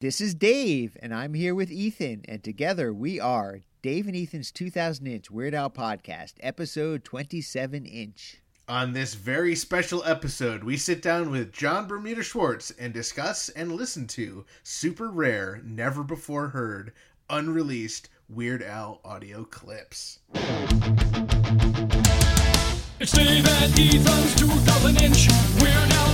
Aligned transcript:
This 0.00 0.22
is 0.22 0.34
Dave, 0.34 0.96
and 1.02 1.12
I'm 1.12 1.34
here 1.34 1.54
with 1.54 1.70
Ethan, 1.70 2.22
and 2.26 2.42
together 2.42 2.90
we 2.90 3.20
are 3.20 3.60
Dave 3.82 4.06
and 4.06 4.16
Ethan's 4.16 4.50
2000 4.50 5.06
Inch 5.06 5.30
Weird 5.30 5.52
Al 5.52 5.68
Podcast, 5.68 6.36
episode 6.40 7.04
27 7.04 7.84
inch. 7.84 8.40
On 8.66 8.94
this 8.94 9.12
very 9.12 9.54
special 9.54 10.02
episode, 10.04 10.64
we 10.64 10.78
sit 10.78 11.02
down 11.02 11.30
with 11.30 11.52
John 11.52 11.86
Bermuda 11.86 12.22
Schwartz 12.22 12.70
and 12.78 12.94
discuss 12.94 13.50
and 13.50 13.72
listen 13.72 14.06
to 14.06 14.46
super 14.62 15.10
rare, 15.10 15.60
never 15.66 16.02
before 16.02 16.48
heard, 16.48 16.94
unreleased 17.28 18.08
Weird 18.26 18.62
Al 18.62 19.02
audio 19.04 19.44
clips. 19.44 20.20
It's 22.98 23.12
Dave 23.12 23.46
and 23.46 23.78
Ethan's 23.78 24.34
2000 24.36 25.02
inch 25.02 25.28
Weird 25.60 25.92
Al 25.92 26.06
podcast. 26.06 26.09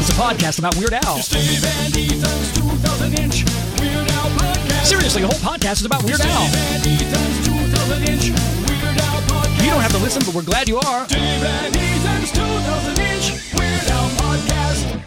It's 0.00 0.10
a 0.10 0.12
podcast 0.12 0.60
about 0.60 0.76
Weird 0.76 0.92
Al. 0.94 1.18
It's 1.18 1.34
and 1.34 1.96
Ethan's 1.96 2.52
2000 2.56 3.18
inch 3.18 3.42
Weird 3.80 4.08
Al 4.08 4.30
podcast. 4.30 4.84
Seriously, 4.84 5.22
the 5.22 5.26
whole 5.26 5.50
podcast 5.50 5.80
is 5.80 5.86
about 5.86 6.04
Weird 6.04 6.20
Al. 6.20 6.46
Dave 6.52 7.02
and 7.02 7.02
Ethan's 7.02 7.46
2000 7.48 8.08
inch 8.08 8.30
Weird 8.30 8.96
Al 9.00 9.22
podcast. 9.22 9.64
You 9.64 9.70
don't 9.70 9.80
have 9.80 9.90
to 9.90 9.98
listen, 9.98 10.22
but 10.24 10.34
we're 10.36 10.42
glad 10.42 10.68
you 10.68 10.78
are. 10.78 11.04
Dave 11.08 11.20
and 11.20 11.76
Ethan's 11.76 12.30
2000 12.30 12.98
inch 13.00 13.52
Weird 13.54 13.90
Al 13.90 14.08
podcast. 14.10 15.02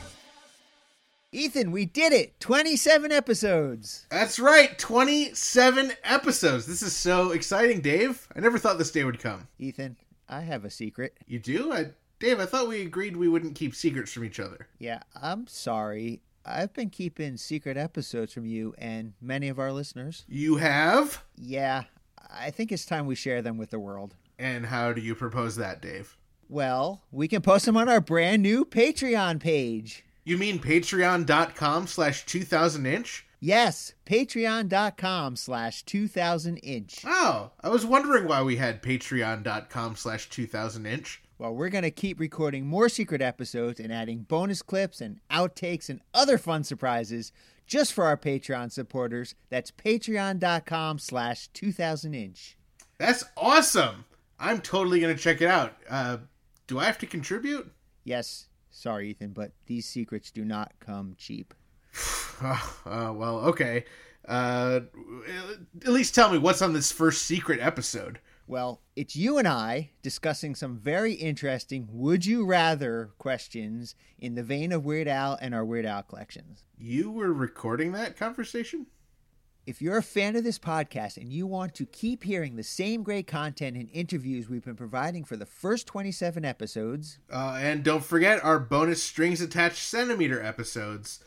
Ethan, 1.32 1.72
we 1.72 1.86
did 1.86 2.12
it! 2.12 2.38
27 2.42 3.14
episodes! 3.14 4.06
That's 4.12 4.40
right, 4.40 4.78
27 4.78 5.94
episodes. 6.04 6.66
This 6.66 6.82
is 6.82 6.94
so 6.94 7.32
exciting, 7.32 7.80
Dave. 7.80 8.28
I 8.36 8.42
never 8.42 8.58
thought 8.58 8.78
this 8.78 8.92
day 8.92 9.06
would 9.06 9.20
come. 9.20 9.48
Ethan, 9.58 9.96
I 10.28 10.42
have 10.42 10.66
a 10.66 10.70
secret. 10.70 11.18
You 11.28 11.40
do? 11.40 11.72
I, 11.72 11.86
Dave, 12.22 12.40
I 12.40 12.46
thought 12.46 12.68
we 12.68 12.84
agreed 12.84 13.18
we 13.18 13.28
wouldn't 13.28 13.56
keep 13.56 13.74
secrets 13.74 14.14
from 14.14 14.24
each 14.24 14.40
other. 14.40 14.68
Yeah, 14.78 15.02
I'm 15.20 15.48
sorry. 15.48 16.22
I've 16.46 16.72
been 16.72 16.92
keeping 16.92 17.36
secret 17.36 17.78
episodes 17.78 18.32
from 18.32 18.46
you 18.46 18.76
and 18.78 19.14
many 19.20 19.50
of 19.50 19.58
our 19.58 19.72
listeners. 19.72 20.24
You 20.30 20.58
have? 20.58 21.24
Yeah, 21.36 21.86
I 22.30 22.52
think 22.52 22.72
it's 22.72 22.86
time 22.86 23.08
we 23.08 23.16
share 23.16 23.42
them 23.42 23.58
with 23.58 23.72
the 23.72 23.80
world. 23.80 24.16
And 24.38 24.68
how 24.68 24.94
do 24.94 25.02
you 25.02 25.16
propose 25.16 25.56
that, 25.56 25.82
Dave? 25.82 26.16
Well, 26.48 27.02
we 27.12 27.28
can 27.28 27.42
post 27.42 27.66
them 27.66 27.76
on 27.76 27.90
our 27.90 28.02
brand 28.02 28.44
new 28.44 28.66
Patreon 28.66 29.40
page. 29.40 30.04
You 30.24 30.38
mean 30.38 30.60
patreon.com 30.60 31.88
slash 31.88 32.24
2000 32.28 32.86
inch? 32.86 33.26
Yes, 33.40 33.94
patreon.com 34.06 35.36
slash 35.38 35.82
2000 35.84 36.58
inch. 36.58 37.02
Oh, 37.04 37.50
I 37.62 37.70
was 37.70 37.84
wondering 37.84 38.28
why 38.28 38.44
we 38.44 38.58
had 38.58 38.84
patreon.com 38.84 39.96
slash 39.96 40.30
2000 40.30 40.86
inch. 40.86 41.24
Well, 41.42 41.56
we're 41.56 41.70
going 41.70 41.82
to 41.82 41.90
keep 41.90 42.20
recording 42.20 42.68
more 42.68 42.88
secret 42.88 43.20
episodes 43.20 43.80
and 43.80 43.92
adding 43.92 44.20
bonus 44.20 44.62
clips 44.62 45.02
and 45.02 45.20
outtakes 45.32 45.90
and 45.90 46.00
other 46.14 46.38
fun 46.38 46.64
surprises 46.64 47.32
just 47.66 47.94
for 47.94 48.04
our 48.04 48.16
Patreon 48.16 48.72
supporters. 48.72 49.34
That's 49.50 49.72
patreon.com 49.72 51.00
slash 51.00 51.48
2000 51.48 52.14
inch. 52.14 52.58
That's 53.00 53.24
awesome. 53.36 54.06
I'm 54.38 54.62
totally 54.62 55.00
going 55.00 55.16
to 55.16 55.20
check 55.20 55.42
it 55.42 55.48
out. 55.48 55.78
Uh, 55.90 56.18
do 56.68 56.78
I 56.78 56.84
have 56.84 57.00
to 57.00 57.08
contribute? 57.08 57.72
Yes, 58.04 58.46
sorry, 58.70 59.10
Ethan, 59.10 59.32
but 59.32 59.52
these 59.66 59.88
secrets 59.88 60.30
do 60.30 60.46
not 60.46 60.74
come 60.80 61.16
cheap. 61.18 61.56
Oh, 62.44 62.82
uh, 62.86 63.14
well, 63.16 63.40
okay. 63.40 63.86
Uh, 64.28 64.82
at 65.84 65.92
least 65.92 66.14
tell 66.14 66.32
me 66.32 66.38
what's 66.38 66.62
on 66.62 66.74
this 66.74 66.92
first 66.92 67.24
secret 67.24 67.60
episode. 67.60 68.20
Well, 68.48 68.82
it's 68.96 69.16
you 69.16 69.38
and 69.38 69.48
I 69.48 69.92
discussing 70.02 70.56
some 70.56 70.78
very 70.78 71.14
interesting 71.14 71.88
would 71.92 72.26
you 72.26 72.46
rather 72.46 73.12
questions 73.18 73.96
in 74.20 74.36
the 74.36 74.44
vein 74.44 74.72
of 74.72 74.84
Weird 74.84 75.08
Al 75.08 75.38
and 75.42 75.56
our 75.56 75.64
Weird 75.64 75.86
Al 75.86 76.04
collections. 76.04 76.64
You 76.78 77.12
were 77.12 77.32
recording 77.34 77.94
that 77.94 78.18
conversation? 78.18 78.88
If 79.68 79.82
you're 79.82 79.98
a 79.98 80.04
fan 80.04 80.36
of 80.36 80.44
this 80.44 80.58
podcast 80.60 81.18
and 81.18 81.32
you 81.32 81.46
want 81.46 81.76
to 81.76 81.86
keep 81.86 82.24
hearing 82.24 82.56
the 82.56 82.64
same 82.64 83.04
great 83.04 83.28
content 83.28 83.78
and 83.78 83.90
interviews 83.94 84.50
we've 84.50 84.66
been 84.66 84.76
providing 84.76 85.24
for 85.24 85.38
the 85.38 85.46
first 85.46 85.86
27 85.88 86.44
episodes, 86.44 87.20
Uh, 87.32 87.58
and 87.62 87.84
don't 87.84 88.04
forget 88.04 88.44
our 88.44 88.60
bonus 88.60 89.02
strings 89.04 89.40
attached 89.40 89.78
centimeter 89.84 90.42
episodes. 90.42 91.24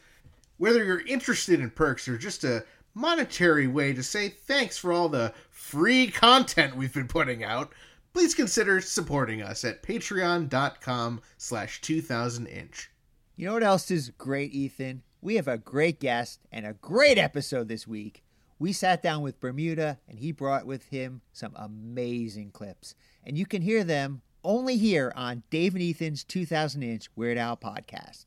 Whether 0.56 0.84
you're 0.84 1.06
interested 1.06 1.60
in 1.60 1.70
perks 1.70 2.06
or 2.08 2.18
just 2.18 2.44
a 2.44 2.64
monetary 2.94 3.66
way 3.66 3.92
to 3.92 4.02
say 4.02 4.28
thanks 4.28 4.78
for 4.78 4.92
all 4.92 5.08
the 5.08 5.34
free 5.50 6.08
content 6.08 6.76
we've 6.76 6.94
been 6.94 7.08
putting 7.08 7.42
out, 7.44 7.72
please 8.12 8.34
consider 8.34 8.80
supporting 8.80 9.42
us 9.42 9.64
at 9.64 9.82
patreon.com 9.82 11.20
slash 11.36 11.80
2000 11.80 12.46
inch. 12.46 12.90
you 13.36 13.46
know 13.46 13.54
what 13.54 13.62
else 13.64 13.90
is 13.90 14.10
great, 14.16 14.52
Ethan? 14.52 15.02
We 15.20 15.36
have 15.36 15.48
a 15.48 15.58
great 15.58 16.00
guest 16.00 16.40
and 16.52 16.66
a 16.66 16.74
great 16.74 17.18
episode 17.18 17.66
this 17.68 17.86
week. 17.86 18.22
We 18.58 18.72
sat 18.72 19.02
down 19.02 19.22
with 19.22 19.40
Bermuda 19.40 19.98
and 20.08 20.18
he 20.18 20.30
brought 20.32 20.66
with 20.66 20.84
him 20.86 21.22
some 21.32 21.52
amazing 21.56 22.50
clips. 22.52 22.94
And 23.24 23.36
you 23.36 23.46
can 23.46 23.62
hear 23.62 23.82
them 23.84 24.22
only 24.44 24.76
here 24.76 25.12
on 25.16 25.42
Dave 25.50 25.74
and 25.74 25.82
Ethan's 25.82 26.22
2000 26.24 26.82
inch 26.82 27.08
Weird 27.16 27.38
Al 27.38 27.56
podcast. 27.56 28.26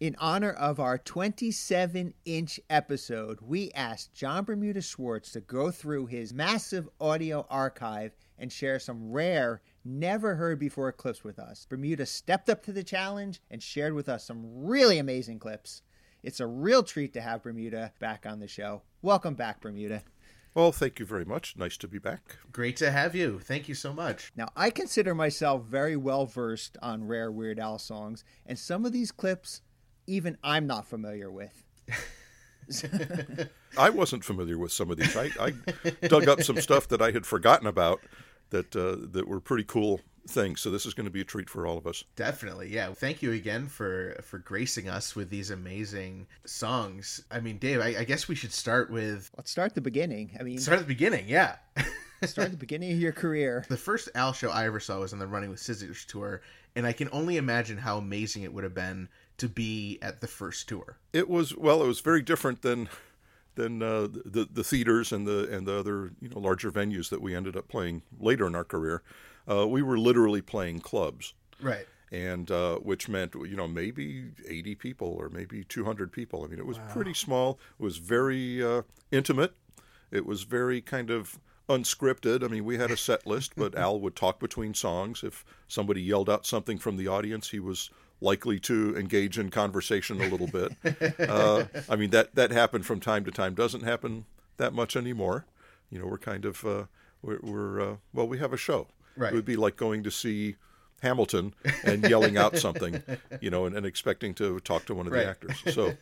In 0.00 0.14
honor 0.20 0.52
of 0.52 0.78
our 0.78 0.96
27 0.96 2.14
inch 2.24 2.60
episode, 2.70 3.40
we 3.40 3.72
asked 3.72 4.14
John 4.14 4.44
Bermuda 4.44 4.80
Schwartz 4.80 5.32
to 5.32 5.40
go 5.40 5.72
through 5.72 6.06
his 6.06 6.32
massive 6.32 6.88
audio 7.00 7.44
archive 7.50 8.14
and 8.38 8.52
share 8.52 8.78
some 8.78 9.10
rare, 9.10 9.60
never 9.84 10.36
heard 10.36 10.60
before 10.60 10.92
clips 10.92 11.24
with 11.24 11.40
us. 11.40 11.66
Bermuda 11.68 12.06
stepped 12.06 12.48
up 12.48 12.62
to 12.62 12.72
the 12.72 12.84
challenge 12.84 13.40
and 13.50 13.60
shared 13.60 13.92
with 13.92 14.08
us 14.08 14.24
some 14.24 14.44
really 14.46 14.98
amazing 14.98 15.40
clips. 15.40 15.82
It's 16.22 16.38
a 16.38 16.46
real 16.46 16.84
treat 16.84 17.12
to 17.14 17.20
have 17.20 17.42
Bermuda 17.42 17.92
back 17.98 18.24
on 18.24 18.38
the 18.38 18.46
show. 18.46 18.82
Welcome 19.02 19.34
back, 19.34 19.60
Bermuda. 19.60 20.04
Well, 20.54 20.70
thank 20.70 21.00
you 21.00 21.06
very 21.06 21.24
much. 21.24 21.56
Nice 21.56 21.76
to 21.78 21.88
be 21.88 21.98
back. 21.98 22.36
Great 22.52 22.76
to 22.76 22.92
have 22.92 23.16
you. 23.16 23.40
Thank 23.40 23.68
you 23.68 23.74
so 23.74 23.92
much. 23.92 24.32
Now, 24.36 24.48
I 24.56 24.70
consider 24.70 25.14
myself 25.14 25.64
very 25.64 25.96
well 25.96 26.24
versed 26.24 26.76
on 26.80 27.06
rare 27.06 27.32
Weird 27.32 27.58
Al 27.58 27.78
songs, 27.78 28.24
and 28.46 28.58
some 28.58 28.84
of 28.84 28.92
these 28.92 29.12
clips, 29.12 29.62
even 30.08 30.38
I'm 30.42 30.66
not 30.66 30.86
familiar 30.86 31.30
with. 31.30 31.64
I 33.78 33.90
wasn't 33.90 34.24
familiar 34.24 34.58
with 34.58 34.72
some 34.72 34.90
of 34.90 34.96
these. 34.96 35.16
I, 35.16 35.30
I 35.40 35.52
dug 36.08 36.28
up 36.28 36.42
some 36.42 36.60
stuff 36.60 36.88
that 36.88 37.00
I 37.00 37.12
had 37.12 37.24
forgotten 37.24 37.66
about 37.66 38.00
that 38.50 38.74
uh, 38.74 38.96
that 39.12 39.28
were 39.28 39.40
pretty 39.40 39.64
cool 39.64 40.00
things. 40.28 40.60
So 40.60 40.70
this 40.70 40.86
is 40.86 40.94
going 40.94 41.06
to 41.06 41.10
be 41.10 41.20
a 41.20 41.24
treat 41.24 41.48
for 41.48 41.66
all 41.66 41.78
of 41.78 41.86
us. 41.86 42.04
Definitely, 42.16 42.68
yeah. 42.68 42.92
Thank 42.92 43.22
you 43.22 43.32
again 43.32 43.66
for 43.66 44.18
for 44.22 44.38
gracing 44.38 44.88
us 44.88 45.16
with 45.16 45.30
these 45.30 45.50
amazing 45.50 46.26
songs. 46.44 47.24
I 47.30 47.40
mean, 47.40 47.58
Dave, 47.58 47.80
I, 47.80 48.00
I 48.00 48.04
guess 48.04 48.28
we 48.28 48.34
should 48.34 48.52
start 48.52 48.90
with 48.90 49.30
Let's 49.36 49.50
start 49.50 49.74
the 49.74 49.80
beginning. 49.80 50.36
I 50.38 50.42
mean, 50.42 50.58
start 50.58 50.78
at 50.78 50.84
the 50.84 50.94
beginning. 50.94 51.28
Yeah, 51.28 51.56
start 52.24 52.46
at 52.46 52.52
the 52.52 52.58
beginning 52.58 52.92
of 52.92 53.00
your 53.00 53.12
career. 53.12 53.64
the 53.68 53.76
first 53.76 54.08
Al 54.14 54.32
show 54.32 54.50
I 54.50 54.66
ever 54.66 54.80
saw 54.80 55.00
was 55.00 55.12
on 55.12 55.18
the 55.18 55.26
Running 55.26 55.50
with 55.50 55.60
Scissors 55.60 56.04
tour, 56.04 56.42
and 56.76 56.86
I 56.86 56.92
can 56.92 57.08
only 57.12 57.36
imagine 57.36 57.78
how 57.78 57.98
amazing 57.98 58.42
it 58.42 58.52
would 58.52 58.64
have 58.64 58.74
been 58.74 59.08
to 59.38 59.48
be 59.48 59.98
at 60.02 60.20
the 60.20 60.26
first 60.26 60.68
tour. 60.68 60.98
It 61.12 61.28
was 61.28 61.56
well. 61.56 61.82
It 61.82 61.86
was 61.86 62.00
very 62.00 62.22
different 62.22 62.62
than 62.62 62.88
than 63.54 63.82
uh, 63.82 64.08
the 64.24 64.48
the 64.52 64.62
theaters 64.64 65.12
and 65.12 65.26
the 65.26 65.48
and 65.50 65.66
the 65.66 65.78
other 65.78 66.12
you 66.20 66.28
know 66.28 66.38
larger 66.38 66.70
venues 66.70 67.08
that 67.10 67.20
we 67.22 67.34
ended 67.34 67.56
up 67.56 67.68
playing 67.68 68.02
later 68.20 68.46
in 68.46 68.54
our 68.54 68.64
career. 68.64 69.02
Uh, 69.50 69.66
we 69.66 69.82
were 69.82 69.98
literally 69.98 70.42
playing 70.42 70.80
clubs. 70.80 71.34
Right. 71.60 71.86
and 72.12 72.50
uh, 72.52 72.76
which 72.76 73.08
meant 73.08 73.34
you 73.34 73.56
know 73.56 73.66
maybe 73.66 74.26
80 74.48 74.76
people 74.76 75.08
or 75.08 75.28
maybe 75.28 75.64
200 75.64 76.12
people. 76.12 76.44
I 76.44 76.46
mean, 76.46 76.58
it 76.60 76.66
was 76.66 76.78
pretty 76.90 77.14
small. 77.14 77.58
It 77.80 77.82
was 77.82 77.96
very 77.98 78.62
uh, 78.62 78.82
intimate. 79.10 79.54
It 80.10 80.24
was 80.24 80.44
very 80.44 80.80
kind 80.80 81.10
of 81.10 81.38
unscripted. 81.68 82.44
I 82.44 82.48
mean, 82.48 82.64
we 82.64 82.78
had 82.78 82.90
a 82.90 82.96
set 82.96 83.26
list, 83.26 83.52
but 83.56 83.74
Al 83.84 84.00
would 84.00 84.16
talk 84.16 84.38
between 84.38 84.72
songs. 84.72 85.22
If 85.22 85.44
somebody 85.66 86.00
yelled 86.00 86.30
out 86.30 86.46
something 86.46 86.78
from 86.78 86.96
the 86.96 87.08
audience, 87.08 87.50
he 87.50 87.60
was 87.60 87.90
likely 88.20 88.58
to 88.60 88.96
engage 88.96 89.38
in 89.38 89.50
conversation 89.50 90.20
a 90.20 90.28
little 90.28 90.46
bit. 90.48 90.72
Uh, 91.28 91.64
I 91.88 91.96
mean, 91.96 92.10
that 92.10 92.34
that 92.34 92.50
happened 92.50 92.86
from 92.86 93.00
time 93.00 93.24
to 93.24 93.30
time. 93.30 93.54
Doesn't 93.54 93.82
happen 93.82 94.24
that 94.56 94.72
much 94.72 94.96
anymore. 94.96 95.46
You 95.90 95.98
know, 96.00 96.06
we're 96.06 96.18
kind 96.18 96.44
of 96.44 96.64
uh, 96.64 96.84
we're, 97.22 97.38
we're 97.42 97.80
uh, 97.80 97.96
well, 98.12 98.26
we 98.28 98.38
have 98.38 98.52
a 98.52 98.56
show. 98.56 98.88
Right. 99.16 99.32
It 99.32 99.36
would 99.36 99.44
be 99.44 99.56
like 99.56 99.76
going 99.76 100.02
to 100.04 100.10
see 100.10 100.56
Hamilton 101.02 101.54
and 101.84 102.02
yelling 102.08 102.36
out 102.36 102.56
something, 102.58 103.02
you 103.40 103.50
know, 103.50 103.66
and, 103.66 103.76
and 103.76 103.86
expecting 103.86 104.34
to 104.34 104.58
talk 104.60 104.84
to 104.86 104.94
one 104.94 105.06
of 105.06 105.12
Right. 105.12 105.24
the 105.24 105.28
actors. 105.30 105.74
So, 105.74 105.94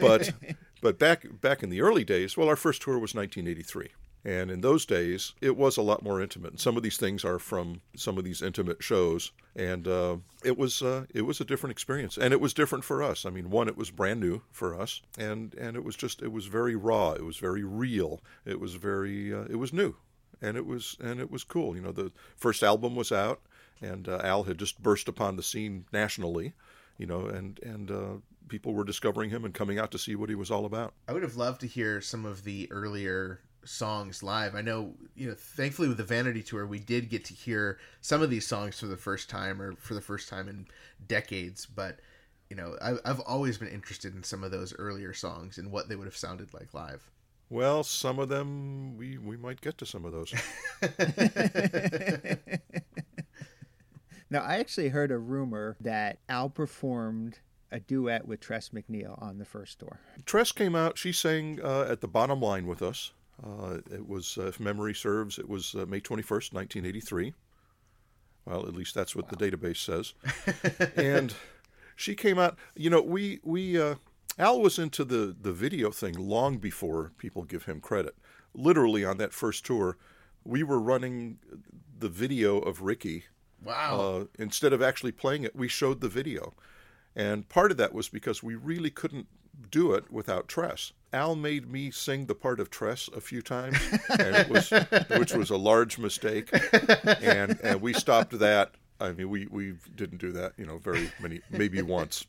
but 0.00 0.32
but 0.80 0.98
back 0.98 1.26
back 1.40 1.62
in 1.62 1.70
the 1.70 1.80
early 1.82 2.04
days, 2.04 2.36
well, 2.36 2.48
our 2.48 2.56
first 2.56 2.82
tour 2.82 2.98
was 2.98 3.14
1983. 3.14 3.88
And 4.24 4.50
in 4.50 4.60
those 4.60 4.84
days, 4.84 5.32
it 5.40 5.56
was 5.56 5.76
a 5.76 5.82
lot 5.82 6.02
more 6.02 6.20
intimate. 6.20 6.50
And 6.50 6.60
some 6.60 6.76
of 6.76 6.82
these 6.82 6.98
things 6.98 7.24
are 7.24 7.38
from 7.38 7.80
some 7.96 8.18
of 8.18 8.24
these 8.24 8.42
intimate 8.42 8.82
shows, 8.82 9.32
and 9.56 9.88
uh, 9.88 10.16
it 10.44 10.58
was 10.58 10.82
uh, 10.82 11.06
it 11.14 11.22
was 11.22 11.40
a 11.40 11.44
different 11.44 11.72
experience, 11.72 12.18
and 12.18 12.34
it 12.34 12.40
was 12.40 12.52
different 12.52 12.84
for 12.84 13.02
us. 13.02 13.24
I 13.24 13.30
mean, 13.30 13.48
one, 13.48 13.66
it 13.66 13.78
was 13.78 13.90
brand 13.90 14.20
new 14.20 14.42
for 14.52 14.78
us, 14.78 15.00
and 15.18 15.54
and 15.54 15.74
it 15.74 15.84
was 15.84 15.96
just 15.96 16.20
it 16.20 16.32
was 16.32 16.46
very 16.46 16.76
raw, 16.76 17.12
it 17.12 17.24
was 17.24 17.38
very 17.38 17.64
real, 17.64 18.20
it 18.44 18.60
was 18.60 18.74
very 18.74 19.32
uh, 19.32 19.44
it 19.48 19.56
was 19.56 19.72
new, 19.72 19.96
and 20.42 20.56
it 20.56 20.66
was 20.66 20.98
and 21.00 21.18
it 21.18 21.30
was 21.30 21.42
cool. 21.42 21.74
You 21.74 21.80
know, 21.80 21.92
the 21.92 22.12
first 22.36 22.62
album 22.62 22.94
was 22.94 23.10
out, 23.12 23.40
and 23.80 24.06
uh, 24.06 24.20
Al 24.22 24.42
had 24.42 24.58
just 24.58 24.82
burst 24.82 25.08
upon 25.08 25.36
the 25.36 25.42
scene 25.42 25.86
nationally, 25.94 26.52
you 26.98 27.06
know, 27.06 27.24
and 27.26 27.58
and 27.62 27.90
uh, 27.90 28.14
people 28.48 28.74
were 28.74 28.84
discovering 28.84 29.30
him 29.30 29.46
and 29.46 29.54
coming 29.54 29.78
out 29.78 29.92
to 29.92 29.98
see 29.98 30.14
what 30.14 30.28
he 30.28 30.34
was 30.34 30.50
all 30.50 30.66
about. 30.66 30.92
I 31.08 31.14
would 31.14 31.22
have 31.22 31.36
loved 31.36 31.62
to 31.62 31.66
hear 31.66 32.02
some 32.02 32.26
of 32.26 32.44
the 32.44 32.70
earlier 32.70 33.40
songs 33.64 34.22
live. 34.22 34.54
I 34.54 34.62
know, 34.62 34.94
you 35.14 35.28
know, 35.28 35.34
thankfully 35.34 35.88
with 35.88 35.96
the 35.96 36.04
Vanity 36.04 36.42
Tour, 36.42 36.66
we 36.66 36.78
did 36.78 37.10
get 37.10 37.24
to 37.26 37.34
hear 37.34 37.78
some 38.00 38.22
of 38.22 38.30
these 38.30 38.46
songs 38.46 38.78
for 38.78 38.86
the 38.86 38.96
first 38.96 39.28
time 39.28 39.60
or 39.60 39.74
for 39.76 39.94
the 39.94 40.00
first 40.00 40.28
time 40.28 40.48
in 40.48 40.66
decades. 41.06 41.66
But, 41.66 41.98
you 42.48 42.56
know, 42.56 42.76
I've, 42.80 43.00
I've 43.04 43.20
always 43.20 43.58
been 43.58 43.68
interested 43.68 44.14
in 44.14 44.22
some 44.22 44.44
of 44.44 44.50
those 44.50 44.74
earlier 44.78 45.12
songs 45.12 45.58
and 45.58 45.70
what 45.70 45.88
they 45.88 45.96
would 45.96 46.06
have 46.06 46.16
sounded 46.16 46.52
like 46.54 46.72
live. 46.74 47.10
Well, 47.48 47.82
some 47.82 48.20
of 48.20 48.28
them 48.28 48.96
we 48.96 49.18
we 49.18 49.36
might 49.36 49.60
get 49.60 49.76
to 49.78 49.86
some 49.86 50.04
of 50.04 50.12
those. 50.12 50.32
Now, 54.30 54.42
I 54.42 54.58
actually 54.58 54.90
heard 54.90 55.10
a 55.10 55.18
rumor 55.18 55.76
that 55.80 56.18
Al 56.28 56.48
performed 56.48 57.40
a 57.72 57.80
duet 57.80 58.28
with 58.28 58.40
Tress 58.40 58.68
MacNeille 58.68 59.20
on 59.20 59.38
the 59.38 59.44
first 59.44 59.80
tour. 59.80 59.98
Tress 60.24 60.52
came 60.52 60.76
out. 60.76 60.96
She 60.96 61.12
sang 61.12 61.60
uh, 61.62 61.86
at 61.90 62.00
the 62.00 62.06
bottom 62.06 62.40
line 62.40 62.66
with 62.66 62.80
us. 62.80 63.12
Uh, 63.42 63.78
it 63.90 64.06
was, 64.06 64.36
uh, 64.38 64.48
if 64.48 64.60
memory 64.60 64.94
serves, 64.94 65.38
it 65.38 65.48
was 65.48 65.74
uh, 65.74 65.86
May 65.86 66.00
twenty 66.00 66.22
first, 66.22 66.52
nineteen 66.52 66.84
eighty 66.84 67.00
three. 67.00 67.34
Well, 68.44 68.66
at 68.66 68.74
least 68.74 68.94
that's 68.94 69.14
what 69.14 69.28
the 69.28 69.36
database 69.36 69.76
says. 69.76 70.14
and 70.96 71.34
she 71.96 72.14
came 72.14 72.38
out. 72.38 72.58
You 72.74 72.90
know, 72.90 73.00
we 73.02 73.40
we 73.42 73.80
uh, 73.80 73.96
Al 74.38 74.60
was 74.60 74.78
into 74.78 75.04
the 75.04 75.36
the 75.38 75.52
video 75.52 75.90
thing 75.90 76.14
long 76.14 76.58
before 76.58 77.12
people 77.18 77.44
give 77.44 77.64
him 77.64 77.80
credit. 77.80 78.16
Literally 78.54 79.04
on 79.04 79.18
that 79.18 79.32
first 79.32 79.64
tour, 79.64 79.96
we 80.44 80.62
were 80.62 80.80
running 80.80 81.38
the 81.98 82.08
video 82.08 82.58
of 82.58 82.82
Ricky. 82.82 83.24
Wow. 83.62 84.00
Uh, 84.00 84.24
instead 84.38 84.72
of 84.72 84.82
actually 84.82 85.12
playing 85.12 85.44
it, 85.44 85.54
we 85.54 85.68
showed 85.68 86.00
the 86.00 86.08
video. 86.08 86.54
And 87.14 87.48
part 87.48 87.70
of 87.70 87.76
that 87.76 87.92
was 87.92 88.08
because 88.08 88.42
we 88.42 88.54
really 88.54 88.90
couldn't 88.90 89.26
do 89.70 89.92
it 89.92 90.10
without 90.10 90.48
Tress. 90.48 90.92
Al 91.12 91.34
made 91.36 91.70
me 91.70 91.90
sing 91.90 92.26
the 92.26 92.34
part 92.34 92.60
of 92.60 92.70
Tress 92.70 93.08
a 93.16 93.20
few 93.20 93.42
times, 93.42 93.76
and 94.10 94.36
it 94.36 94.48
was, 94.48 94.70
which 95.18 95.34
was 95.34 95.50
a 95.50 95.56
large 95.56 95.98
mistake. 95.98 96.50
And, 97.20 97.58
and 97.62 97.80
we 97.80 97.92
stopped 97.92 98.38
that. 98.38 98.72
I 99.00 99.12
mean, 99.12 99.28
we, 99.30 99.46
we 99.46 99.74
didn't 99.96 100.18
do 100.18 100.32
that, 100.32 100.52
you 100.56 100.66
know, 100.66 100.78
very 100.78 101.10
many, 101.20 101.40
maybe 101.50 101.82
once. 101.82 102.26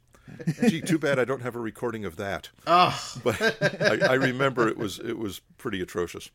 Gee, 0.68 0.82
too 0.82 0.98
bad 0.98 1.20
I 1.20 1.26
don't 1.26 1.42
have 1.42 1.56
a 1.56 1.60
recording 1.60 2.06
of 2.06 2.16
that. 2.16 2.50
oh, 2.66 2.98
But 3.24 3.42
I, 3.82 4.12
I 4.12 4.14
remember 4.14 4.68
it 4.68 4.78
was 4.78 5.00
it 5.00 5.18
was 5.18 5.42
pretty 5.58 5.82
atrocious, 5.82 6.30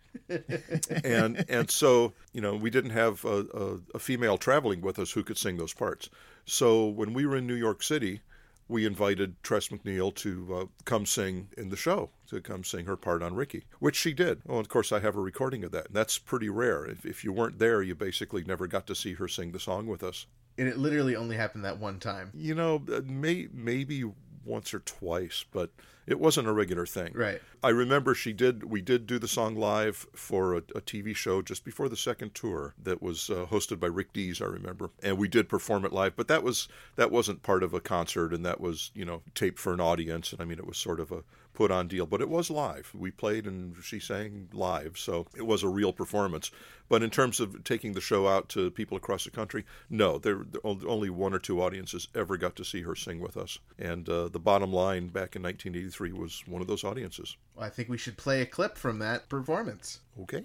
and 1.05 1.45
and 1.49 1.71
so 1.71 2.13
you 2.33 2.41
know 2.41 2.57
we 2.57 2.69
didn't 2.69 2.91
have 2.91 3.25
a, 3.25 3.47
a, 3.55 3.79
a 3.95 3.99
female 3.99 4.37
traveling 4.37 4.83
with 4.83 4.99
us 4.99 5.13
who 5.13 5.23
could 5.23 5.39
sing 5.39 5.57
those 5.57 5.73
parts. 5.73 6.11
So 6.45 6.87
when 6.87 7.15
we 7.15 7.27
were 7.27 7.37
in 7.37 7.47
New 7.47 7.55
York 7.55 7.83
City, 7.83 8.21
we 8.69 8.85
invited 8.85 9.43
Tress 9.43 9.69
MacNeille 9.69 10.15
to 10.17 10.55
uh, 10.55 10.65
come 10.85 11.07
sing 11.07 11.49
in 11.57 11.69
the 11.69 11.77
show, 11.77 12.11
to 12.29 12.41
come 12.41 12.65
sing 12.65 12.87
her 12.87 12.97
part 12.97 13.23
on 13.23 13.35
Ricky, 13.35 13.65
which 13.79 13.97
she 13.97 14.13
did. 14.13 14.43
Well, 14.45 14.59
of 14.59 14.69
course, 14.69 14.91
I 14.93 15.01
have 15.01 15.17
a 15.17 15.21
recording 15.21 15.63
of 15.65 15.71
that, 15.73 15.87
and 15.87 15.95
that's 15.95 16.19
pretty 16.19 16.49
rare. 16.49 16.85
If, 16.85 17.07
if 17.07 17.25
you 17.25 17.33
weren't 17.33 17.59
there, 17.59 17.83
you 17.83 17.95
basically 17.95 18.43
never 18.45 18.67
got 18.67 18.87
to 18.89 18.95
see 18.95 19.15
her 19.15 19.29
sing 19.29 19.53
the 19.53 19.61
song 19.61 19.87
with 19.87 20.03
us. 20.03 20.27
and 20.59 20.69
it 20.69 20.79
literally 20.79 21.15
only 21.15 21.37
happened 21.37 21.65
that 21.65 21.79
one 21.79 22.01
time. 22.01 22.31
You 22.35 22.55
know, 22.55 22.83
uh, 22.93 23.03
may, 23.05 23.49
maybe 23.53 24.05
once 24.45 24.73
or 24.75 24.81
twice, 24.81 25.45
but 25.53 25.71
it 26.07 26.21
wasn't 26.21 26.49
a 26.49 26.53
regular 26.53 26.87
thing. 26.87 27.13
Right. 27.15 27.41
I 27.63 27.71
remember 27.71 28.15
she 28.15 28.33
did. 28.33 28.65
We 28.65 28.81
did 28.81 29.07
do 29.07 29.19
the 29.19 29.29
song 29.29 29.57
live 29.57 30.07
for 30.15 30.55
a, 30.55 30.59
a 30.59 30.81
TV 30.81 31.15
show 31.17 31.43
just 31.43 31.65
before 31.65 31.89
the 31.89 31.97
second 31.97 32.35
tour 32.35 32.75
that 32.83 33.03
was 33.03 33.29
uh, 33.29 33.47
hosted 33.51 33.81
by 33.81 33.89
Rick 33.89 34.13
Dees. 34.13 34.41
I 34.41 34.47
remember, 34.47 34.91
and 35.03 35.19
we 35.19 35.29
did 35.29 35.49
perform 35.49 35.85
it 35.85 35.93
live. 35.93 36.17
But 36.17 36.29
that 36.29 36.43
was 36.43 36.69
that 36.97 37.11
wasn't 37.11 37.43
part 37.43 37.63
of 37.63 37.75
a 37.75 37.81
concert, 37.81 38.33
and 38.33 38.45
that 38.47 38.61
was 38.61 38.91
you 38.95 39.05
know 39.05 39.23
taped 39.35 39.59
for 39.59 39.73
an 39.73 39.81
audience. 39.81 40.33
And 40.33 40.41
I 40.41 40.45
mean, 40.45 40.59
it 40.59 40.67
was 40.67 40.79
sort 40.79 41.01
of 41.01 41.11
a 41.11 41.25
put 41.57 41.71
on 41.71 41.89
deal, 41.89 42.07
but 42.07 42.21
it 42.21 42.29
was 42.29 42.51
live. 42.51 42.93
We 42.95 43.11
played 43.11 43.47
and 43.47 43.75
she 43.83 43.99
sang 43.99 44.49
live, 44.53 44.97
so 44.99 45.27
it 45.35 45.47
was 45.47 45.63
a 45.63 45.69
real 45.69 45.93
performance. 45.93 46.51
But 46.89 47.03
in 47.03 47.11
terms 47.11 47.41
of 47.41 47.65
taking 47.65 47.95
the 47.95 48.01
show 48.01 48.29
out 48.29 48.49
to 48.51 48.71
people 48.71 48.97
across 48.97 49.25
the 49.25 49.31
country, 49.31 49.65
no, 49.91 50.19
there 50.19 50.47
only 50.63 51.11
one 51.11 51.35
or 51.35 51.41
two 51.41 51.61
audiences 51.61 52.09
ever 52.15 52.37
got 52.37 52.55
to 52.57 52.65
see 52.65 52.83
her 52.83 52.95
sing 52.95 53.19
with 53.19 53.37
us. 53.37 53.59
And 53.79 54.09
uh, 54.09 54.29
the 54.29 54.39
bottom 54.39 54.73
line 54.73 55.09
back 55.09 55.35
in 55.35 55.43
1983 55.43 56.13
was 56.13 56.43
one 56.47 56.61
of 56.61 56.69
those 56.69 56.85
audiences. 56.85 57.37
Well, 57.57 57.65
I 57.65 57.71
think 57.71 57.89
we 57.89 57.99
should 57.99 58.17
play 58.17 58.43
a 58.43 58.47
clip 58.47 58.77
from 58.77 58.99
that 59.01 59.29
performance. 59.29 60.01
Okay. 60.23 60.45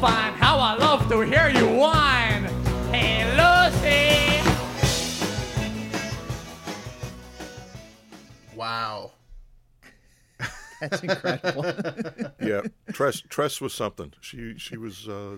Fine. 0.00 0.32
How 0.34 0.58
I 0.58 0.76
love 0.76 1.08
to 1.10 1.20
hear 1.20 1.48
you 1.50 1.66
whine. 1.76 2.44
Hey, 2.92 3.24
Lucy. 3.36 4.40
Wow. 8.56 9.12
That's 10.80 11.02
incredible. 11.02 11.64
Yeah, 12.40 12.62
Tress 12.92 13.20
Tress 13.28 13.60
was 13.60 13.74
something. 13.74 14.14
She 14.20 14.54
she 14.58 14.76
was 14.76 15.06
uh, 15.08 15.36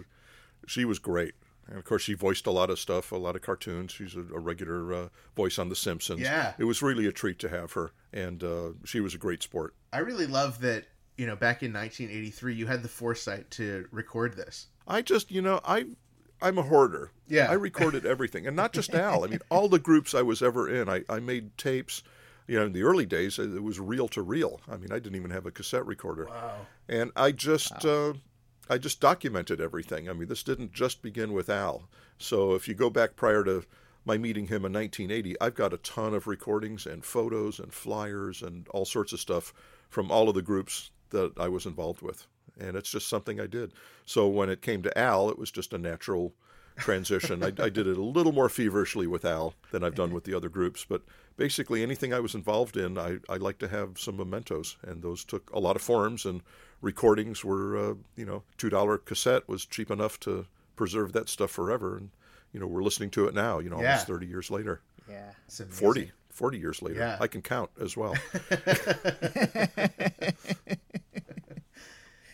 she 0.67 0.85
was 0.85 0.99
great. 0.99 1.35
And 1.69 1.79
of 1.79 1.85
course, 1.85 2.03
she 2.03 2.15
voiced 2.15 2.47
a 2.47 2.51
lot 2.51 2.71
of 2.71 2.79
stuff, 2.79 3.13
a 3.13 3.17
lot 3.17 3.37
of 3.37 3.43
cartoons. 3.43 3.93
She's 3.93 4.15
a, 4.17 4.21
a 4.21 4.39
regular 4.39 4.93
uh, 4.95 5.09
voice 5.37 5.59
on 5.59 5.69
The 5.69 5.77
Simpsons. 5.77 6.21
Yeah. 6.21 6.55
it 6.59 6.65
was 6.65 6.83
really 6.83 7.07
a 7.07 7.13
treat 7.13 7.39
to 7.41 7.49
have 7.49 7.73
her, 7.73 7.93
and 8.13 8.43
uh, 8.43 8.71
she 8.85 9.01
was 9.01 9.15
a 9.15 9.19
great 9.19 9.43
sport. 9.43 9.75
I 9.93 9.99
really 9.99 10.27
love 10.27 10.61
that, 10.61 10.85
you 11.17 11.27
know, 11.27 11.37
back 11.37 11.63
in 11.63 11.73
1983, 11.73 12.55
you 12.55 12.67
had 12.67 12.83
the 12.83 12.89
foresight 12.89 13.51
to 13.53 13.87
record 13.91 14.37
this. 14.37 14.69
I 14.87 15.03
just, 15.03 15.31
you 15.31 15.43
know, 15.43 15.61
I, 15.65 15.87
I'm 16.41 16.59
a 16.59 16.63
hoarder. 16.63 17.11
Yeah. 17.29 17.51
I 17.51 17.55
recorded 17.55 18.05
everything, 18.07 18.47
and 18.47 18.57
not 18.57 18.73
just 18.73 18.95
Al. 18.95 19.25
I 19.25 19.29
mean, 19.29 19.41
all 19.51 19.69
the 19.69 19.79
groups 19.79 20.15
I 20.15 20.23
was 20.23 20.43
ever 20.43 20.69
in, 20.69 20.89
I, 20.89 21.03
I 21.09 21.21
made 21.21 21.57
tapes. 21.57 22.03
You 22.49 22.59
know, 22.59 22.67
in 22.67 22.73
the 22.73 22.83
early 22.83 23.07
days, 23.07 23.39
it 23.39 23.63
was 23.63 23.79
reel 23.79 24.09
to 24.09 24.23
reel. 24.23 24.61
I 24.69 24.77
mean, 24.77 24.91
I 24.91 24.99
didn't 24.99 25.15
even 25.15 25.31
have 25.31 25.47
a 25.47 25.53
cassette 25.53 25.87
recorder. 25.87 26.27
Wow. 26.27 26.67
And 26.89 27.13
I 27.15 27.31
just, 27.31 27.85
uh, 27.85 28.15
I 28.69 28.79
just 28.79 29.01
documented 29.01 29.61
everything. 29.61 30.09
I 30.09 30.13
mean, 30.13 30.29
this 30.29 30.43
didn't 30.43 30.73
just 30.73 31.03
begin 31.03 31.33
with 31.33 31.49
Al. 31.49 31.89
So 32.19 32.55
if 32.55 32.67
you 32.67 32.75
go 32.75 32.91
back 32.91 33.15
prior 33.15 33.45
to 33.45 33.65
my 34.05 34.19
meeting 34.19 34.47
him 34.47 34.65
in 34.65 34.73
1980, 34.73 35.41
I've 35.41 35.55
got 35.55 35.73
a 35.73 35.79
ton 35.79 36.15
of 36.15 36.27
recordings 36.27 36.85
and 36.85 37.05
photos 37.05 37.61
and 37.61 37.73
flyers 37.73 38.43
and 38.43 38.67
all 38.69 38.85
sorts 38.85 39.13
of 39.13 39.21
stuff 39.21 39.53
from 39.89 40.11
all 40.11 40.29
of 40.29 40.35
the 40.35 40.43
groups 40.43 40.91
that 41.13 41.33
I 41.39 41.49
was 41.49 41.65
involved 41.65 42.03
with. 42.03 42.27
And 42.61 42.77
it's 42.77 42.91
just 42.91 43.09
something 43.09 43.41
I 43.41 43.47
did. 43.47 43.73
So 44.05 44.29
when 44.29 44.51
it 44.51 44.61
came 44.61 44.83
to 44.83 44.99
Al, 44.99 45.31
it 45.31 45.39
was 45.39 45.51
just 45.51 45.73
a 45.73 45.79
natural 45.79 46.35
transition. 46.77 47.43
I, 47.43 47.47
I 47.59 47.69
did 47.71 47.87
it 47.87 47.97
a 47.97 48.03
little 48.03 48.33
more 48.33 48.49
feverishly 48.49 49.07
with 49.07 49.25
Al 49.25 49.55
than 49.71 49.83
I've 49.85 49.95
done 49.95 50.13
with 50.13 50.25
the 50.25 50.35
other 50.35 50.49
groups. 50.49 50.85
But 50.87 51.03
basically, 51.37 51.83
anything 51.83 52.13
I 52.13 52.21
was 52.21 52.35
involved 52.35 52.77
in, 52.77 52.99
I, 52.99 53.19
I 53.29 53.37
like 53.37 53.59
to 53.61 53.69
have 53.69 53.99
some 53.99 54.17
mementos. 54.17 54.77
And 54.83 55.03
those 55.03 55.25
took 55.25 55.51
a 55.53 55.59
lot 55.59 55.77
of 55.77 55.83
forms. 55.83 56.27
And 56.27 56.43
recordings 56.83 57.45
were, 57.45 57.77
uh, 57.77 57.95
you 58.17 58.25
know, 58.27 58.43
$2 58.59 59.05
cassette 59.05 59.49
was 59.49 59.65
cheap 59.65 59.91
enough 59.91 60.19
to 60.21 60.47
preserve 60.77 61.13
that 61.13 61.29
stuff 61.29 61.51
forever. 61.51 61.97
And, 61.97 62.11
you 62.53 62.61
know, 62.61 62.67
we're 62.67 62.83
listening 62.83 63.11
to 63.11 63.27
it 63.29 63.35
now, 63.35 63.59
you 63.61 63.71
know, 63.71 63.81
Yeah. 63.81 63.93
almost 63.93 64.07
30 64.09 64.27
years 64.27 64.51
later. 64.51 64.81
yeah. 65.09 65.33
Amazing. 66.05 66.13
40, 66.33 66.37
40 66.37 66.59
years 66.59 66.83
later. 66.83 67.01
Yeah. 67.01 67.17
I 67.21 67.27
can 67.27 67.43
count 67.43 67.71
as 67.81 67.97
well. 67.97 68.15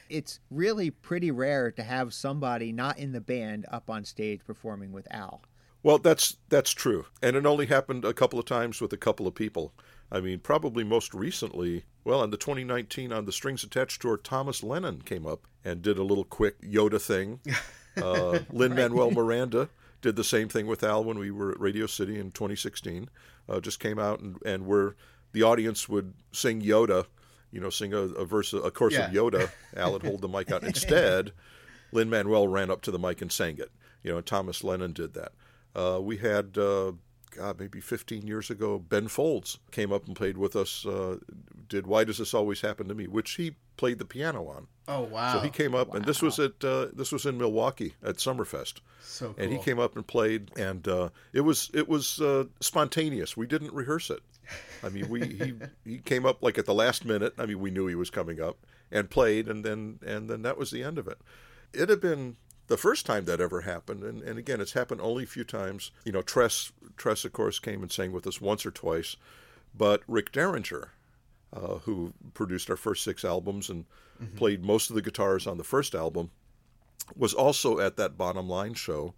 It's 0.08 0.40
really 0.50 0.90
pretty 0.90 1.30
rare 1.30 1.70
to 1.72 1.82
have 1.82 2.14
somebody 2.14 2.72
not 2.72 2.98
in 2.98 3.12
the 3.12 3.20
band 3.20 3.66
up 3.70 3.90
on 3.90 4.04
stage 4.04 4.40
performing 4.46 4.92
with 4.92 5.06
Al. 5.10 5.42
Well, 5.82 5.98
that's 5.98 6.36
that's 6.48 6.72
true, 6.72 7.06
and 7.22 7.36
it 7.36 7.46
only 7.46 7.66
happened 7.66 8.04
a 8.04 8.12
couple 8.12 8.38
of 8.38 8.44
times 8.46 8.80
with 8.80 8.92
a 8.92 8.96
couple 8.96 9.26
of 9.26 9.34
people. 9.34 9.72
I 10.10 10.20
mean, 10.20 10.40
probably 10.40 10.82
most 10.82 11.14
recently, 11.14 11.84
well, 12.04 12.24
in 12.24 12.30
the 12.30 12.36
2019 12.36 13.12
on 13.12 13.26
the 13.26 13.32
Strings 13.32 13.62
Attached 13.62 14.02
tour, 14.02 14.16
Thomas 14.16 14.62
Lennon 14.62 15.02
came 15.02 15.26
up 15.26 15.46
and 15.64 15.82
did 15.82 15.98
a 15.98 16.02
little 16.02 16.24
quick 16.24 16.60
Yoda 16.62 17.00
thing. 17.00 17.40
Uh, 17.96 18.38
Lin 18.52 18.76
Manuel 18.76 19.10
Miranda 19.10 19.68
did 20.02 20.14
the 20.14 20.22
same 20.22 20.48
thing 20.48 20.68
with 20.68 20.84
Al 20.84 21.02
when 21.02 21.18
we 21.18 21.32
were 21.32 21.50
at 21.50 21.58
Radio 21.58 21.84
City 21.86 22.16
in 22.16 22.30
2016. 22.30 23.08
Uh, 23.48 23.60
just 23.60 23.80
came 23.80 23.98
out 23.98 24.20
and 24.20 24.36
and 24.44 24.66
where 24.66 24.94
the 25.32 25.42
audience 25.42 25.88
would 25.88 26.14
sing 26.32 26.60
Yoda, 26.62 27.06
you 27.50 27.60
know, 27.60 27.70
sing 27.70 27.92
a, 27.94 27.98
a 27.98 28.24
verse, 28.24 28.52
a 28.52 28.70
course 28.70 28.96
of 28.96 29.10
Yoda. 29.10 29.50
Al 29.76 29.92
would 29.92 30.02
hold 30.02 30.20
the 30.20 30.28
mic 30.28 30.50
out. 30.50 30.64
Instead, 30.64 31.32
Lin 31.92 32.10
Manuel 32.10 32.48
ran 32.48 32.70
up 32.70 32.82
to 32.82 32.90
the 32.90 32.98
mic 32.98 33.22
and 33.22 33.32
sang 33.32 33.58
it. 33.58 33.70
You 34.02 34.12
know, 34.12 34.18
and 34.18 34.26
Thomas 34.26 34.62
Lennon 34.64 34.92
did 34.92 35.14
that. 35.14 35.32
Uh, 35.74 36.00
we 36.00 36.16
had 36.18 36.56
uh, 36.56 36.92
God, 37.38 37.60
maybe 37.60 37.80
15 37.80 38.26
years 38.26 38.50
ago, 38.50 38.78
Ben 38.78 39.06
Folds 39.06 39.58
came 39.70 39.92
up 39.92 40.06
and 40.06 40.16
played 40.16 40.36
with 40.36 40.56
us. 40.56 40.84
Uh, 40.84 41.18
did 41.68 41.86
"Why 41.86 42.02
Does 42.02 42.18
This 42.18 42.34
Always 42.34 42.60
Happen 42.60 42.88
to 42.88 42.94
Me," 42.94 43.06
which 43.06 43.32
he 43.32 43.54
played 43.76 43.98
the 43.98 44.04
piano 44.04 44.48
on. 44.48 44.66
Oh 44.88 45.02
wow! 45.02 45.34
So 45.34 45.40
he 45.40 45.50
came 45.50 45.74
up, 45.74 45.94
and 45.94 46.04
this 46.04 46.20
was 46.20 46.40
at 46.40 46.64
uh, 46.64 46.88
this 46.92 47.12
was 47.12 47.26
in 47.26 47.38
Milwaukee 47.38 47.94
at 48.02 48.16
Summerfest. 48.16 48.80
So 49.02 49.32
cool. 49.32 49.44
And 49.44 49.52
he 49.52 49.58
came 49.58 49.78
up 49.78 49.94
and 49.94 50.04
played, 50.04 50.50
and 50.58 50.86
uh, 50.88 51.10
it 51.32 51.42
was 51.42 51.70
it 51.72 51.88
was 51.88 52.20
uh, 52.20 52.44
spontaneous. 52.60 53.36
We 53.36 53.46
didn't 53.46 53.72
rehearse 53.72 54.10
it. 54.10 54.20
I 54.82 54.88
mean, 54.88 55.08
we 55.08 55.24
he 55.24 55.54
he 55.84 55.98
came 55.98 56.26
up 56.26 56.42
like 56.42 56.58
at 56.58 56.66
the 56.66 56.74
last 56.74 57.04
minute. 57.04 57.34
I 57.38 57.46
mean, 57.46 57.60
we 57.60 57.70
knew 57.70 57.86
he 57.86 57.94
was 57.94 58.10
coming 58.10 58.40
up 58.40 58.58
and 58.90 59.08
played, 59.08 59.48
and 59.48 59.64
then 59.64 60.00
and 60.04 60.28
then 60.28 60.42
that 60.42 60.58
was 60.58 60.72
the 60.72 60.82
end 60.82 60.98
of 60.98 61.06
it. 61.06 61.18
It 61.72 61.88
had 61.88 62.00
been 62.00 62.36
the 62.68 62.76
first 62.76 63.04
time 63.06 63.24
that 63.24 63.40
ever 63.40 63.62
happened, 63.62 64.04
and, 64.04 64.22
and 64.22 64.38
again, 64.38 64.60
it's 64.60 64.72
happened 64.72 65.00
only 65.00 65.24
a 65.24 65.26
few 65.26 65.44
times. 65.44 65.90
You 66.04 66.12
know, 66.12 66.22
Tress 66.22 66.72
Tress 66.96 67.24
of 67.24 67.32
course 67.32 67.58
came 67.58 67.82
and 67.82 67.90
sang 67.90 68.12
with 68.12 68.26
us 68.26 68.40
once 68.40 68.64
or 68.64 68.70
twice, 68.70 69.16
but 69.76 70.02
Rick 70.06 70.32
Derringer, 70.32 70.92
uh, 71.52 71.78
who 71.78 72.12
produced 72.34 72.70
our 72.70 72.76
first 72.76 73.02
six 73.02 73.24
albums 73.24 73.68
and 73.68 73.86
played 74.36 74.64
most 74.64 74.90
of 74.90 74.96
the 74.96 75.02
guitars 75.02 75.46
on 75.46 75.58
the 75.58 75.64
first 75.64 75.94
album, 75.94 76.30
was 77.16 77.34
also 77.34 77.78
at 77.78 77.96
that 77.96 78.18
bottom 78.18 78.48
line 78.48 78.74
show 78.74 79.14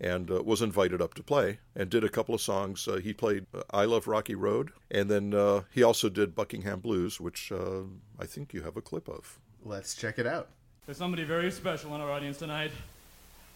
and 0.00 0.30
uh, 0.30 0.42
was 0.42 0.60
invited 0.60 1.00
up 1.00 1.14
to 1.14 1.22
play 1.22 1.58
and 1.76 1.88
did 1.88 2.04
a 2.04 2.08
couple 2.08 2.34
of 2.34 2.40
songs. 2.40 2.86
Uh, 2.88 2.96
he 2.96 3.12
played 3.12 3.46
uh, 3.54 3.62
I 3.70 3.84
Love 3.84 4.06
Rocky 4.08 4.34
Road, 4.34 4.72
and 4.90 5.10
then 5.10 5.32
uh, 5.32 5.62
he 5.70 5.82
also 5.82 6.08
did 6.08 6.34
Buckingham 6.34 6.80
Blues, 6.80 7.20
which 7.20 7.52
uh, 7.52 7.82
I 8.18 8.26
think 8.26 8.52
you 8.52 8.62
have 8.62 8.76
a 8.76 8.82
clip 8.82 9.08
of. 9.08 9.38
Let's 9.64 9.94
check 9.94 10.18
it 10.18 10.26
out. 10.26 10.50
There's 10.84 10.98
somebody 10.98 11.22
very 11.22 11.52
special 11.52 11.94
in 11.94 12.00
our 12.00 12.10
audience 12.10 12.38
tonight. 12.38 12.72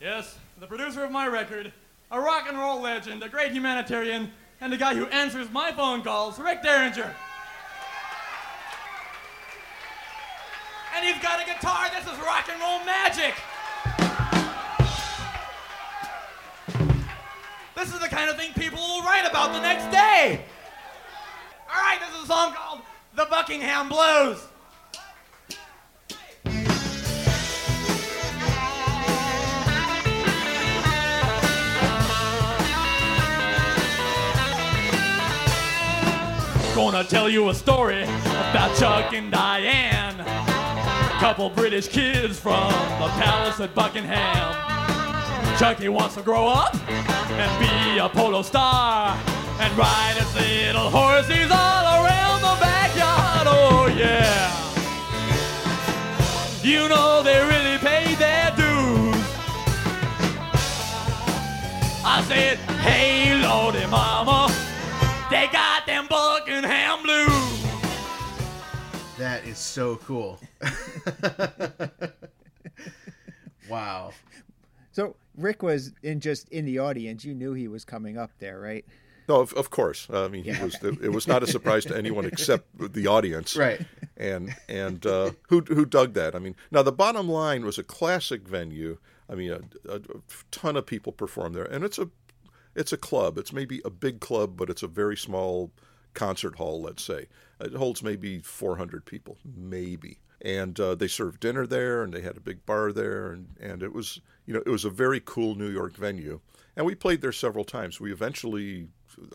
Yes, 0.00 0.38
the 0.60 0.66
producer 0.66 1.02
of 1.02 1.10
my 1.10 1.26
record, 1.26 1.72
a 2.12 2.20
rock 2.20 2.44
and 2.48 2.56
roll 2.56 2.80
legend, 2.80 3.20
a 3.24 3.28
great 3.28 3.50
humanitarian, 3.50 4.30
and 4.60 4.72
the 4.72 4.76
guy 4.76 4.94
who 4.94 5.06
answers 5.06 5.50
my 5.50 5.72
phone 5.72 6.02
calls, 6.02 6.38
Rick 6.38 6.62
Derringer. 6.62 7.12
And 10.94 11.04
he's 11.04 11.20
got 11.20 11.42
a 11.42 11.44
guitar. 11.44 11.88
This 11.92 12.04
is 12.04 12.16
rock 12.20 12.48
and 12.48 12.60
roll 12.60 12.84
magic. 12.84 13.34
This 17.74 17.92
is 17.92 17.98
the 17.98 18.08
kind 18.08 18.30
of 18.30 18.36
thing 18.36 18.52
people 18.52 18.78
will 18.78 19.02
write 19.02 19.28
about 19.28 19.52
the 19.52 19.60
next 19.60 19.90
day. 19.90 20.44
All 21.68 21.82
right, 21.82 21.98
this 21.98 22.16
is 22.16 22.22
a 22.22 22.26
song 22.28 22.52
called 22.52 22.82
The 23.16 23.26
Buckingham 23.28 23.88
Blues. 23.88 24.46
Gonna 36.76 37.04
tell 37.04 37.30
you 37.30 37.48
a 37.48 37.54
story 37.54 38.02
about 38.02 38.76
Chuck 38.76 39.14
and 39.14 39.32
Diane. 39.32 40.20
A 40.20 41.18
couple 41.18 41.48
British 41.48 41.88
kids 41.88 42.38
from 42.38 42.70
the 43.00 43.08
palace 43.16 43.58
at 43.60 43.74
Buckingham. 43.74 44.54
Chucky 45.58 45.88
wants 45.88 46.16
to 46.16 46.22
grow 46.22 46.46
up 46.46 46.76
and 46.90 47.58
be 47.58 47.96
a 47.96 48.10
polo 48.10 48.42
star 48.42 49.16
and 49.58 49.78
ride 49.78 50.16
his 50.18 50.34
little 50.34 50.90
horses 50.90 51.50
all 51.50 52.04
around 52.04 52.42
the 52.42 52.60
backyard. 52.60 53.46
Oh, 53.48 53.86
yeah. 53.96 54.52
You 56.62 56.90
know 56.90 57.22
they 57.22 57.40
really 57.40 57.78
pay 57.78 58.14
their 58.16 58.50
dues. 58.54 59.16
I 62.04 62.22
said, 62.28 62.58
hey, 62.84 63.34
Lordy 63.42 63.86
Mama, 63.86 64.45
is 69.56 69.62
so 69.62 69.96
cool. 69.96 70.38
wow. 73.70 74.12
So 74.92 75.16
Rick 75.36 75.62
was 75.62 75.92
in 76.02 76.20
just 76.20 76.48
in 76.50 76.64
the 76.64 76.78
audience. 76.78 77.24
You 77.24 77.34
knew 77.34 77.52
he 77.52 77.68
was 77.68 77.84
coming 77.84 78.18
up 78.18 78.30
there, 78.38 78.60
right? 78.60 78.84
No, 79.28 79.40
of, 79.40 79.52
of 79.54 79.70
course. 79.70 80.06
I 80.12 80.28
mean, 80.28 80.44
he 80.44 80.62
was. 80.62 80.76
It 80.82 81.12
was 81.12 81.26
not 81.26 81.42
a 81.42 81.46
surprise 81.46 81.84
to 81.86 81.96
anyone 81.96 82.26
except 82.26 82.66
the 82.78 83.08
audience, 83.08 83.56
Right. 83.56 83.80
And 84.16 84.54
and 84.68 85.04
uh, 85.04 85.32
who 85.48 85.62
who 85.62 85.84
dug 85.84 86.14
that? 86.14 86.34
I 86.34 86.38
mean, 86.38 86.54
now 86.70 86.82
the 86.82 86.92
bottom 86.92 87.28
line 87.28 87.64
was 87.64 87.78
a 87.78 87.82
classic 87.82 88.46
venue. 88.46 88.98
I 89.28 89.34
mean, 89.34 89.50
a, 89.50 89.60
a, 89.90 89.96
a 89.96 90.00
ton 90.52 90.76
of 90.76 90.86
people 90.86 91.12
perform 91.12 91.54
there, 91.54 91.64
and 91.64 91.84
it's 91.84 91.98
a 91.98 92.08
it's 92.74 92.92
a 92.92 92.96
club. 92.96 93.36
It's 93.36 93.52
maybe 93.52 93.80
a 93.84 93.90
big 93.90 94.20
club, 94.20 94.56
but 94.56 94.70
it's 94.70 94.82
a 94.82 94.88
very 94.88 95.16
small 95.16 95.72
concert 96.14 96.56
hall. 96.56 96.80
Let's 96.80 97.02
say 97.02 97.26
it 97.60 97.74
holds 97.74 98.02
maybe 98.02 98.38
400 98.40 99.04
people, 99.04 99.38
maybe. 99.56 100.18
And 100.42 100.78
uh, 100.78 100.94
they 100.94 101.08
served 101.08 101.40
dinner 101.40 101.66
there, 101.66 102.02
and 102.02 102.12
they 102.12 102.20
had 102.20 102.36
a 102.36 102.40
big 102.40 102.66
bar 102.66 102.92
there, 102.92 103.32
and 103.32 103.56
and 103.58 103.82
it 103.82 103.92
was 103.92 104.20
you 104.44 104.52
know 104.54 104.62
it 104.66 104.70
was 104.70 104.84
a 104.84 104.90
very 104.90 105.20
cool 105.24 105.54
New 105.54 105.70
York 105.70 105.96
venue, 105.96 106.40
and 106.76 106.84
we 106.84 106.94
played 106.94 107.22
there 107.22 107.32
several 107.32 107.64
times. 107.64 108.00
We 108.00 108.12
eventually. 108.12 108.88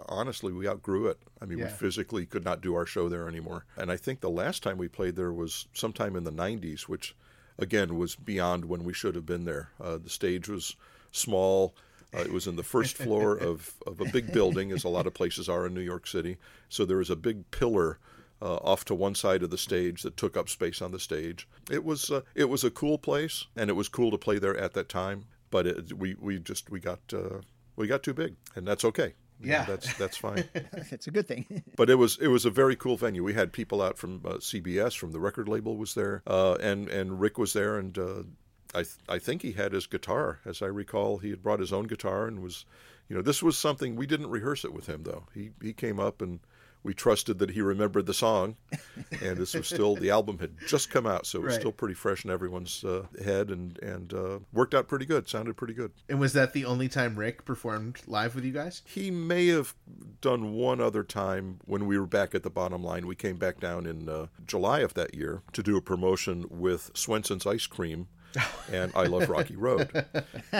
Honestly, 0.08 0.54
we 0.54 0.68
outgrew 0.68 1.08
it. 1.08 1.18
I 1.42 1.46
mean, 1.46 1.58
Yeah. 1.58 1.66
we 1.66 1.72
physically 1.72 2.28
could 2.28 2.46
not 2.46 2.62
do 2.62 2.76
our 2.76 2.86
show 2.86 3.10
there 3.10 3.28
anymore. 3.28 3.66
And 3.76 3.92
I 3.92 3.98
think 3.98 4.20
the 4.20 4.30
last 4.30 4.62
time 4.62 4.78
we 4.78 4.88
played 4.88 5.16
there 5.16 5.34
was 5.34 5.66
sometime 5.74 6.16
in 6.16 6.24
the 6.24 6.32
90s, 6.32 6.82
which 6.84 7.16
again 7.58 7.98
was 7.98 8.16
beyond 8.16 8.66
when 8.66 8.84
we 8.84 8.94
should 8.94 9.16
have 9.16 9.26
been 9.26 9.46
there. 9.46 9.72
Uh, 9.82 9.98
the 9.98 10.10
stage 10.10 10.48
was 10.48 10.76
small. 11.12 11.74
Uh, 12.14 12.20
it 12.20 12.32
was 12.32 12.46
in 12.46 12.58
the 12.58 12.64
first 12.64 12.96
floor 12.96 13.36
of, 13.36 13.74
of 13.88 14.00
a 14.02 14.06
big 14.06 14.32
building, 14.32 14.72
as 14.72 14.84
a 14.84 14.90
lot 14.90 15.08
of 15.08 15.16
places 15.16 15.50
are 15.50 15.66
in 15.66 15.74
New 15.74 15.82
York 15.82 16.06
City. 16.06 16.38
So 16.70 16.86
there 16.86 16.98
was 16.98 17.10
a 17.10 17.16
big 17.16 17.50
pillar 17.50 17.98
uh, 18.42 18.56
off 18.56 18.86
to 18.86 18.96
one 18.96 19.16
side 19.16 19.44
of 19.44 19.50
the 19.50 19.58
stage 19.58 20.02
that 20.04 20.18
took 20.18 20.36
up 20.36 20.50
space 20.50 20.82
on 20.82 20.92
the 20.92 21.00
stage. 21.00 21.48
It 21.70 21.84
was 21.84 22.10
uh, 22.12 22.22
it 22.36 22.46
was 22.50 22.64
a 22.64 22.72
cool 22.72 22.98
place, 22.98 23.48
and 23.56 23.70
it 23.70 23.74
was 23.74 23.90
cool 23.90 24.12
to 24.12 24.18
play 24.18 24.40
there 24.40 24.58
at 24.58 24.74
that 24.74 24.90
time. 24.90 25.26
But 25.50 25.68
it, 25.68 25.94
we 25.98 26.16
we 26.20 26.40
just 26.40 26.70
we 26.70 26.80
got 26.80 27.00
uh, 27.14 27.42
we 27.76 27.88
got 27.88 28.04
too 28.04 28.14
big, 28.14 28.36
and 28.56 28.68
that's 28.68 28.86
okay. 28.86 29.14
You 29.40 29.48
know, 29.48 29.54
Yeah. 29.54 29.66
that's 29.68 29.94
that's 29.98 30.18
fine. 30.18 30.46
it's 30.54 31.08
a 31.08 31.12
good 31.12 31.28
thing. 31.28 31.64
but 31.76 31.90
it 31.90 31.96
was 31.96 32.18
it 32.22 32.28
was 32.28 32.46
a 32.46 32.50
very 32.52 32.76
cool 32.76 32.98
venue. 32.98 33.24
We 33.24 33.34
had 33.34 33.52
people 33.54 33.82
out 33.82 33.98
from 33.98 34.22
uh, 34.26 34.34
CBS, 34.36 34.98
from 34.98 35.12
the 35.12 35.20
record 35.20 35.48
label, 35.48 35.78
was 35.78 35.94
there, 35.94 36.24
uh, 36.28 36.56
and 36.62 36.88
and 36.90 37.20
Rick 37.20 37.38
was 37.38 37.54
there, 37.54 37.78
and 37.78 37.98
uh, 37.98 38.24
I 38.74 38.84
th- 38.84 38.96
I 39.10 39.20
think 39.20 39.42
he 39.42 39.52
had 39.52 39.74
his 39.74 39.86
guitar, 39.88 40.40
as 40.46 40.62
I 40.62 40.68
recall, 40.68 41.18
he 41.18 41.30
had 41.30 41.44
brought 41.44 41.60
his 41.60 41.74
own 41.74 41.88
guitar 41.88 42.26
and 42.26 42.42
was, 42.42 42.66
you 43.10 43.16
know, 43.18 43.22
this 43.22 43.44
was 43.44 43.58
something 43.58 43.98
we 43.98 44.08
didn't 44.08 44.30
rehearse 44.30 44.64
it 44.64 44.72
with 44.74 44.88
him 44.88 45.04
though. 45.04 45.26
He 45.34 45.52
he 45.62 45.74
came 45.74 46.00
up 46.00 46.22
and 46.22 46.40
we 46.84 46.94
trusted 46.94 47.40
that 47.40 47.52
he 47.52 47.62
remembered 47.62 48.06
the 48.08 48.14
song, 48.14 48.56
and 49.22 49.38
this 49.38 49.54
was 49.54 49.68
still 49.68 49.96
the 49.96 50.10
album 50.10 50.40
had 50.40 50.52
just 50.68 50.90
come 50.90 51.06
out, 51.06 51.26
so 51.28 51.40
it 51.40 51.44
was 51.44 51.52
Right. 51.54 51.60
still 51.62 51.72
pretty 51.72 51.94
fresh 51.94 52.26
in 52.26 52.32
everyone's 52.32 52.84
uh, 52.84 53.06
head, 53.24 53.50
and 53.50 53.78
and 53.80 54.14
uh, 54.14 54.40
worked 54.52 54.74
out 54.74 54.88
pretty 54.88 55.06
good. 55.06 55.28
Sounded 55.30 55.56
pretty 55.58 55.74
good. 55.74 55.92
And 56.10 56.20
was 56.20 56.34
that 56.34 56.54
the 56.54 56.66
only 56.66 56.88
time 56.90 57.16
Rick 57.18 57.46
performed 57.46 58.00
live 58.08 58.34
with 58.36 58.44
you 58.46 58.52
guys? 58.52 58.82
He 58.86 59.12
may 59.12 59.48
have 59.48 59.76
done 60.22 60.54
one 60.54 60.82
other 60.82 61.04
time 61.04 61.60
when 61.66 61.86
we 61.86 62.00
were 62.00 62.08
back 62.08 62.34
at 62.36 62.44
the 62.44 62.50
bottom 62.50 62.84
line. 62.84 63.06
We 63.08 63.16
came 63.16 63.38
back 63.38 63.60
down 63.60 63.86
in 63.86 64.10
uh, 64.10 64.28
July 64.46 64.80
of 64.80 64.94
that 64.96 65.14
year 65.16 65.44
to 65.54 65.62
do 65.64 65.78
a 65.78 65.82
promotion 65.82 66.46
with 66.50 66.92
Swensen's 66.94 67.46
Ice 67.46 67.68
Cream 67.68 68.08
and 68.72 68.92
I 68.96 69.04
Love 69.06 69.30
Rocky 69.30 69.56
Road. 69.56 69.90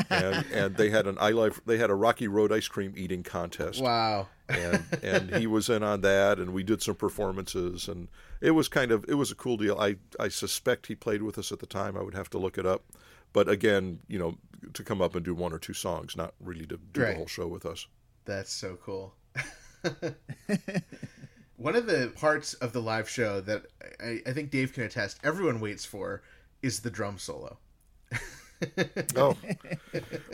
And 0.10 0.46
and 0.54 0.76
they 0.76 0.90
had 0.90 1.08
an 1.08 1.18
I 1.20 1.32
Love 1.32 1.62
they 1.66 1.78
had 1.78 1.90
a 1.90 1.96
Rocky 1.96 2.28
Road 2.28 2.52
ice 2.52 2.68
cream 2.68 2.94
eating 2.96 3.24
contest. 3.24 3.82
Wow. 3.82 4.28
And 4.50 4.84
and 5.04 5.36
he 5.36 5.48
was 5.48 5.70
in 5.70 5.84
on 5.84 6.02
that 6.02 6.38
and 6.40 6.54
we 6.54 6.64
did 6.64 6.82
some 6.82 6.96
performances 6.96 7.88
and 7.88 8.08
it 8.42 8.52
was 8.52 8.68
kind 8.68 8.92
of 8.92 9.06
it 9.08 9.16
was 9.16 9.32
a 9.32 9.36
cool 9.36 9.58
deal. 9.58 9.78
I 9.80 9.96
I 10.20 10.28
suspect 10.28 10.88
he 10.88 10.96
played 10.96 11.22
with 11.24 11.38
us 11.38 11.52
at 11.52 11.60
the 11.60 11.66
time. 11.66 11.96
I 11.98 12.02
would 12.02 12.16
have 12.16 12.30
to 12.32 12.38
look 12.38 12.58
it 12.58 12.66
up. 12.66 12.84
But 13.34 13.48
again, 13.48 14.00
you 14.08 14.20
know, 14.20 14.38
to 14.74 14.84
come 14.84 15.02
up 15.02 15.16
and 15.16 15.24
do 15.24 15.34
one 15.34 15.54
or 15.54 15.60
two 15.60 15.74
songs, 15.74 16.18
not 16.18 16.34
really 16.42 16.66
to 16.66 16.78
do 16.78 17.02
Right. 17.02 17.12
the 17.12 17.16
whole 17.16 17.28
show 17.28 17.48
with 17.48 17.66
us. 17.66 17.88
That's 18.26 18.52
so 18.52 18.78
cool. 18.84 19.14
One 21.58 21.76
of 21.76 21.86
the 21.86 22.12
parts 22.16 22.56
of 22.56 22.74
the 22.74 22.82
live 22.82 23.08
show 23.08 23.40
that 23.42 23.66
I, 24.04 24.20
I 24.26 24.34
think 24.34 24.50
Dave 24.50 24.74
can 24.74 24.84
attest 24.84 25.20
everyone 25.24 25.60
waits 25.60 25.86
for 25.86 26.24
is 26.62 26.82
the 26.82 26.92
drum 26.92 27.18
solo. 27.18 27.58
Oh, 29.16 29.38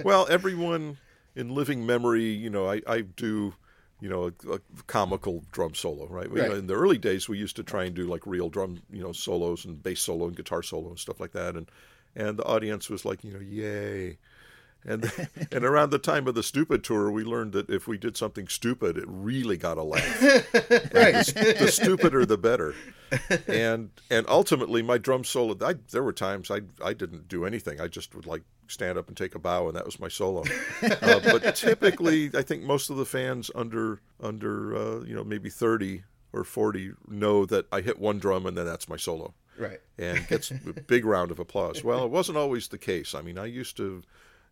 well, 0.02 0.28
everyone 0.30 0.98
in 1.36 1.50
living 1.50 1.86
memory, 1.86 2.26
you 2.26 2.50
know, 2.50 2.70
I, 2.70 2.82
I 2.88 3.02
do, 3.02 3.54
you 4.00 4.10
know, 4.10 4.26
a, 4.48 4.54
a 4.54 4.60
comical 4.88 5.44
drum 5.52 5.76
solo, 5.76 6.08
right? 6.08 6.32
You 6.32 6.46
know, 6.46 6.54
Right. 6.54 6.58
in 6.58 6.68
the 6.68 6.76
early 6.76 6.98
days, 6.98 7.28
we 7.30 7.38
used 7.38 7.56
to 7.58 7.64
try 7.64 7.86
and 7.86 7.96
do 7.96 8.08
like 8.08 8.26
real 8.26 8.50
drum, 8.50 8.82
you 8.92 9.02
know, 9.02 9.12
solos 9.12 9.66
and 9.66 9.82
bass 9.82 10.02
solo 10.02 10.28
and 10.28 10.36
guitar 10.36 10.64
solo 10.64 10.90
and 10.90 11.00
stuff 11.00 11.20
like 11.20 11.32
that, 11.34 11.56
and 11.56 11.70
and 12.16 12.38
the 12.38 12.46
audience 12.46 12.90
was 12.90 13.06
like, 13.06 13.24
you 13.24 13.34
know, 13.34 13.40
yay. 13.40 14.18
And 14.88 15.12
and 15.52 15.66
around 15.66 15.90
the 15.92 16.00
time 16.00 16.28
of 16.28 16.36
the 16.36 16.44
stupid 16.44 16.84
tour, 16.84 17.12
we 17.12 17.24
learned 17.24 17.52
that 17.54 17.70
if 17.70 17.88
we 17.88 17.98
did 17.98 18.16
something 18.18 18.48
stupid, 18.48 18.98
it 18.98 19.06
really 19.08 19.58
got 19.58 19.78
a 19.78 19.84
laugh. 19.84 20.22
Right. 20.94 21.26
the, 21.26 21.56
the 21.60 21.72
stupider 21.72 22.26
the 22.26 22.38
better. 22.38 22.74
And 23.48 23.90
and 24.10 24.26
ultimately, 24.28 24.82
my 24.82 24.98
drum 24.98 25.24
solo. 25.24 25.56
I, 25.66 25.76
there 25.92 26.04
were 26.04 26.14
times 26.14 26.50
I 26.52 26.62
I 26.84 26.94
didn't 26.94 27.28
do 27.28 27.46
anything. 27.46 27.80
I 27.80 27.88
just 27.88 28.16
would 28.16 28.26
like 28.26 28.44
stand 28.68 28.98
up 28.98 29.08
and 29.08 29.16
take 29.16 29.36
a 29.36 29.40
bow, 29.40 29.68
and 29.68 29.76
that 29.78 29.86
was 29.86 30.00
my 30.00 30.08
solo. 30.10 30.44
uh, 30.82 31.20
but 31.24 31.56
typically, 31.56 32.30
I 32.34 32.42
think 32.42 32.64
most 32.64 32.90
of 32.90 32.98
the 32.98 33.06
fans 33.06 33.50
under 33.56 34.02
under 34.22 34.76
uh, 34.76 35.04
you 35.04 35.16
know 35.16 35.24
maybe 35.24 35.50
thirty 35.50 36.04
or 36.34 36.44
forty 36.44 36.92
know 37.08 37.46
that 37.46 37.66
I 37.72 37.82
hit 37.82 38.00
one 38.00 38.20
drum 38.20 38.46
and 38.46 38.58
then 38.58 38.66
that's 38.66 38.90
my 38.90 38.98
solo 38.98 39.34
Right. 39.58 39.80
and 39.98 40.28
gets 40.28 40.52
a 40.52 40.56
big 40.88 41.06
round 41.06 41.32
of 41.32 41.40
applause. 41.40 41.84
Well, 41.84 42.04
it 42.04 42.12
wasn't 42.12 42.38
always 42.38 42.68
the 42.68 42.78
case. 42.78 43.16
I 43.16 43.22
mean, 43.22 43.38
I 43.40 43.46
used 43.46 43.78
to, 43.78 44.04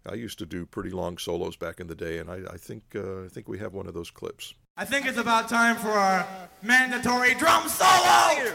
I 0.07 0.13
used 0.13 0.37
to 0.39 0.45
do 0.45 0.65
pretty 0.65 0.91
long 0.91 1.17
solos 1.17 1.55
back 1.55 1.79
in 1.79 1.87
the 1.87 1.95
day, 1.95 2.19
and 2.19 2.29
I, 2.29 2.41
I 2.53 2.57
think 2.57 2.83
uh, 2.95 3.25
I 3.25 3.27
think 3.27 3.47
we 3.47 3.57
have 3.59 3.73
one 3.73 3.87
of 3.87 3.93
those 3.93 4.11
clips. 4.11 4.53
I 4.77 4.85
think 4.85 5.05
it's 5.05 5.17
about 5.17 5.49
time 5.49 5.75
for 5.77 5.89
our 5.89 6.27
mandatory 6.61 7.33
drum 7.35 7.67
solo. 7.67 8.51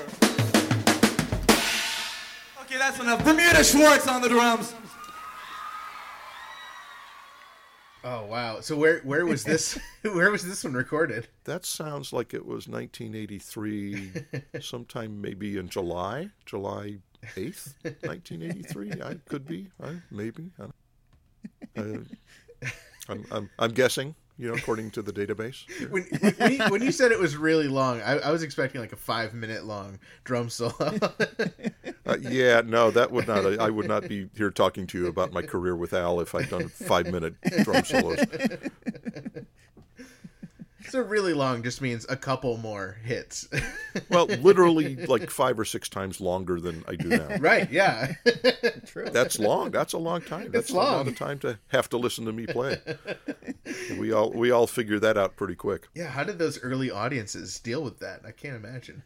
Okay, 2.62 2.78
that's 2.78 3.00
enough. 3.00 3.25
Bermuda 3.25 3.64
Schwartz 3.64 4.07
on 4.07 4.23
the 4.23 4.28
drums. 4.28 4.75
Oh 8.02 8.25
wow. 8.26 8.61
So 8.61 8.76
where 8.76 9.00
where 9.00 9.26
was 9.26 9.45
this 9.45 9.78
where 10.02 10.30
was 10.30 10.47
this 10.47 10.64
one 10.64 10.73
recorded? 10.73 11.28
That 11.45 11.66
sounds 11.66 12.12
like 12.12 12.33
it 12.33 12.47
was 12.47 12.69
1983, 12.69 14.12
sometime 14.61 15.21
maybe 15.21 15.59
in 15.59 15.69
July, 15.69 16.30
July 16.47 16.99
8th, 17.37 17.75
1983. 17.83 19.02
I 19.04 19.14
could 19.28 19.47
be, 19.47 19.71
I, 19.83 19.97
maybe. 20.11 20.50
I, 20.59 20.66
I, 21.76 21.99
I'm, 23.09 23.25
I'm, 23.31 23.50
I'm 23.59 23.73
guessing, 23.73 24.14
you 24.38 24.49
know, 24.49 24.55
according 24.55 24.90
to 24.93 25.02
the 25.02 25.12
database. 25.12 25.64
When 25.90 26.05
when 26.38 26.52
you, 26.52 26.59
when 26.71 26.83
you 26.83 26.93
said 26.93 27.12
it 27.12 27.19
was 27.19 27.37
really 27.37 27.69
long, 27.69 28.00
I, 28.02 28.19
I 28.19 28.31
was 28.31 28.43
expecting 28.43 28.81
like 28.81 28.93
a 28.93 28.97
five 28.97 29.35
minute 29.35 29.64
long 29.64 29.99
drum 30.25 30.49
solo. 30.50 30.73
Uh, 32.07 32.17
yeah, 32.23 32.61
no, 32.64 32.90
that 32.90 33.12
would 33.12 33.29
not. 33.29 33.61
I 33.61 33.71
would 33.71 33.87
not 33.87 34.09
be 34.09 34.29
here 34.35 34.50
talking 34.50 34.87
to 34.88 34.99
you 34.99 35.07
about 35.07 35.33
my 35.33 35.43
career 35.43 35.76
with 35.76 35.93
Al 35.93 36.19
if 36.21 36.35
I'd 36.35 36.49
done 36.49 36.69
five 36.69 37.07
minute 37.07 37.35
drum 37.62 37.85
solos. 37.85 38.19
So 40.88 41.00
really 41.00 41.34
long 41.34 41.62
just 41.62 41.80
means 41.80 42.06
a 42.08 42.16
couple 42.16 42.56
more 42.56 42.96
hits. 43.04 43.49
Well, 44.08 44.26
literally 44.26 44.94
like 45.06 45.30
five 45.30 45.58
or 45.58 45.64
six 45.64 45.88
times 45.88 46.20
longer 46.20 46.60
than 46.60 46.84
I 46.87 46.94
do 46.94 47.08
now. 47.08 47.37
right, 47.40 47.68
yeah. 47.72 48.12
True. 48.87 49.08
That's 49.10 49.38
long. 49.40 49.72
That's 49.72 49.94
a 49.94 49.99
long 49.99 50.20
time. 50.22 50.52
That's 50.52 50.70
a 50.70 50.76
long. 50.76 50.92
lot 50.92 51.08
of 51.08 51.18
time 51.18 51.40
to 51.40 51.58
have 51.68 51.88
to 51.90 51.96
listen 51.96 52.25
to 52.26 52.32
me 52.32 52.46
play. 52.46 52.78
We 53.99 54.12
all 54.12 54.30
we 54.30 54.52
all 54.52 54.68
figure 54.68 55.00
that 55.00 55.18
out 55.18 55.37
pretty 55.37 55.56
quick. 55.56 55.88
yeah, 55.94 56.06
how 56.06 56.22
did 56.22 56.38
those 56.38 56.62
early 56.62 56.88
audiences 56.90 57.58
deal 57.58 57.82
with 57.82 57.99
that? 57.99 58.20
I 58.25 58.30
can't 58.30 58.54
imagine. 58.56 59.02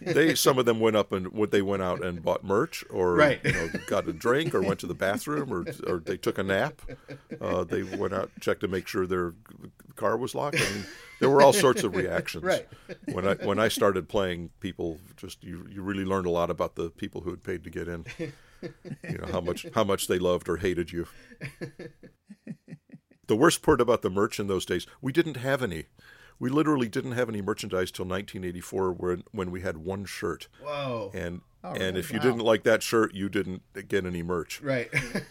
They 0.00 0.34
some 0.34 0.58
of 0.58 0.66
them 0.66 0.80
went 0.80 0.96
up 0.96 1.12
and 1.12 1.28
what 1.32 1.50
they 1.50 1.62
went 1.62 1.82
out 1.82 2.04
and 2.04 2.22
bought 2.22 2.44
merch 2.44 2.84
or 2.90 3.14
Right. 3.14 3.40
you 3.44 3.52
know 3.52 3.68
got 3.86 4.06
a 4.06 4.12
drink 4.12 4.54
or 4.54 4.60
went 4.62 4.80
to 4.80 4.86
the 4.86 4.94
bathroom 4.94 5.52
or 5.52 5.64
or 5.86 5.98
they 6.00 6.16
took 6.16 6.36
a 6.38 6.42
nap. 6.42 6.82
Uh, 7.40 7.64
they 7.64 7.82
went 7.82 8.12
out 8.12 8.30
checked 8.40 8.60
to 8.60 8.68
make 8.68 8.86
sure 8.86 9.06
their 9.06 9.34
car 9.96 10.16
was 10.16 10.34
locked. 10.34 10.56
I 10.60 10.70
mean, 10.74 10.84
there 11.20 11.30
were 11.30 11.40
all 11.42 11.52
sorts 11.54 11.82
of 11.84 11.96
reactions. 11.96 12.44
Right. 12.44 12.68
When 13.12 13.26
I 13.26 13.34
when 13.36 13.58
I 13.58 13.68
started 13.68 14.08
playing, 14.08 14.50
people 14.60 14.98
just 15.16 15.42
you 15.42 15.66
you 15.70 15.80
really 15.82 16.04
learned 16.04 16.26
a 16.26 16.30
lot 16.30 16.50
about 16.50 16.74
the 16.74 16.90
people 16.90 17.22
who 17.22 17.30
had 17.30 17.42
paid 17.42 17.64
to 17.64 17.70
get 17.70 17.88
in. 17.88 18.04
You 18.60 19.18
know 19.18 19.28
how 19.32 19.40
much 19.40 19.66
how 19.74 19.84
much 19.84 20.06
they 20.08 20.18
loved 20.18 20.48
or 20.48 20.58
hated 20.58 20.92
you. 20.92 21.06
The 23.26 23.36
worst 23.36 23.62
part 23.62 23.80
about 23.80 24.02
the 24.02 24.10
merch 24.10 24.40
in 24.40 24.46
those 24.46 24.64
days, 24.64 24.86
we 25.02 25.12
didn't 25.12 25.36
have 25.36 25.62
any. 25.62 25.84
We 26.40 26.50
literally 26.50 26.88
didn't 26.88 27.12
have 27.12 27.28
any 27.28 27.42
merchandise 27.42 27.90
till 27.90 28.04
1984, 28.04 28.92
when 28.92 29.24
when 29.32 29.50
we 29.50 29.60
had 29.62 29.78
one 29.78 30.04
shirt. 30.04 30.48
Whoa. 30.62 31.10
And 31.14 31.40
Oh, 31.64 31.72
and 31.72 31.80
really? 31.80 31.98
if 32.00 32.12
you 32.12 32.18
Wow. 32.18 32.22
didn't 32.24 32.40
like 32.40 32.62
that 32.62 32.84
shirt, 32.84 33.14
you 33.14 33.28
didn't 33.28 33.62
get 33.88 34.06
any 34.06 34.22
merch. 34.22 34.60
Right. 34.62 34.88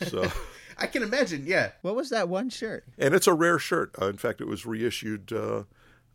So, 0.07 0.29
I 0.77 0.85
can 0.87 1.01
imagine, 1.01 1.45
yeah. 1.47 1.71
What 1.83 1.95
was 1.95 2.09
that 2.09 2.27
one 2.27 2.49
shirt? 2.49 2.83
and 2.97 3.15
it's 3.15 3.27
a 3.27 3.33
rare 3.33 3.57
shirt. 3.57 3.95
Uh, 4.01 4.07
in 4.09 4.17
fact, 4.17 4.41
it 4.41 4.47
was 4.47 4.65
reissued 4.65 5.31
uh, 5.31 5.63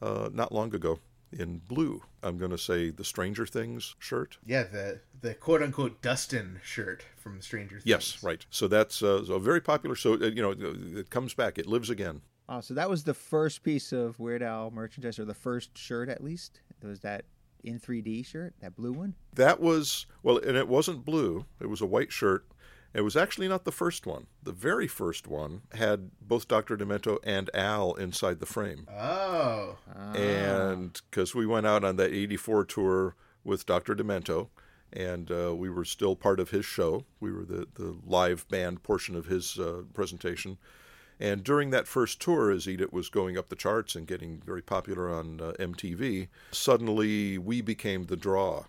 uh, 0.02 0.28
not 0.30 0.52
long 0.52 0.74
ago 0.74 0.98
in 1.32 1.62
blue. 1.66 2.02
I'm 2.22 2.36
going 2.36 2.50
to 2.50 2.58
say 2.58 2.90
the 2.90 3.04
Stranger 3.04 3.46
Things 3.46 3.94
shirt. 3.98 4.36
Yeah, 4.44 4.64
the 4.64 5.00
the 5.22 5.32
quote 5.34 5.62
unquote 5.62 6.02
Dustin 6.02 6.60
shirt 6.62 7.06
from 7.16 7.40
Stranger 7.40 7.76
Things. 7.76 7.86
Yes, 7.86 8.22
right. 8.22 8.44
So 8.50 8.68
that's 8.68 9.02
uh, 9.02 9.24
so 9.24 9.38
very 9.38 9.62
popular. 9.62 9.96
So 9.96 10.12
uh, 10.14 10.26
you 10.26 10.42
know, 10.42 10.54
it 11.00 11.08
comes 11.08 11.32
back. 11.32 11.58
It 11.58 11.66
lives 11.66 11.88
again. 11.88 12.20
Oh, 12.52 12.60
so 12.60 12.74
that 12.74 12.90
was 12.90 13.04
the 13.04 13.14
first 13.14 13.62
piece 13.62 13.92
of 13.92 14.18
Weird 14.18 14.42
Al 14.42 14.70
merchandise, 14.70 15.18
or 15.18 15.24
the 15.24 15.32
first 15.32 15.78
shirt 15.78 16.10
at 16.10 16.22
least. 16.22 16.60
It 16.82 16.86
Was 16.86 17.00
that 17.00 17.24
in 17.64 17.80
3D 17.80 18.26
shirt, 18.26 18.52
that 18.60 18.76
blue 18.76 18.92
one? 18.92 19.14
That 19.32 19.58
was 19.58 20.04
well, 20.22 20.36
and 20.36 20.54
it 20.54 20.68
wasn't 20.68 21.06
blue. 21.06 21.46
It 21.60 21.68
was 21.68 21.80
a 21.80 21.86
white 21.86 22.12
shirt. 22.12 22.44
It 22.92 23.00
was 23.00 23.16
actually 23.16 23.48
not 23.48 23.64
the 23.64 23.72
first 23.72 24.06
one. 24.06 24.26
The 24.42 24.52
very 24.52 24.86
first 24.86 25.26
one 25.26 25.62
had 25.72 26.10
both 26.20 26.46
Dr. 26.46 26.76
Demento 26.76 27.16
and 27.24 27.48
Al 27.54 27.94
inside 27.94 28.38
the 28.38 28.44
frame. 28.44 28.86
Oh. 28.94 29.78
And 30.14 31.00
because 31.10 31.34
we 31.34 31.46
went 31.46 31.64
out 31.64 31.84
on 31.84 31.96
that 31.96 32.12
84 32.12 32.66
tour 32.66 33.16
with 33.44 33.64
Dr. 33.64 33.94
Demento, 33.94 34.48
and 34.92 35.30
uh, 35.30 35.54
we 35.54 35.70
were 35.70 35.86
still 35.86 36.14
part 36.14 36.38
of 36.38 36.50
his 36.50 36.66
show. 36.66 37.06
We 37.18 37.32
were 37.32 37.46
the, 37.46 37.66
the 37.76 37.96
live 38.04 38.46
band 38.48 38.82
portion 38.82 39.16
of 39.16 39.24
his 39.24 39.58
uh, 39.58 39.84
presentation. 39.94 40.58
And 41.22 41.44
during 41.44 41.70
that 41.70 41.86
first 41.86 42.20
tour, 42.20 42.50
as 42.50 42.66
Eat 42.68 42.80
It 42.80 42.92
was 42.92 43.08
going 43.08 43.38
up 43.38 43.48
the 43.48 43.54
charts 43.54 43.94
and 43.94 44.08
getting 44.08 44.42
very 44.44 44.60
popular 44.60 45.08
on 45.08 45.40
uh, 45.40 45.52
MTV, 45.60 46.26
suddenly 46.50 47.38
we 47.38 47.60
became 47.60 48.06
the 48.06 48.16
draw. 48.16 48.64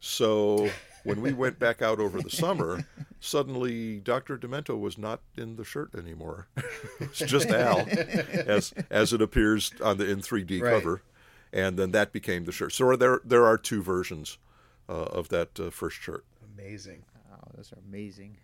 So 0.00 0.70
when 1.04 1.20
we 1.20 1.32
went 1.32 1.60
back 1.60 1.80
out 1.80 2.00
over 2.00 2.20
the 2.20 2.30
summer, 2.30 2.84
suddenly 3.20 4.00
Dr. 4.00 4.36
Demento 4.36 4.76
was 4.76 4.98
not 4.98 5.20
in 5.36 5.54
the 5.54 5.62
shirt 5.62 5.94
anymore. 5.94 6.48
it's 6.98 7.20
just 7.20 7.48
Al, 7.48 7.86
as 8.32 8.74
as 8.90 9.12
it 9.12 9.22
appears 9.22 9.70
on 9.80 9.98
the 9.98 10.10
in 10.10 10.18
3D 10.20 10.60
Right. 10.60 10.72
cover, 10.72 11.02
and 11.52 11.78
then 11.78 11.92
that 11.92 12.12
became 12.12 12.44
the 12.44 12.50
shirt. 12.52 12.72
So 12.72 12.96
there 12.96 13.20
there 13.24 13.46
are 13.46 13.56
two 13.56 13.84
versions 13.84 14.38
uh, 14.88 14.92
of 14.94 15.28
that 15.28 15.60
uh, 15.60 15.70
first 15.70 15.98
shirt. 16.00 16.24
Amazing. 16.58 17.04
Oh, 17.32 17.52
those 17.54 17.72
are 17.72 17.78
amazing. 17.88 18.36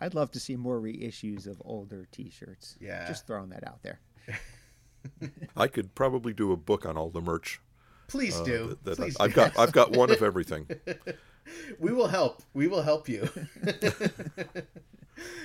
I'd 0.00 0.14
love 0.14 0.30
to 0.32 0.40
see 0.40 0.56
more 0.56 0.80
reissues 0.80 1.46
of 1.46 1.60
older 1.64 2.06
T-shirts. 2.12 2.76
Yeah. 2.80 3.06
just 3.06 3.26
throwing 3.26 3.50
that 3.50 3.66
out 3.66 3.82
there. 3.82 4.00
I 5.56 5.68
could 5.68 5.94
probably 5.94 6.32
do 6.32 6.52
a 6.52 6.56
book 6.56 6.84
on 6.84 6.96
all 6.96 7.10
the 7.10 7.20
merch 7.20 7.60
Please 8.08 8.38
uh, 8.40 8.44
do. 8.44 8.68
that, 8.68 8.84
that 8.84 8.96
Please 8.96 9.16
I've 9.18 9.30
do. 9.30 9.36
got. 9.36 9.58
I've 9.58 9.72
got 9.72 9.92
one 9.92 10.10
of 10.10 10.22
everything. 10.22 10.68
We 11.78 11.92
will 11.92 12.08
help. 12.08 12.42
We 12.54 12.66
will 12.66 12.82
help 12.82 13.08
you. 13.08 13.28
that 13.62 14.66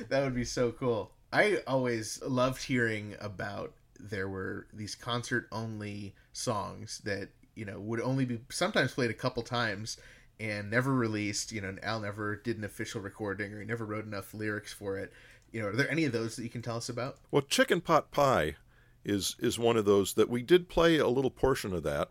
would 0.10 0.36
be 0.36 0.46
so 0.46 0.72
cool. 0.72 1.12
I 1.32 1.60
always 1.68 2.22
loved 2.24 2.64
hearing 2.64 3.16
about 3.20 3.74
there 4.00 4.28
were 4.28 4.68
these 4.74 4.96
concert 4.96 5.48
only 5.52 6.16
songs 6.34 7.02
that, 7.04 7.30
you 7.56 7.66
know, 7.66 7.80
would 7.80 8.02
only 8.02 8.26
be 8.26 8.42
sometimes 8.50 8.94
played 8.94 9.12
a 9.12 9.16
couple 9.16 9.44
times 9.44 9.98
and 10.42 10.72
never 10.72 10.94
released, 10.94 11.52
you 11.52 11.62
know, 11.62 11.76
Al 11.84 12.00
never 12.00 12.36
did 12.36 12.58
an 12.58 12.64
official 12.64 13.00
recording 13.00 13.54
or 13.54 13.60
he 13.60 13.66
never 13.66 13.86
wrote 13.86 14.06
enough 14.06 14.34
lyrics 14.34 14.74
for 14.74 14.98
it. 14.98 15.14
You 15.52 15.62
know, 15.62 15.68
are 15.68 15.76
there 15.76 15.92
any 15.92 16.04
of 16.06 16.14
those 16.14 16.36
that 16.36 16.44
you 16.44 16.50
can 16.50 16.64
tell 16.64 16.78
us 16.78 16.90
about? 16.90 17.18
Well, 17.30 17.44
chicken 17.44 17.80
pot 17.80 18.12
pie 18.12 18.56
is 19.06 19.36
is 19.40 19.60
one 19.60 19.78
of 19.78 19.86
those 19.86 20.16
that 20.16 20.30
we 20.30 20.42
did 20.42 20.68
play 20.68 20.98
a 20.98 21.08
little 21.08 21.30
portion 21.30 21.74
of 21.74 21.84
that. 21.84 22.10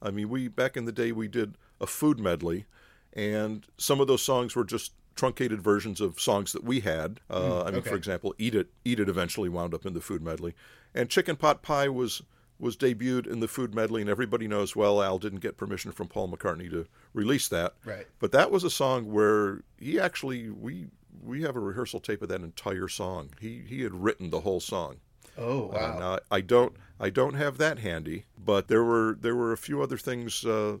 I 0.00 0.10
mean, 0.10 0.28
we 0.28 0.46
back 0.46 0.76
in 0.76 0.84
the 0.84 0.92
day 0.92 1.10
we 1.10 1.26
did 1.26 1.56
a 1.80 1.86
food 1.86 2.20
medley, 2.20 2.66
and 3.12 3.66
some 3.78 4.00
of 4.00 4.06
those 4.06 4.22
songs 4.22 4.54
were 4.54 4.64
just 4.64 4.92
truncated 5.16 5.60
versions 5.60 6.00
of 6.00 6.20
songs 6.20 6.52
that 6.52 6.64
we 6.64 6.80
had. 6.80 7.20
Uh, 7.28 7.62
I 7.62 7.66
mean, 7.66 7.80
okay. 7.80 7.90
for 7.90 7.96
example, 7.96 8.34
"Eat 8.38 8.54
It," 8.54 8.68
"Eat 8.84 9.00
It" 9.00 9.08
eventually 9.08 9.48
wound 9.48 9.74
up 9.74 9.86
in 9.86 9.94
the 9.94 10.00
food 10.00 10.22
medley, 10.22 10.54
and 10.94 11.08
"Chicken 11.08 11.36
Pot 11.36 11.62
Pie" 11.62 11.88
was 11.88 12.22
was 12.62 12.76
debuted 12.76 13.26
in 13.26 13.40
the 13.40 13.48
food 13.48 13.74
medley, 13.74 14.00
and 14.00 14.08
everybody 14.08 14.46
knows 14.46 14.76
well 14.76 15.02
Al 15.02 15.18
didn't 15.18 15.40
get 15.40 15.56
permission 15.56 15.90
from 15.90 16.06
Paul 16.06 16.28
McCartney 16.28 16.70
to 16.70 16.86
release 17.12 17.48
that. 17.48 17.74
Right. 17.84 18.06
But 18.20 18.30
that 18.32 18.50
was 18.52 18.62
a 18.62 18.70
song 18.70 19.10
where 19.12 19.62
he 19.78 19.98
actually 19.98 20.48
we 20.48 20.86
we 21.24 21.42
have 21.42 21.56
a 21.56 21.60
rehearsal 21.60 21.98
tape 22.00 22.22
of 22.22 22.28
that 22.28 22.40
entire 22.40 22.86
song. 22.88 23.30
He 23.40 23.62
he 23.68 23.82
had 23.82 23.92
written 23.94 24.30
the 24.30 24.40
whole 24.40 24.60
song. 24.60 24.96
Oh, 25.36 25.70
Uh, 25.70 25.72
wow. 25.74 25.98
now 25.98 26.18
I 26.30 26.40
don't 26.40 26.74
I 27.00 27.10
don't 27.10 27.34
have 27.34 27.58
that 27.58 27.80
handy, 27.80 28.26
but 28.38 28.68
there 28.68 28.84
were 28.84 29.16
there 29.20 29.34
were 29.34 29.52
a 29.52 29.56
few 29.58 29.82
other 29.82 29.98
things 29.98 30.44
uh, 30.44 30.76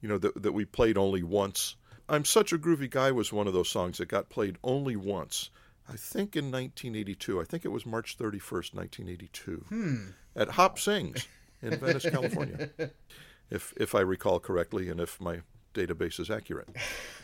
you 0.00 0.08
know 0.08 0.16
that 0.18 0.42
that 0.42 0.52
we 0.52 0.64
played 0.64 0.96
only 0.96 1.22
once. 1.22 1.76
I'm 2.08 2.24
such 2.24 2.52
a 2.52 2.58
groovy 2.58 2.88
guy 2.88 3.10
was 3.12 3.30
one 3.32 3.46
of 3.46 3.52
those 3.52 3.68
songs 3.68 3.98
that 3.98 4.06
got 4.08 4.30
played 4.30 4.56
only 4.64 4.96
once. 4.96 5.50
I 5.88 5.96
think 5.96 6.34
in 6.34 6.46
1982. 6.50 7.40
I 7.40 7.44
think 7.44 7.64
it 7.64 7.68
was 7.72 7.84
March 7.84 8.16
31st, 8.16 8.74
1982, 8.74 9.64
at 10.36 10.50
Hop 10.50 10.78
Sings 10.78 11.26
in 11.62 11.76
Venice, 11.78 12.04
California, 12.08 12.70
if 13.50 13.72
if 13.76 13.94
I 13.94 14.00
recall 14.00 14.38
correctly, 14.38 14.88
and 14.88 15.00
if 15.00 15.20
my 15.20 15.40
database 15.74 16.18
is 16.20 16.30
accurate. 16.30 16.68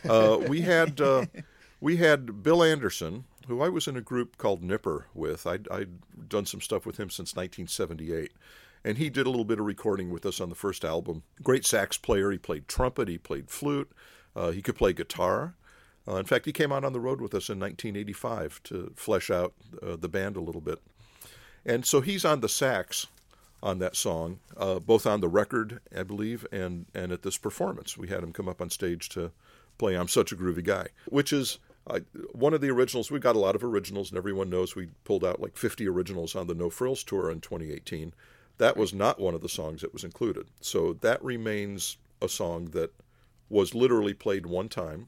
Uh, 0.07 0.37
we 0.47 0.61
had 0.61 0.99
uh, 0.99 1.25
we 1.79 1.97
had 1.97 2.43
Bill 2.43 2.63
Anderson, 2.63 3.25
who 3.47 3.61
I 3.61 3.69
was 3.69 3.87
in 3.87 3.97
a 3.97 4.01
group 4.01 4.37
called 4.37 4.63
Nipper 4.63 5.07
with. 5.13 5.45
I'd, 5.45 5.67
I'd 5.69 6.29
done 6.29 6.45
some 6.45 6.61
stuff 6.61 6.85
with 6.85 6.97
him 6.97 7.09
since 7.09 7.35
1978. 7.35 8.31
And 8.85 8.97
he 8.97 9.09
did 9.09 9.25
a 9.25 9.29
little 9.29 9.45
bit 9.45 9.59
of 9.59 9.65
recording 9.65 10.09
with 10.11 10.25
us 10.25 10.41
on 10.41 10.49
the 10.49 10.55
first 10.55 10.83
album. 10.83 11.23
Great 11.41 11.65
sax 11.65 11.97
player. 11.97 12.31
He 12.31 12.37
played 12.37 12.67
trumpet. 12.67 13.07
He 13.07 13.17
played 13.17 13.49
flute. 13.49 13.89
Uh, 14.35 14.51
he 14.51 14.61
could 14.61 14.75
play 14.75 14.93
guitar. 14.93 15.55
Uh, 16.05 16.15
in 16.15 16.25
fact, 16.25 16.45
he 16.45 16.51
came 16.51 16.71
out 16.71 16.83
on 16.83 16.91
the 16.91 16.99
road 16.99 17.21
with 17.21 17.33
us 17.33 17.49
in 17.49 17.59
1985 17.59 18.61
to 18.63 18.91
flesh 18.95 19.29
out 19.29 19.53
uh, 19.81 19.95
the 19.95 20.09
band 20.09 20.35
a 20.35 20.41
little 20.41 20.59
bit. 20.59 20.81
And 21.65 21.85
so 21.85 22.01
he's 22.01 22.25
on 22.25 22.41
the 22.41 22.49
sax 22.49 23.07
on 23.61 23.79
that 23.79 23.95
song, 23.95 24.39
uh, 24.57 24.79
both 24.79 25.07
on 25.07 25.21
the 25.21 25.29
record, 25.29 25.79
I 25.97 26.03
believe, 26.03 26.45
and, 26.51 26.85
and 26.93 27.11
at 27.11 27.23
this 27.23 27.37
performance. 27.37 27.97
We 27.97 28.09
had 28.09 28.21
him 28.21 28.33
come 28.33 28.49
up 28.49 28.61
on 28.61 28.69
stage 28.69 29.07
to 29.09 29.31
play 29.77 29.95
I'm 29.95 30.09
Such 30.09 30.31
a 30.31 30.35
Groovy 30.35 30.63
Guy, 30.63 30.87
which 31.05 31.31
is 31.31 31.59
uh, 31.87 32.01
one 32.33 32.53
of 32.53 32.61
the 32.61 32.69
originals. 32.69 33.09
We've 33.09 33.21
got 33.21 33.37
a 33.37 33.39
lot 33.39 33.55
of 33.55 33.63
originals, 33.63 34.09
and 34.09 34.17
everyone 34.17 34.49
knows 34.49 34.75
we 34.75 34.87
pulled 35.05 35.23
out 35.23 35.41
like 35.41 35.57
50 35.57 35.87
originals 35.87 36.35
on 36.35 36.47
the 36.47 36.53
No 36.53 36.69
Frills 36.69 37.03
tour 37.03 37.31
in 37.31 37.39
2018. 37.39 38.13
That 38.57 38.75
was 38.75 38.93
not 38.93 39.19
one 39.19 39.33
of 39.33 39.41
the 39.41 39.49
songs 39.49 39.81
that 39.81 39.93
was 39.93 40.03
included. 40.03 40.47
So 40.59 40.93
that 41.01 41.23
remains 41.23 41.97
a 42.21 42.27
song 42.27 42.65
that 42.71 42.93
was 43.49 43.73
literally 43.73 44.13
played 44.13 44.45
one 44.45 44.67
time, 44.69 45.07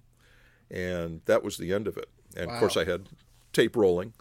and 0.72 1.22
that 1.26 1.44
was 1.44 1.58
the 1.58 1.74
end 1.74 1.88
of 1.88 1.98
it. 1.98 2.10
And 2.38 2.50
of 2.50 2.60
course, 2.60 2.78
I 2.78 2.86
had 2.86 3.08
tape 3.54 3.76
rolling. 3.76 4.14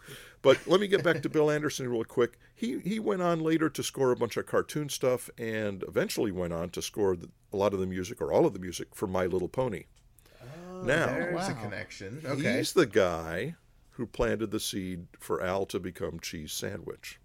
But 0.45 0.67
let 0.67 0.79
me 0.79 0.85
get 0.85 1.03
back 1.03 1.23
to 1.23 1.29
Bill 1.29 1.49
Anderson 1.49 1.89
real 1.89 2.03
quick. 2.03 2.37
He 2.53 2.77
he 2.79 2.99
went 2.99 3.23
on 3.23 3.39
later 3.39 3.67
to 3.67 3.81
score 3.81 4.11
a 4.11 4.15
bunch 4.15 4.37
of 4.37 4.45
cartoon 4.45 4.89
stuff, 4.89 5.27
and 5.39 5.83
eventually 5.87 6.31
went 6.31 6.53
on 6.53 6.69
to 6.69 6.83
score 6.83 7.15
the, 7.15 7.29
a 7.51 7.57
lot 7.57 7.73
of 7.73 7.79
the 7.79 7.87
music 7.87 8.21
or 8.21 8.31
all 8.31 8.45
of 8.45 8.53
the 8.53 8.59
music 8.59 8.93
for 8.93 9.07
My 9.07 9.25
Little 9.25 9.47
Pony. 9.49 9.85
Oh, 10.39 10.83
now 10.83 11.07
There's 11.07 11.49
a 11.49 11.55
connection. 11.55 12.21
Okay. 12.23 12.57
he's 12.57 12.73
the 12.73 12.85
guy 12.85 13.55
who 13.93 14.05
planted 14.05 14.51
the 14.51 14.59
seed 14.59 15.07
for 15.19 15.41
Al 15.41 15.65
to 15.65 15.79
become 15.79 16.19
Cheese 16.19 16.53
Sandwich. 16.53 17.19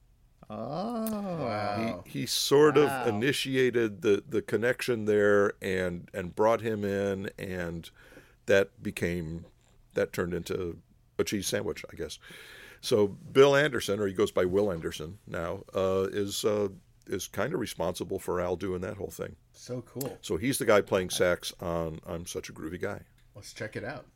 Oh. 0.48 0.56
wow. 0.56 2.02
He, 2.06 2.20
he 2.20 2.26
sort 2.26 2.78
of 2.78 3.06
initiated 3.06 4.00
the, 4.00 4.24
the 4.26 4.40
connection 4.40 5.04
there 5.04 5.52
and 5.60 6.08
and 6.14 6.34
brought 6.34 6.62
him 6.62 6.84
in, 6.84 7.28
and 7.38 7.90
that 8.46 8.82
became 8.82 9.44
that 9.92 10.14
turned 10.14 10.32
into 10.32 10.78
a 11.18 11.24
cheese 11.24 11.46
sandwich, 11.46 11.84
I 11.92 11.96
guess. 11.96 12.18
So 12.80 13.08
Bill 13.08 13.54
Anderson, 13.56 14.00
or 14.00 14.06
he 14.06 14.14
goes 14.14 14.30
by 14.30 14.44
Will 14.44 14.72
Anderson 14.72 15.18
now, 15.26 15.64
uh, 15.74 16.06
is 16.10 16.44
uh, 16.44 16.68
is 17.06 17.28
kind 17.28 17.52
of 17.52 17.60
responsible 17.60 18.18
for 18.18 18.40
Al 18.40 18.56
doing 18.56 18.80
that 18.80 18.96
whole 18.96 19.10
thing. 19.10 19.36
So 19.52 19.82
cool. 19.82 20.18
So 20.22 20.36
he's 20.36 20.58
the 20.58 20.64
guy 20.64 20.80
playing 20.80 21.10
sax 21.10 21.52
on 21.60 22.00
"I'm 22.06 22.26
Such 22.26 22.48
a 22.48 22.52
Groovy 22.52 22.80
Guy." 22.80 23.00
Let's 23.34 23.52
check 23.52 23.76
it 23.76 23.84
out. 23.84 24.06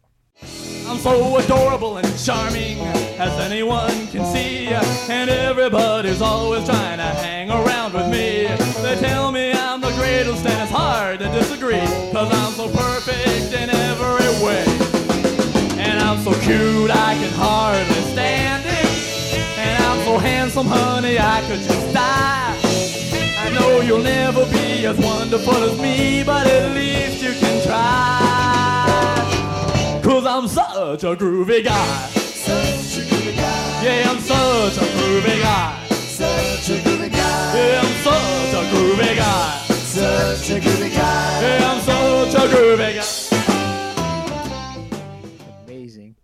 I'm 0.86 0.98
so 0.98 1.38
adorable 1.38 1.96
and 1.96 2.06
charming, 2.24 2.78
as 2.80 3.38
anyone 3.40 4.06
can 4.08 4.24
see. 4.32 4.66
And 4.66 5.30
everybody's 5.30 6.20
always 6.20 6.64
trying 6.64 6.98
to 6.98 7.04
hang 7.04 7.50
around 7.50 7.94
with 7.94 8.08
me. 8.10 8.46
They 8.82 8.96
tell 9.00 9.30
me 9.30 9.52
I'm 9.52 9.80
the 9.80 9.92
greatest, 9.92 10.44
and 10.44 10.60
it's 10.62 10.70
hard 10.72 11.20
to 11.20 11.26
disagree. 11.26 11.86
Cause 12.12 12.32
I'm 12.32 12.52
so 12.52 12.68
perfect 12.68 13.54
in 13.54 13.70
every 13.70 14.44
way. 14.44 14.64
And 15.78 16.00
I'm 16.02 16.18
so 16.22 16.32
cute, 16.40 16.90
I 16.90 17.14
can 17.14 17.32
hardly 17.32 17.93
so 20.14 20.20
handsome, 20.20 20.66
honey, 20.66 21.18
I 21.18 21.40
could 21.48 21.60
just 21.60 21.92
die. 21.92 22.56
I 23.38 23.50
know 23.50 23.80
you'll 23.80 24.02
never 24.02 24.44
be 24.46 24.86
as 24.86 24.96
wonderful 24.98 25.56
as 25.56 25.80
me, 25.80 26.22
but 26.22 26.46
at 26.46 26.72
least 26.72 27.22
you 27.22 27.32
can 27.32 27.66
try. 27.66 28.80
Cause 30.02 30.26
I'm 30.26 30.46
such 30.46 31.02
a 31.02 31.16
groovy 31.16 31.64
guy. 31.64 32.08
Such 32.46 32.98
a 32.98 33.06
groovy 33.08 33.36
guy. 33.36 33.82
Yeah, 33.82 34.10
I'm 34.10 34.20
such 34.20 34.76
a 34.78 34.86
groovy 34.94 35.42
guy. 35.42 35.86
Such 35.90 36.70
a 36.70 36.76
groovy 36.82 37.10
guy. 37.10 37.56
Yeah, 37.56 37.82
I'm 37.82 37.94
such 38.06 38.54
a 38.54 38.62
groovy 38.70 39.16
guy. 39.16 39.58
Such 39.96 40.50
a 40.50 40.60
groovy 40.60 40.90
guy. 40.94 41.42
Yeah, 41.42 41.70
I'm 41.70 41.80
such 41.80 42.34
a 42.34 42.54
groovy 42.54 42.94
guy. 42.96 43.13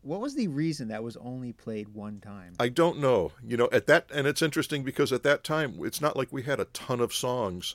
What 0.02 0.20
was 0.20 0.34
the 0.34 0.48
reason 0.48 0.88
that 0.88 1.02
was 1.02 1.16
only 1.18 1.52
played 1.52 1.88
one 1.94 2.20
time? 2.20 2.54
I 2.58 2.68
don't 2.68 2.98
know. 2.98 3.32
You 3.46 3.56
know, 3.56 3.68
at 3.72 3.86
that, 3.86 4.06
and 4.14 4.26
it's 4.26 4.42
interesting 4.42 4.82
because 4.82 5.12
at 5.12 5.22
that 5.24 5.44
time, 5.44 5.74
it's 5.80 6.00
not 6.00 6.16
like 6.16 6.32
we 6.32 6.42
had 6.42 6.58
a 6.60 6.64
ton 6.66 7.00
of 7.00 7.12
songs. 7.12 7.74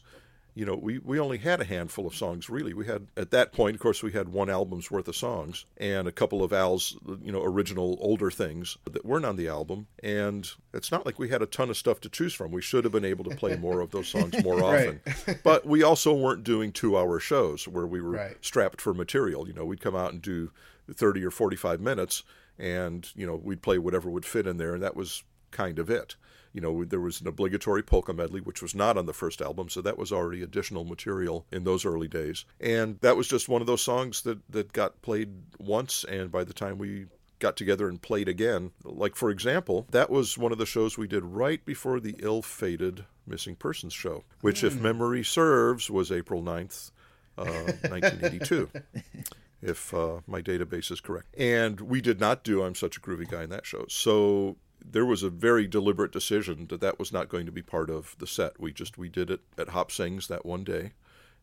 You 0.58 0.66
know, 0.66 0.76
we, 0.76 1.00
we 1.00 1.20
only 1.20 1.38
had 1.38 1.60
a 1.60 1.66
handful 1.66 2.08
of 2.08 2.16
songs, 2.16 2.50
really. 2.50 2.74
We 2.74 2.86
had, 2.86 3.08
at 3.18 3.32
that 3.32 3.52
point, 3.52 3.76
of 3.76 3.82
course, 3.82 4.02
we 4.02 4.14
had 4.14 4.30
one 4.30 4.50
album's 4.50 4.90
worth 4.90 5.08
of 5.10 5.16
songs 5.18 5.66
and 5.76 6.08
a 6.08 6.14
couple 6.14 6.42
of 6.44 6.54
Al's, 6.54 6.98
you 7.22 7.32
know, 7.34 7.44
original 7.44 7.98
older 8.00 8.32
things 8.32 8.78
that 8.90 9.06
weren't 9.06 9.26
on 9.26 9.36
the 9.36 9.50
album. 9.50 9.88
And 10.02 10.50
it's 10.74 10.94
not 10.94 11.06
like 11.06 11.20
we 11.20 11.28
had 11.28 11.42
a 11.42 11.46
ton 11.46 11.70
of 11.70 11.76
stuff 11.76 12.00
to 12.02 12.10
choose 12.10 12.34
from. 12.34 12.52
We 12.54 12.62
should 12.62 12.86
have 12.86 12.94
been 12.94 13.04
able 13.04 13.26
to 13.26 13.36
play 13.36 13.58
more 13.58 13.82
of 13.82 13.92
those 13.92 14.08
songs 14.08 14.42
more 14.46 14.64
often. 14.64 15.02
but 15.44 15.66
we 15.66 15.84
also 15.84 16.14
weren't 16.14 16.46
doing 16.46 16.72
two 16.72 16.98
hour 16.98 17.20
shows 17.20 17.68
where 17.68 17.86
we 17.86 18.00
were 18.00 18.12
Right. 18.12 18.38
strapped 18.40 18.80
for 18.80 18.94
material. 18.94 19.46
You 19.50 19.54
know, 19.54 19.66
we'd 19.66 19.82
come 19.82 19.96
out 19.96 20.14
and 20.14 20.22
do 20.22 20.52
30 20.94 21.24
or 21.24 21.32
45 21.32 21.82
minutes 21.82 22.24
and, 22.58 23.10
you 23.16 23.26
know, 23.26 23.36
we'd 23.36 23.62
play 23.62 23.78
whatever 23.78 24.10
would 24.10 24.26
fit 24.26 24.48
in 24.48 24.58
there. 24.58 24.74
And 24.76 24.84
that 24.84 24.96
was 24.96 25.24
kind 25.52 25.80
of 25.80 25.90
it. 25.90 26.16
You 26.54 26.62
know, 26.62 26.86
there 26.86 27.02
was 27.02 27.20
an 27.20 27.28
obligatory 27.28 27.84
polka 27.84 28.14
medley, 28.14 28.40
which 28.40 28.62
was 28.62 28.74
not 28.74 28.98
on 28.98 29.06
the 29.06 29.14
first 29.14 29.42
album, 29.42 29.68
so 29.68 29.82
that 29.82 29.98
was 29.98 30.14
already 30.14 30.42
additional 30.42 30.86
material 30.86 31.46
in 31.52 31.66
those 31.66 31.84
early 31.84 32.08
days. 32.08 32.46
And 32.62 32.98
that 33.02 33.18
was 33.18 33.28
just 33.28 33.50
one 33.50 33.60
of 33.60 33.68
those 33.68 33.82
songs 33.82 34.22
that, 34.22 34.40
that 34.52 34.72
got 34.72 35.02
played 35.02 35.30
once, 35.60 36.06
and 36.06 36.32
by 36.32 36.46
the 36.46 36.54
time 36.54 36.78
we 36.78 37.08
got 37.40 37.58
together 37.58 37.90
and 37.90 38.02
played 38.02 38.30
again, 38.30 38.72
like 38.86 39.18
for 39.18 39.30
example, 39.30 39.86
that 39.92 40.10
was 40.10 40.38
one 40.38 40.54
of 40.54 40.58
the 40.58 40.66
shows 40.66 40.98
we 40.98 41.08
did 41.08 41.26
right 41.26 41.64
before 41.66 42.00
the 42.00 42.16
ill 42.20 42.42
fated 42.42 43.04
Missing 43.28 43.56
Persons 43.56 43.94
show, 43.94 44.24
which, 44.40 44.64
if 44.64 44.80
memory 44.80 45.24
serves, 45.24 45.90
was 45.90 46.10
April 46.10 46.42
9th, 46.42 46.92
uh, 47.38 47.44
1982 47.44 48.70
if 49.66 49.94
uh, 49.94 50.22
my 50.28 50.42
database 50.42 50.92
is 50.92 51.02
correct. 51.02 51.28
And 51.38 51.82
we 51.82 52.02
did 52.02 52.20
not 52.20 52.44
do 52.44 52.64
I'm 52.64 52.76
Such 52.76 52.98
a 52.98 53.02
Groovy 53.02 53.30
Guy 53.30 53.44
in 53.44 53.50
that 53.50 53.66
show. 53.66 53.86
So 53.90 54.58
there 54.84 55.06
was 55.06 55.24
a 55.24 55.30
very 55.30 55.68
deliberate 55.68 56.12
decision 56.12 56.68
that 56.68 56.82
that 56.82 57.00
was 57.00 57.12
not 57.12 57.30
going 57.30 57.46
to 57.46 57.52
be 57.52 57.62
part 57.62 57.90
of 57.90 58.16
the 58.20 58.28
set. 58.28 58.60
We 58.60 58.72
just 58.72 58.98
we 58.98 59.10
did 59.10 59.30
it 59.30 59.42
at 59.58 59.70
Hop 59.70 59.92
Sings 59.92 60.28
that 60.28 60.46
one 60.46 60.64
day, 60.64 60.94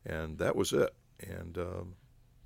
and 0.06 0.38
that 0.38 0.56
was 0.56 0.72
it. 0.72 0.94
And 1.20 1.58
um, 1.58 1.94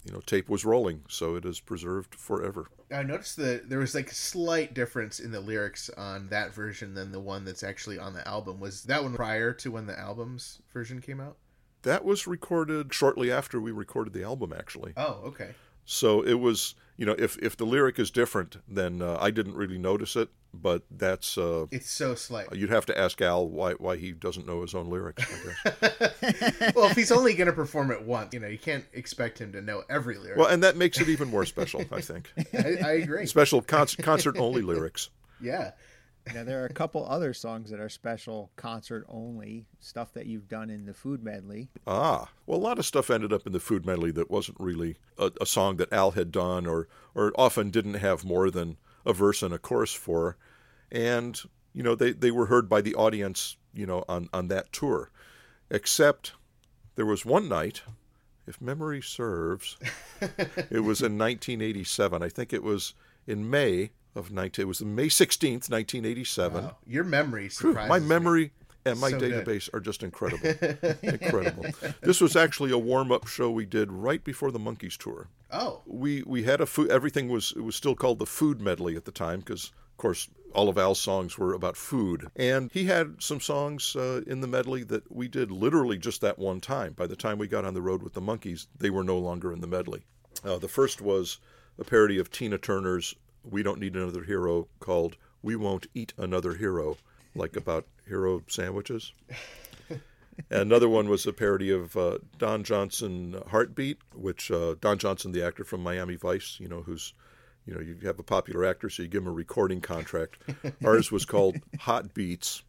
you 0.05 0.12
know, 0.12 0.21
tape 0.21 0.49
was 0.49 0.65
rolling, 0.65 1.03
so 1.09 1.35
it 1.35 1.45
is 1.45 1.61
preserved 1.61 2.15
forever. 2.15 2.69
I 2.93 3.03
noticed 3.03 3.37
that 3.37 3.69
there 3.69 3.81
was 3.81 3.95
like 3.95 4.11
a 4.11 4.15
slight 4.15 4.73
difference 4.73 5.19
in 5.19 5.33
the 5.33 5.41
lyrics 5.41 5.91
on 5.97 6.29
that 6.29 6.55
version 6.55 6.95
than 6.95 7.12
the 7.12 7.21
one 7.21 7.45
that's 7.45 7.65
actually 7.65 7.99
on 7.99 8.15
the 8.15 8.27
album. 8.27 8.61
Was 8.61 8.85
that 8.85 9.03
one 9.03 9.15
prior 9.15 9.53
to 9.55 9.71
when 9.73 9.87
the 9.87 9.99
album's 9.99 10.61
version 10.73 11.01
came 11.01 11.21
out? 11.21 11.37
That 11.83 12.05
was 12.05 12.27
recorded 12.27 12.93
shortly 12.93 13.31
after 13.31 13.61
we 13.61 13.71
recorded 13.71 14.12
the 14.12 14.25
album, 14.25 14.53
actually. 14.57 14.93
Oh, 14.97 15.21
okay. 15.27 15.51
So 15.87 16.20
it 16.22 16.35
was, 16.35 16.75
you 16.96 17.07
know, 17.07 17.14
if 17.18 17.38
if 17.38 17.57
the 17.57 17.64
lyric 17.64 17.99
is 17.99 18.11
different, 18.11 18.57
then 18.68 19.01
uh, 19.01 19.16
I 19.20 19.31
didn't 19.31 19.55
really 19.55 19.79
notice 19.79 20.16
it. 20.16 20.29
But 20.53 20.85
that's 20.90 21.37
uh, 21.37 21.66
It's 21.70 21.90
so 21.90 22.14
slight. 22.14 22.46
you'd 22.55 22.70
have 22.70 22.87
to 22.87 22.99
ask 22.99 23.20
Al 23.20 23.46
why 23.46 23.72
why 23.75 23.96
he 23.96 24.12
doesn't 24.12 24.46
know 24.46 24.62
his 24.62 24.75
own 24.75 24.88
lyrics. 24.88 25.22
I 25.22 25.70
guess. 25.83 26.72
well, 26.75 26.90
if 26.90 26.96
he's 26.96 27.12
only 27.12 27.35
going 27.35 27.46
to 27.49 27.53
perform 27.53 27.90
it 27.90 28.03
once, 28.03 28.33
you 28.33 28.40
know, 28.40 28.49
you 28.49 28.57
can't 28.59 28.85
expect 28.94 29.38
him 29.38 29.53
to 29.53 29.61
know 29.61 29.83
every 29.90 30.16
lyric. 30.16 30.38
well, 30.38 30.46
and 30.49 30.62
that 30.62 30.77
makes 30.77 30.99
it 30.99 31.09
even 31.11 31.29
more 31.29 31.44
special, 31.44 31.85
I 31.92 32.01
think. 32.01 32.33
I, 32.55 32.79
I 32.83 32.92
agree. 32.92 33.27
Special 33.27 33.61
con- 33.61 33.87
concert 34.01 34.38
only 34.38 34.62
lyrics. 34.62 35.11
Yeah. 35.42 35.72
Now 36.35 36.45
there 36.45 36.62
are 36.62 36.67
a 36.67 36.73
couple 36.73 37.07
other 37.07 37.33
songs 37.33 37.71
that 37.71 37.81
are 37.81 37.89
special 37.89 38.51
concert 38.57 39.07
only 39.09 39.67
stuff 39.81 40.12
that 40.15 40.27
you've 40.27 40.49
done 40.49 40.71
in 40.71 40.85
the 40.85 40.95
food 40.95 41.23
medley. 41.23 41.69
Ah, 41.87 42.31
well, 42.47 42.59
a 42.59 42.61
lot 42.61 42.79
of 42.79 42.87
stuff 42.87 43.11
ended 43.11 43.33
up 43.33 43.47
in 43.47 43.53
the 43.53 43.61
food 43.61 43.87
medley 43.87 44.11
that 44.12 44.31
wasn't 44.31 44.59
really 44.59 44.97
a, 45.19 45.31
a 45.41 45.47
song 45.47 45.77
that 45.77 45.93
Al 45.93 46.12
had 46.12 46.33
done, 46.33 46.67
or 46.67 46.89
or 47.15 47.33
often 47.37 47.71
didn't 47.71 47.95
have 47.95 48.25
more 48.25 48.51
than 48.51 48.77
a 49.05 49.12
verse 49.12 49.43
and 49.43 49.55
a 49.55 49.59
chorus 49.59 49.93
for, 49.93 50.37
and 50.91 51.41
you 51.73 51.83
know 51.83 51.95
they 51.95 52.12
they 52.12 52.31
were 52.31 52.47
heard 52.47 52.69
by 52.69 52.81
the 52.81 52.95
audience, 52.95 53.57
you 53.73 53.87
know, 53.87 54.05
on 54.09 54.29
on 54.33 54.49
that 54.49 54.73
tour, 54.73 55.11
except 55.71 56.33
there 56.97 57.07
was 57.07 57.25
one 57.25 57.49
night, 57.49 57.83
if 58.47 58.61
memory 58.61 59.01
serves, 59.01 59.77
it 60.21 60.83
was 60.83 61.03
in 61.03 61.17
1987. 61.17 62.23
I 62.23 62.29
think 62.29 62.53
it 62.53 62.65
was 62.65 62.95
in 63.27 63.49
May 63.49 63.91
of 64.17 64.31
19. 64.33 64.63
It 64.63 64.67
was 64.67 64.83
May 64.83 65.07
16th, 65.09 65.71
1987. 65.71 66.65
Wow. 66.65 66.77
Your 66.87 67.05
memory 67.05 67.49
surprises 67.49 67.89
my 67.89 67.99
me. 68.01 68.07
memory 68.07 68.53
and 68.85 68.99
my 69.01 69.11
So 69.11 69.19
good. 69.19 69.45
database 69.45 69.73
are 69.75 69.81
just 69.81 70.03
incredible. 70.03 70.49
incredible. 71.03 71.65
This 72.03 72.21
was 72.21 72.37
actually 72.37 72.71
a 72.73 72.79
warm-up 72.79 73.27
show 73.27 73.51
we 73.51 73.67
did 73.67 73.91
right 73.93 74.23
before 74.23 74.51
the 74.51 74.59
Monkees 74.61 74.97
tour. 74.97 75.29
Oh, 75.53 75.83
We 75.87 76.23
we 76.25 76.43
had 76.45 76.61
a 76.61 76.67
food. 76.67 76.91
Everything 76.91 77.29
was 77.29 77.53
it 77.57 77.63
was 77.63 77.77
still 77.77 77.95
called 77.95 78.19
the 78.19 78.27
food 78.27 78.61
medley 78.61 78.97
at 78.97 79.05
the 79.05 79.13
time 79.13 79.41
because, 79.41 79.67
of 79.93 79.97
course, 79.97 80.29
all 80.55 80.69
of 80.69 80.79
Al's 80.79 81.01
songs 81.01 81.37
were 81.39 81.53
about 81.53 81.77
food, 81.77 82.29
and 82.35 82.71
he 82.73 82.85
had 82.87 83.17
some 83.23 83.41
songs 83.41 83.95
uh, 83.95 84.23
in 84.27 84.41
the 84.41 84.49
medley 84.49 84.83
that 84.85 85.11
we 85.15 85.29
did 85.29 85.51
literally 85.51 85.99
just 85.99 86.21
that 86.23 86.39
one 86.39 86.61
time. 86.61 86.95
By 86.95 87.07
the 87.07 87.17
time 87.17 87.39
we 87.39 87.47
got 87.47 87.65
on 87.65 87.75
the 87.75 87.83
road 87.83 88.03
with 88.03 88.15
the 88.15 88.21
Monkees, 88.23 88.67
they 88.77 88.91
were 88.91 89.05
no 89.05 89.19
longer 89.19 89.53
in 89.53 89.61
the 89.61 89.67
medley. 89.67 90.05
Uh, 90.45 90.59
the 90.59 90.69
first 90.69 91.01
was 91.01 91.39
a 91.79 91.85
parody 91.85 92.19
of 92.19 92.31
Tina 92.31 92.57
Turner's 92.59 93.15
"We 93.49 93.63
Don't 93.63 93.81
Need 93.81 93.97
Another 93.97 94.25
Hero" 94.25 94.69
called 94.81 95.17
"We 95.43 95.57
Won't 95.57 95.87
Eat 95.95 96.13
Another 96.17 96.55
Hero," 96.55 96.99
like 97.35 97.57
about 97.57 97.87
hero 98.07 98.43
sandwiches. 98.49 99.13
Another 100.51 100.89
one 100.89 101.09
was 101.09 101.27
a 101.27 101.33
parody 101.33 101.71
of 101.71 101.97
uh, 101.97 102.19
Don 102.39 102.63
Johnson 102.63 103.41
Heartbeat, 103.49 103.99
which 104.15 104.51
uh, 104.51 104.75
Don 104.81 104.99
Johnson, 104.99 105.33
the 105.33 105.45
actor 105.45 105.65
from 105.65 105.83
Miami 105.83 106.17
Vice, 106.17 106.59
you 106.61 106.69
know, 106.69 106.83
who's, 106.83 107.15
you 107.65 107.75
know, 107.75 107.81
you 107.81 107.97
have 108.05 108.19
a 108.19 108.23
popular 108.23 108.65
actor, 108.65 108.91
so 108.91 109.03
you 109.03 109.09
give 109.09 109.23
him 109.23 109.29
a 109.29 109.33
recording 109.33 109.81
contract. 109.81 110.39
Ours 110.85 111.11
was 111.11 111.25
called 111.25 111.57
Hot 111.81 112.13
Beats, 112.13 112.63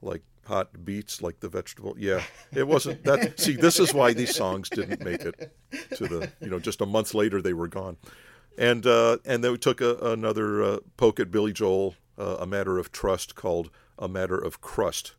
like 0.00 0.22
hot 0.46 0.84
beets, 0.84 1.22
like 1.22 1.40
the 1.40 1.48
vegetable. 1.48 1.94
Yeah, 1.98 2.22
it 2.52 2.66
wasn't 2.66 3.04
that. 3.04 3.38
See, 3.40 3.56
this 3.56 3.80
is 3.80 3.94
why 3.94 4.12
these 4.12 4.34
songs 4.34 4.68
didn't 4.68 5.02
make 5.02 5.22
it 5.22 5.54
to 5.96 6.06
the, 6.06 6.30
you 6.40 6.48
know, 6.48 6.58
just 6.58 6.80
a 6.80 6.86
month 6.86 7.14
later 7.14 7.40
they 7.40 7.54
were 7.54 7.68
gone. 7.68 7.96
And 8.56 8.86
uh, 8.86 9.18
and 9.24 9.42
then 9.42 9.52
we 9.52 9.58
took 9.58 9.80
a, 9.80 9.96
another 9.96 10.62
uh, 10.62 10.78
poke 10.96 11.20
at 11.20 11.30
Billy 11.30 11.52
Joel, 11.52 11.96
uh, 12.18 12.36
a 12.40 12.46
matter 12.46 12.78
of 12.78 12.92
trust 12.92 13.34
called 13.34 13.70
a 13.98 14.08
matter 14.08 14.38
of 14.38 14.60
crust 14.60 15.14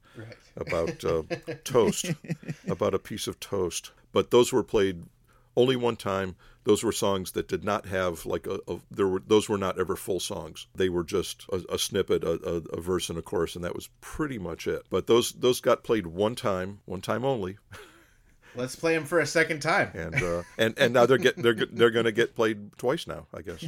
about 0.56 1.04
uh, 1.04 1.24
toast, 1.63 2.13
about 2.67 2.93
a 2.93 3.00
piece 3.00 3.28
of 3.28 3.39
toast. 3.39 3.91
But 4.12 4.32
those 4.32 4.54
were 4.54 4.63
played 4.63 5.04
only 5.56 5.76
one 5.76 5.95
time. 5.95 6.36
Those 6.63 6.84
were 6.84 6.91
songs 6.91 7.34
that 7.34 7.48
did 7.48 7.63
not 7.63 7.86
have 7.86 8.26
like 8.26 8.48
a, 8.48 8.60
a 8.67 8.80
there 8.89 9.08
were 9.08 9.21
those 9.26 9.48
were 9.48 9.58
not 9.58 9.80
ever 9.80 9.95
full 9.95 10.19
songs. 10.19 10.67
They 10.74 10.89
were 10.89 11.04
just 11.04 11.45
a, 11.52 11.62
a 11.74 11.80
snippet, 11.80 12.24
a, 12.24 12.32
a, 12.32 12.78
a 12.78 12.82
verse 12.82 13.10
and 13.10 13.19
a 13.19 13.21
chorus, 13.21 13.56
and 13.56 13.63
that 13.63 13.76
was 13.76 13.89
pretty 14.02 14.39
much 14.39 14.67
it. 14.67 14.84
But 14.89 15.08
those 15.08 15.34
those 15.34 15.62
got 15.62 15.84
played 15.84 16.08
one 16.08 16.36
time, 16.36 16.80
one 16.86 17.02
time 17.02 17.24
only, 17.24 17.58
Let's 18.55 18.75
play 18.75 18.93
them 18.93 19.05
for 19.05 19.19
a 19.19 19.25
second 19.25 19.61
time. 19.61 19.91
and 19.93 20.15
uh, 20.15 20.43
and 20.57 20.73
and 20.77 20.93
now 20.93 21.05
they're 21.05 21.17
get 21.17 21.35
they're 21.35 21.53
they're 21.53 21.91
going 21.91 22.05
to 22.05 22.11
get 22.11 22.35
played 22.35 22.77
twice 22.77 23.07
now, 23.07 23.27
I 23.33 23.41
guess. 23.41 23.63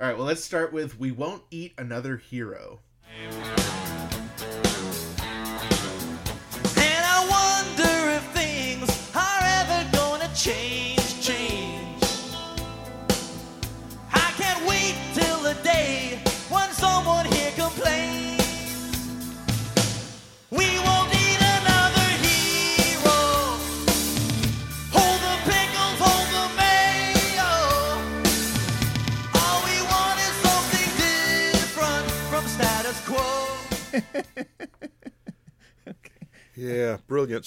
All 0.00 0.06
right, 0.06 0.16
well, 0.16 0.26
let's 0.26 0.44
start 0.44 0.72
with 0.72 0.98
We 1.00 1.10
Won't 1.10 1.42
Eat 1.50 1.74
Another 1.76 2.16
Hero. 2.16 2.78
And 3.18 3.34
I 7.04 7.26
wonder 7.28 8.10
if 8.10 8.22
things 8.32 8.88
are 9.16 9.40
ever 9.42 9.90
gonna 9.96 10.28
change, 10.34 10.36
change. 10.36 10.77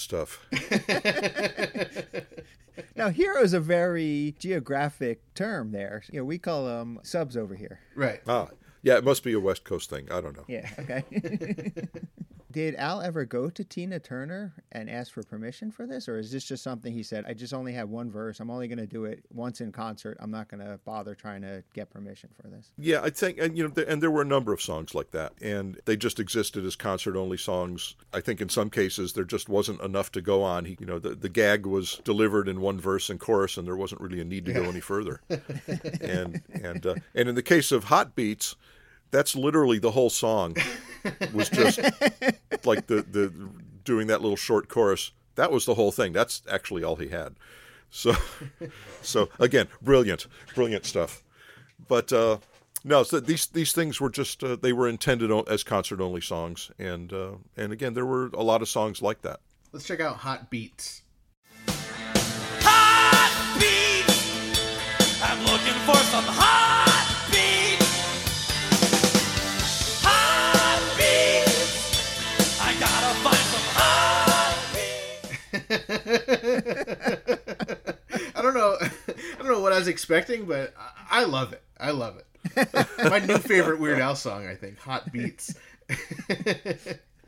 stuff. 0.00 0.46
Now, 2.96 3.10
hero 3.10 3.42
is 3.42 3.52
a 3.52 3.60
very 3.60 4.34
geographic 4.38 5.22
term 5.34 5.72
there. 5.72 6.02
You 6.10 6.20
know, 6.20 6.24
we 6.24 6.38
call 6.38 6.64
them 6.64 7.00
subs 7.02 7.36
over 7.36 7.54
here. 7.54 7.80
Right. 7.94 8.20
Ah, 8.26 8.48
yeah, 8.82 8.96
it 8.96 9.04
must 9.04 9.22
be 9.22 9.32
a 9.32 9.40
West 9.40 9.64
Coast 9.64 9.90
thing. 9.90 10.10
I 10.10 10.20
don't 10.20 10.36
know. 10.36 10.44
Yeah, 10.48 10.70
okay. 10.78 11.04
Did 12.52 12.74
Al 12.74 13.00
ever 13.00 13.24
go 13.24 13.48
to 13.48 13.64
Tina 13.64 13.98
Turner 13.98 14.52
and 14.72 14.90
ask 14.90 15.12
for 15.12 15.22
permission 15.22 15.70
for 15.70 15.86
this? 15.86 16.06
Or 16.06 16.18
is 16.18 16.30
this 16.30 16.44
just 16.44 16.62
something 16.62 16.92
he 16.92 17.02
said, 17.02 17.24
I 17.26 17.32
just 17.32 17.54
only 17.54 17.72
have 17.72 17.88
one 17.88 18.10
verse. 18.10 18.40
I'm 18.40 18.50
only 18.50 18.68
going 18.68 18.78
to 18.78 18.86
do 18.86 19.06
it 19.06 19.24
once 19.32 19.62
in 19.62 19.72
concert. 19.72 20.18
I'm 20.20 20.30
not 20.30 20.48
going 20.48 20.60
to 20.60 20.78
bother 20.84 21.14
trying 21.14 21.40
to 21.42 21.64
get 21.72 21.88
permission 21.88 22.28
for 22.40 22.48
this. 22.48 22.70
Yeah, 22.76 23.00
I 23.02 23.08
think, 23.08 23.38
and 23.38 23.56
you 23.56 23.64
know, 23.64 23.70
th- 23.70 23.88
and 23.88 24.02
there 24.02 24.10
were 24.10 24.20
a 24.20 24.26
number 24.26 24.52
of 24.52 24.60
songs 24.60 24.94
like 24.94 25.12
that, 25.12 25.32
and 25.40 25.80
they 25.86 25.96
just 25.96 26.20
existed 26.20 26.66
as 26.66 26.76
concert-only 26.76 27.38
songs. 27.38 27.96
I 28.12 28.20
think 28.20 28.42
in 28.42 28.50
some 28.50 28.68
cases 28.68 29.14
there 29.14 29.24
just 29.24 29.48
wasn't 29.48 29.80
enough 29.80 30.12
to 30.12 30.20
go 30.20 30.42
on. 30.42 30.66
He, 30.66 30.76
you 30.78 30.86
know, 30.86 30.98
the, 30.98 31.14
the 31.14 31.30
gag 31.30 31.64
was 31.64 32.02
delivered 32.04 32.48
in 32.48 32.60
one 32.60 32.78
verse 32.78 33.08
and 33.08 33.18
chorus, 33.18 33.56
and 33.56 33.66
there 33.66 33.76
wasn't 33.76 34.02
really 34.02 34.20
a 34.20 34.24
need 34.24 34.44
to 34.44 34.52
go 34.52 34.64
any 34.64 34.80
further. 34.80 35.22
and 36.02 36.42
and 36.52 36.86
uh, 36.86 36.96
and 37.14 37.30
in 37.30 37.34
the 37.34 37.42
case 37.42 37.72
of 37.72 37.84
Hot 37.84 38.14
Beats, 38.14 38.56
that's 39.10 39.34
literally 39.34 39.78
the 39.78 39.92
whole 39.92 40.10
song 40.10 40.54
was 41.32 41.48
just 41.48 41.78
like 42.64 42.86
the 42.86 43.02
the 43.02 43.32
doing 43.84 44.06
that 44.08 44.22
little 44.22 44.36
short 44.36 44.68
chorus. 44.68 45.12
That 45.34 45.50
was 45.50 45.64
the 45.64 45.74
whole 45.74 45.92
thing. 45.92 46.12
That's 46.12 46.42
actually 46.50 46.84
all 46.84 46.96
he 46.96 47.08
had. 47.08 47.36
So, 47.90 48.14
so 49.02 49.28
again, 49.38 49.68
brilliant, 49.80 50.26
brilliant 50.54 50.84
stuff. 50.84 51.22
But 51.88 52.12
uh, 52.12 52.38
no, 52.84 53.02
so 53.02 53.20
these 53.20 53.46
these 53.46 53.72
things 53.72 54.00
were 54.00 54.10
just 54.10 54.42
uh, 54.42 54.56
they 54.56 54.72
were 54.72 54.88
intended 54.88 55.30
as 55.48 55.62
concert 55.62 56.00
only 56.00 56.20
songs, 56.20 56.70
and 56.78 57.12
uh, 57.12 57.32
and 57.56 57.72
again, 57.72 57.94
there 57.94 58.06
were 58.06 58.26
a 58.34 58.42
lot 58.42 58.62
of 58.62 58.68
songs 58.68 59.02
like 59.02 59.22
that. 59.22 59.40
Let's 59.72 59.86
check 59.86 60.00
out 60.00 60.16
Hot 60.16 60.50
Beats. 60.50 61.02
Hot 61.68 63.58
beats. 63.58 65.22
I'm 65.22 65.38
looking 65.44 65.78
for 65.86 65.96
some 66.10 66.24
I 78.34 78.42
don't 78.42 78.54
know. 78.54 78.76
I 78.80 79.38
don't 79.38 79.48
know 79.48 79.60
what 79.60 79.72
I 79.72 79.78
was 79.78 79.88
expecting, 79.88 80.44
but 80.44 80.74
I 81.10 81.24
love 81.24 81.52
it. 81.52 81.62
I 81.78 81.90
love 81.90 82.16
it. 82.18 82.26
My 83.10 83.18
new 83.20 83.38
favorite 83.38 83.80
Weird 83.80 84.00
Al 84.00 84.16
song, 84.16 84.46
I 84.46 84.54
think, 84.54 84.78
"Hot 84.80 85.10
Beats." 85.12 85.54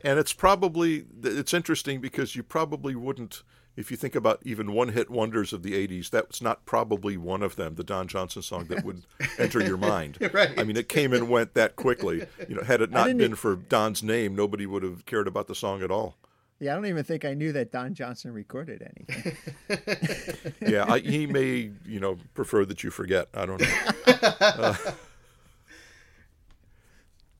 And 0.05 0.19
it's 0.19 0.33
probably 0.33 1.05
it's 1.23 1.53
interesting 1.53 1.99
because 1.99 2.35
you 2.35 2.43
probably 2.43 2.93
wouldn't, 2.93 3.41
if 3.75 3.89
you 3.89 3.97
think 3.97 4.13
about 4.13 4.39
even 4.43 4.71
one 4.71 4.89
hit 4.89 5.09
wonders 5.09 5.51
of 5.51 5.63
the 5.63 5.73
'80s, 5.73 6.11
that's 6.11 6.41
not 6.41 6.65
probably 6.65 7.17
one 7.17 7.41
of 7.41 7.55
them. 7.55 7.75
The 7.75 7.83
Don 7.83 8.07
Johnson 8.07 8.43
song 8.43 8.65
that 8.65 8.85
would 8.85 9.03
enter 9.39 9.63
your 9.63 9.77
mind. 9.77 10.17
Right. 10.33 10.57
I 10.59 10.63
mean, 10.63 10.77
it 10.77 10.89
came 10.89 11.11
and 11.11 11.27
went 11.27 11.55
that 11.55 11.75
quickly. 11.75 12.27
You 12.47 12.55
know, 12.55 12.63
had 12.63 12.81
it 12.81 12.91
not 12.91 13.17
been 13.17 13.35
for 13.35 13.55
Don's 13.55 14.03
name, 14.03 14.35
nobody 14.35 14.65
would 14.65 14.83
have 14.83 15.05
cared 15.05 15.27
about 15.27 15.47
the 15.47 15.55
song 15.55 15.81
at 15.81 15.89
all. 15.89 16.17
Yeah, 16.59 16.71
I 16.71 16.75
don't 16.75 16.85
even 16.85 17.03
think 17.03 17.25
I 17.25 17.33
knew 17.33 17.51
that 17.51 17.71
Don 17.71 17.93
Johnson 17.93 18.31
recorded 18.33 18.81
anything. 18.81 19.37
Yeah, 20.61 20.85
I, 20.87 20.99
he 20.99 21.27
may, 21.27 21.71
you 21.85 21.99
know, 21.99 22.17
prefer 22.33 22.65
that 22.65 22.83
you 22.83 22.89
forget. 22.89 23.27
I 23.33 23.45
don't 23.45 23.61
know. 23.61 23.67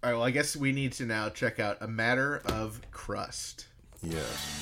All 0.03 0.11
right. 0.11 0.13
Well, 0.13 0.23
I 0.23 0.31
guess 0.31 0.55
we 0.55 0.71
need 0.71 0.91
to 0.93 1.05
now 1.05 1.29
check 1.29 1.59
out 1.59 1.77
"A 1.81 1.87
Matter 1.87 2.41
of 2.45 2.79
Crust." 2.91 3.67
Yes. 4.03 4.59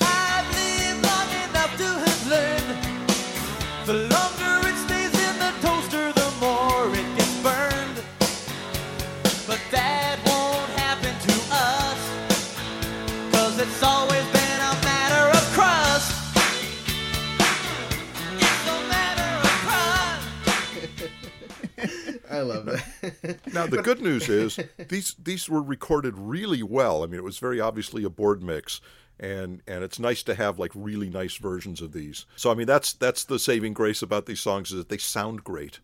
I 22.34 22.40
love 22.40 22.64
that. 22.66 23.38
Now 23.52 23.66
the 23.66 23.82
good 23.82 24.00
news 24.00 24.28
is 24.28 24.58
these 24.88 25.14
these 25.22 25.48
were 25.48 25.62
recorded 25.62 26.18
really 26.18 26.62
well. 26.62 27.02
I 27.02 27.06
mean, 27.06 27.16
it 27.16 27.24
was 27.24 27.38
very 27.38 27.60
obviously 27.60 28.04
a 28.04 28.10
board 28.10 28.42
mix, 28.42 28.80
and 29.18 29.62
and 29.66 29.84
it's 29.84 29.98
nice 29.98 30.22
to 30.24 30.34
have 30.34 30.58
like 30.58 30.72
really 30.74 31.08
nice 31.08 31.36
versions 31.36 31.80
of 31.80 31.92
these. 31.92 32.26
So 32.36 32.50
I 32.50 32.54
mean, 32.54 32.66
that's 32.66 32.92
that's 32.92 33.24
the 33.24 33.38
saving 33.38 33.72
grace 33.74 34.02
about 34.02 34.26
these 34.26 34.40
songs 34.40 34.70
is 34.72 34.78
that 34.78 34.88
they 34.88 34.98
sound 34.98 35.44
great. 35.44 35.80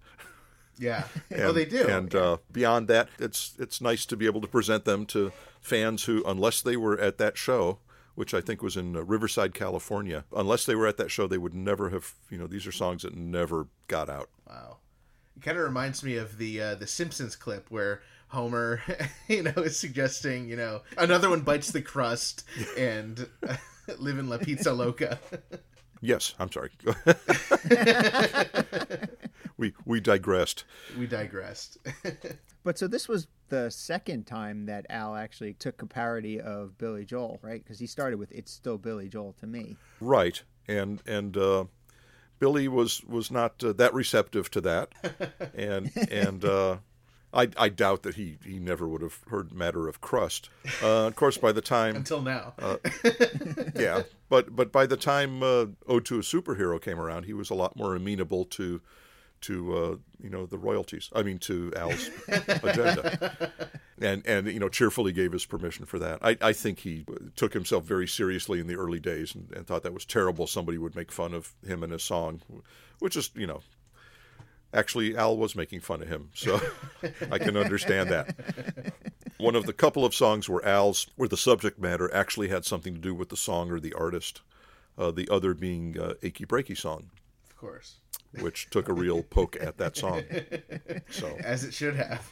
yeah. 0.78 1.04
And, 1.30 1.42
oh, 1.42 1.52
they 1.52 1.64
do. 1.64 1.86
And 1.86 2.14
uh, 2.14 2.38
beyond 2.50 2.88
that, 2.88 3.08
it's 3.18 3.54
it's 3.58 3.80
nice 3.80 4.04
to 4.06 4.16
be 4.16 4.26
able 4.26 4.40
to 4.40 4.48
present 4.48 4.84
them 4.84 5.06
to 5.06 5.32
fans 5.60 6.04
who, 6.04 6.22
unless 6.26 6.62
they 6.62 6.76
were 6.76 6.98
at 6.98 7.18
that 7.18 7.36
show, 7.36 7.78
which 8.14 8.34
I 8.34 8.40
think 8.40 8.62
was 8.62 8.76
in 8.76 8.96
uh, 8.96 9.02
Riverside, 9.02 9.54
California, 9.54 10.24
unless 10.34 10.66
they 10.66 10.74
were 10.74 10.86
at 10.86 10.96
that 10.96 11.10
show, 11.10 11.26
they 11.26 11.38
would 11.38 11.54
never 11.54 11.90
have. 11.90 12.14
You 12.30 12.38
know, 12.38 12.46
these 12.46 12.66
are 12.66 12.72
songs 12.72 13.02
that 13.02 13.14
never 13.14 13.68
got 13.86 14.08
out. 14.08 14.30
Wow. 14.48 14.78
It 15.40 15.44
kind 15.44 15.56
of 15.56 15.64
reminds 15.64 16.04
me 16.04 16.16
of 16.16 16.36
the 16.36 16.60
uh, 16.60 16.74
the 16.74 16.86
Simpsons 16.86 17.34
clip 17.34 17.70
where 17.70 18.02
Homer, 18.28 18.82
you 19.28 19.42
know, 19.42 19.54
is 19.56 19.78
suggesting, 19.78 20.50
you 20.50 20.56
know, 20.56 20.82
another 20.98 21.30
one 21.30 21.40
bites 21.40 21.70
the 21.70 21.80
crust 21.80 22.44
and 22.76 23.26
uh, 23.48 23.56
live 23.98 24.18
in 24.18 24.28
La 24.28 24.36
Pizza 24.36 24.70
Loca. 24.70 25.18
Yes, 26.02 26.34
I'm 26.38 26.52
sorry. 26.52 26.68
we 29.56 29.72
we 29.86 29.98
digressed. 29.98 30.64
we 30.98 31.06
digressed. 31.06 31.78
But 32.62 32.76
so 32.76 32.86
this 32.86 33.08
was 33.08 33.26
the 33.48 33.70
second 33.70 34.26
time 34.26 34.66
that 34.66 34.84
Al 34.90 35.16
actually 35.16 35.54
took 35.54 35.80
a 35.80 35.86
parody 35.86 36.38
of 36.38 36.76
Billy 36.76 37.06
Joel, 37.06 37.38
right? 37.40 37.64
Because 37.64 37.78
he 37.78 37.86
started 37.86 38.18
with 38.18 38.30
"It's 38.30 38.52
Still 38.52 38.76
Billy 38.76 39.08
Joel" 39.08 39.32
to 39.40 39.46
me. 39.46 39.78
Right, 40.02 40.42
and 40.68 41.02
and 41.06 41.34
uh, 41.38 41.64
Billy 42.40 42.66
was 42.66 43.04
was 43.04 43.30
not 43.30 43.62
uh, 43.62 43.72
that 43.74 43.94
receptive 43.94 44.50
to 44.50 44.60
that, 44.62 44.88
and 45.54 45.92
and 46.10 46.44
uh, 46.44 46.78
I 47.32 47.48
I 47.56 47.68
doubt 47.68 48.02
that 48.02 48.16
he 48.16 48.38
he 48.44 48.58
never 48.58 48.88
would 48.88 49.02
have 49.02 49.20
heard 49.28 49.52
matter 49.52 49.86
of 49.86 50.00
crust. 50.00 50.50
Uh, 50.82 51.06
of 51.06 51.14
course, 51.14 51.36
by 51.38 51.52
the 51.52 51.60
time 51.60 51.94
Until 51.94 52.22
now. 52.22 52.54
yeah, 53.76 54.02
But 54.28 54.56
but 54.56 54.72
by 54.72 54.86
the 54.86 54.96
time 54.96 55.42
uh, 55.42 55.66
Ode 55.86 56.04
to 56.06 56.16
a 56.16 56.22
Superhero 56.22 56.80
came 56.80 56.98
around, 56.98 57.26
he 57.26 57.34
was 57.34 57.50
a 57.50 57.54
lot 57.54 57.76
more 57.76 57.94
amenable 57.94 58.44
to 58.46 58.80
to 59.42 59.76
uh, 59.76 59.96
you 60.22 60.30
know 60.30 60.46
the 60.46 60.58
royalties. 60.58 61.10
I 61.14 61.22
mean 61.22 61.38
to 61.40 61.72
Al's 61.76 62.10
agenda, 62.28 63.42
and 64.00 64.26
and 64.26 64.46
you 64.46 64.60
know 64.60 64.68
cheerfully 64.68 65.12
gave 65.12 65.32
his 65.32 65.46
permission 65.46 65.86
for 65.86 65.98
that. 65.98 66.18
I, 66.22 66.36
I 66.40 66.52
think 66.52 66.80
he 66.80 67.04
took 67.36 67.52
himself 67.52 67.84
very 67.84 68.06
seriously 68.06 68.60
in 68.60 68.66
the 68.66 68.76
early 68.76 69.00
days 69.00 69.34
and, 69.34 69.50
and 69.52 69.66
thought 69.66 69.82
that 69.82 69.94
was 69.94 70.04
terrible. 70.04 70.46
Somebody 70.46 70.78
would 70.78 70.96
make 70.96 71.12
fun 71.12 71.34
of 71.34 71.52
him 71.66 71.82
and 71.82 71.92
his 71.92 72.02
song, 72.02 72.42
which 72.98 73.16
is 73.16 73.30
you 73.34 73.46
know 73.46 73.62
actually 74.72 75.16
Al 75.16 75.36
was 75.36 75.56
making 75.56 75.80
fun 75.80 76.02
of 76.02 76.08
him, 76.08 76.30
so 76.34 76.60
I 77.30 77.38
can 77.38 77.56
understand 77.56 78.10
that. 78.10 78.94
One 79.38 79.56
of 79.56 79.64
the 79.64 79.72
couple 79.72 80.04
of 80.04 80.14
songs 80.14 80.48
where 80.48 80.64
Al's 80.66 81.06
where 81.16 81.28
the 81.28 81.36
subject 81.36 81.78
matter 81.78 82.12
actually 82.14 82.48
had 82.48 82.64
something 82.64 82.94
to 82.94 83.00
do 83.00 83.14
with 83.14 83.30
the 83.30 83.36
song 83.36 83.70
or 83.70 83.80
the 83.80 83.94
artist. 83.94 84.42
Uh, 84.98 85.10
the 85.10 85.28
other 85.30 85.54
being 85.54 85.98
uh, 85.98 86.12
"Achy 86.22 86.44
Breaky 86.44 86.76
Song," 86.76 87.10
Of 87.48 87.56
course. 87.56 87.99
Which 88.38 88.70
took 88.70 88.88
a 88.88 88.92
real 88.92 89.22
poke 89.22 89.56
at 89.60 89.78
that 89.78 89.96
song. 89.96 90.22
So, 91.10 91.36
As 91.40 91.64
it 91.64 91.74
should 91.74 91.96
have. 91.96 92.30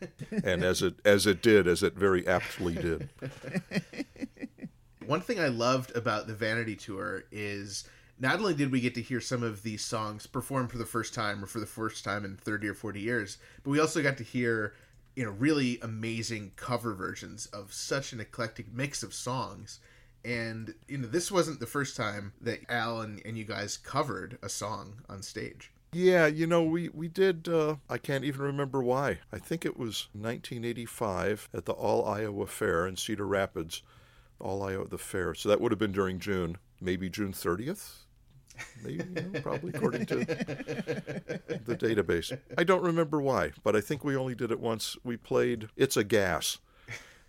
and 0.44 0.62
as 0.62 0.82
it 0.82 0.94
as 1.04 1.26
it 1.26 1.42
did, 1.42 1.66
as 1.66 1.82
it 1.82 1.94
very 1.94 2.26
aptly 2.26 2.74
did. 2.74 3.08
One 5.04 5.20
thing 5.20 5.40
I 5.40 5.48
loved 5.48 5.96
about 5.96 6.28
the 6.28 6.34
Vanity 6.34 6.76
Tour 6.76 7.24
is 7.32 7.88
not 8.20 8.38
only 8.38 8.54
did 8.54 8.70
we 8.70 8.80
get 8.80 8.94
to 8.94 9.02
hear 9.02 9.20
some 9.20 9.42
of 9.42 9.62
these 9.62 9.82
songs 9.82 10.26
performed 10.26 10.70
for 10.70 10.78
the 10.78 10.86
first 10.86 11.14
time 11.14 11.42
or 11.42 11.46
for 11.46 11.58
the 11.58 11.66
first 11.66 12.04
time 12.04 12.24
in 12.24 12.36
30 12.36 12.68
or 12.68 12.74
40 12.74 13.00
years, 13.00 13.38
but 13.64 13.70
we 13.70 13.80
also 13.80 14.02
got 14.02 14.16
to 14.18 14.24
hear 14.24 14.74
you 15.16 15.24
know 15.24 15.32
really 15.32 15.78
amazing 15.82 16.52
cover 16.56 16.94
versions 16.94 17.46
of 17.46 17.72
such 17.72 18.12
an 18.12 18.20
eclectic 18.20 18.72
mix 18.72 19.02
of 19.02 19.12
songs. 19.12 19.80
And 20.24 20.74
you 20.86 20.98
know 20.98 21.08
this 21.08 21.32
wasn't 21.32 21.60
the 21.60 21.66
first 21.66 21.96
time 21.96 22.32
that 22.40 22.60
Al 22.68 23.00
and, 23.00 23.22
and 23.24 23.38
you 23.38 23.44
guys 23.44 23.76
covered 23.76 24.38
a 24.42 24.48
song 24.48 25.02
on 25.08 25.22
stage. 25.22 25.72
Yeah, 25.92 26.26
you 26.26 26.46
know, 26.46 26.62
we 26.62 26.88
we 26.90 27.08
did. 27.08 27.48
Uh, 27.48 27.76
I 27.88 27.98
can't 27.98 28.24
even 28.24 28.42
remember 28.42 28.82
why. 28.82 29.18
I 29.32 29.38
think 29.38 29.64
it 29.64 29.76
was 29.76 30.08
1985 30.12 31.48
at 31.52 31.64
the 31.64 31.72
All 31.72 32.04
Iowa 32.06 32.46
Fair 32.46 32.86
in 32.86 32.96
Cedar 32.96 33.26
Rapids. 33.26 33.82
All 34.38 34.62
Iowa 34.62 34.86
the 34.86 34.98
fair. 34.98 35.34
So 35.34 35.48
that 35.48 35.60
would 35.60 35.72
have 35.72 35.78
been 35.78 35.92
during 35.92 36.18
June, 36.18 36.58
maybe 36.80 37.10
June 37.10 37.32
30th. 37.32 38.04
Maybe, 38.82 39.04
you 39.04 39.30
know, 39.30 39.40
probably 39.40 39.70
according 39.74 40.06
to 40.06 40.16
the 40.24 41.76
database. 41.76 42.36
I 42.56 42.64
don't 42.64 42.82
remember 42.82 43.20
why, 43.20 43.52
but 43.62 43.74
I 43.74 43.80
think 43.80 44.04
we 44.04 44.16
only 44.16 44.34
did 44.34 44.50
it 44.50 44.60
once. 44.60 44.96
We 45.02 45.16
played 45.16 45.68
"It's 45.76 45.96
a 45.96 46.04
Gas." 46.04 46.58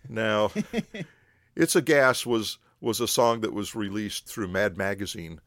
Now, 0.08 0.52
"It's 1.56 1.76
a 1.76 1.82
Gas" 1.82 2.26
was 2.26 2.58
was 2.82 3.00
a 3.00 3.08
song 3.08 3.40
that 3.40 3.54
was 3.54 3.74
released 3.74 4.26
through 4.26 4.48
Mad 4.48 4.76
Magazine, 4.76 5.40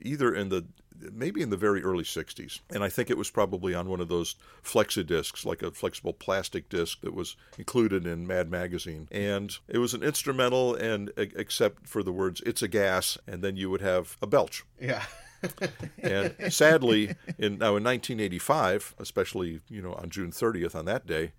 either 0.00 0.34
in 0.34 0.48
the 0.48 0.64
maybe 1.12 1.42
in 1.42 1.50
the 1.50 1.56
very 1.56 1.82
early 1.82 2.04
60s 2.04 2.60
and 2.70 2.82
i 2.82 2.88
think 2.88 3.10
it 3.10 3.16
was 3.16 3.30
probably 3.30 3.74
on 3.74 3.88
one 3.88 4.00
of 4.00 4.08
those 4.08 4.34
flexi 4.64 5.06
discs 5.06 5.44
like 5.44 5.62
a 5.62 5.70
flexible 5.70 6.12
plastic 6.12 6.68
disc 6.68 7.00
that 7.02 7.14
was 7.14 7.36
included 7.58 8.06
in 8.06 8.26
mad 8.26 8.50
magazine. 8.50 9.08
And 9.10 9.56
it 9.68 9.78
was 9.78 9.94
an 9.94 10.02
instrumental 10.02 10.74
and 10.74 11.12
except 11.16 11.86
for 11.86 12.02
the 12.02 12.12
words 12.12 12.42
it's 12.44 12.62
a 12.62 12.68
gas 12.68 13.18
and 13.26 13.42
then 13.42 13.56
you 13.56 13.70
would 13.70 13.80
have 13.80 14.16
a 14.20 14.26
belch. 14.26 14.64
Yeah. 14.80 15.04
and 16.02 16.34
sadly 16.52 17.14
in 17.38 17.58
now 17.58 17.76
in 17.76 17.84
1985 17.84 18.96
especially 18.98 19.60
you 19.68 19.80
know 19.80 19.92
on 19.92 20.10
june 20.10 20.32
30th 20.32 20.74
on 20.74 20.84
that 20.84 21.06
day 21.06 21.30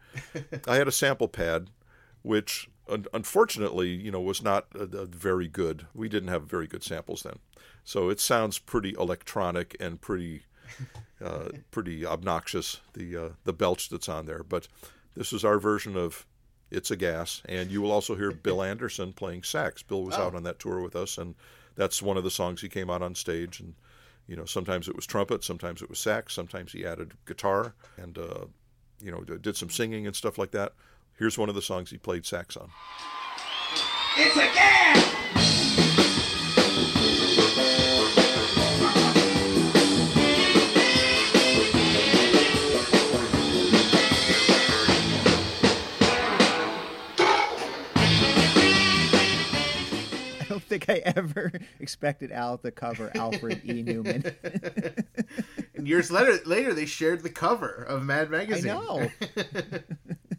i 0.70 0.78
had 0.78 0.88
a 0.88 0.92
sample 0.92 1.28
pad 1.28 1.70
which 2.22 2.70
un- 2.90 3.06
unfortunately 3.14 3.90
you 3.90 4.12
know 4.12 4.22
was 4.22 4.42
not 4.42 4.68
very 4.74 5.48
good 5.48 5.86
we 5.94 6.10
didn't 6.10 6.30
have 6.30 6.44
very 6.44 6.68
good 6.68 6.84
samples 6.84 7.24
then. 7.24 7.40
So 7.84 8.10
it 8.10 8.20
sounds 8.20 8.60
pretty 8.60 8.94
electronic 9.00 9.76
and 9.80 10.00
pretty 10.00 10.44
uh, 11.24 11.50
pretty 11.72 12.06
obnoxious 12.06 12.82
the 12.94 13.18
uh, 13.18 13.30
the 13.44 13.54
belch 13.54 13.90
that's 13.90 14.10
on 14.10 14.26
there. 14.26 14.44
But 14.44 14.68
this 15.16 15.34
is 15.34 15.44
our 15.44 15.60
version 15.60 15.98
of 15.98 16.26
it's 16.72 16.92
a 16.92 16.96
gas 16.96 17.42
and 17.46 17.72
you 17.72 17.82
will 17.82 17.92
also 17.92 18.16
hear 18.16 18.32
bill 18.32 18.62
anderson 18.72 19.14
playing 19.14 19.44
sax. 19.44 19.82
Bill 19.82 20.04
was 20.04 20.16
out 20.16 20.36
on 20.36 20.44
that 20.44 20.60
tour 20.60 20.82
with 20.82 20.96
us 20.96 21.18
and 21.18 21.36
that's 21.76 22.02
one 22.02 22.18
of 22.18 22.24
the 22.24 22.32
songs 22.32 22.62
he 22.62 22.70
came 22.70 22.90
out 22.90 23.02
on 23.02 23.16
stage. 23.16 23.60
And 23.60 23.74
you 24.30 24.36
know 24.36 24.46
sometimes 24.46 24.88
it 24.88 24.96
was 24.96 25.08
trumpet 25.08 25.44
sometimes 25.44 25.82
it 25.82 25.90
was 25.90 25.98
sax 25.98 26.34
sometimes 26.34 26.72
he 26.72 26.86
added 26.86 27.14
guitar 27.26 27.74
and 27.98 28.18
uh, 28.18 28.46
you 29.02 29.12
know 29.12 29.22
did 29.22 29.58
some 29.58 29.72
singing 29.72 30.06
and 30.06 30.16
stuff 30.16 30.38
like 30.38 30.52
that 30.52 30.74
here's 31.20 31.38
one 31.38 31.50
of 31.50 31.56
the 31.56 31.62
songs 31.62 31.90
he 31.92 31.98
played 31.98 32.26
sax 32.26 32.58
on 32.58 32.70
It's 34.18 34.36
a 34.36 34.40
gas! 34.40 36.10
I 50.42 50.46
don't 50.48 50.64
think 50.64 50.90
I 50.90 51.02
ever 51.16 51.52
expected 51.80 52.32
Al 52.32 52.58
to 52.60 52.72
cover 52.72 53.12
Alfred 53.16 53.62
E. 53.66 53.84
Neuman. 53.84 54.34
And 55.76 55.88
years 55.88 56.10
later, 56.12 56.40
later 56.46 56.74
they 56.74 56.86
shared 56.86 57.22
the 57.24 57.30
cover 57.30 57.84
of 57.88 58.04
Mad 58.04 58.30
Magazine. 58.32 58.72
I 58.72 58.76
Magazine. 58.76 59.12
know. 59.36 59.80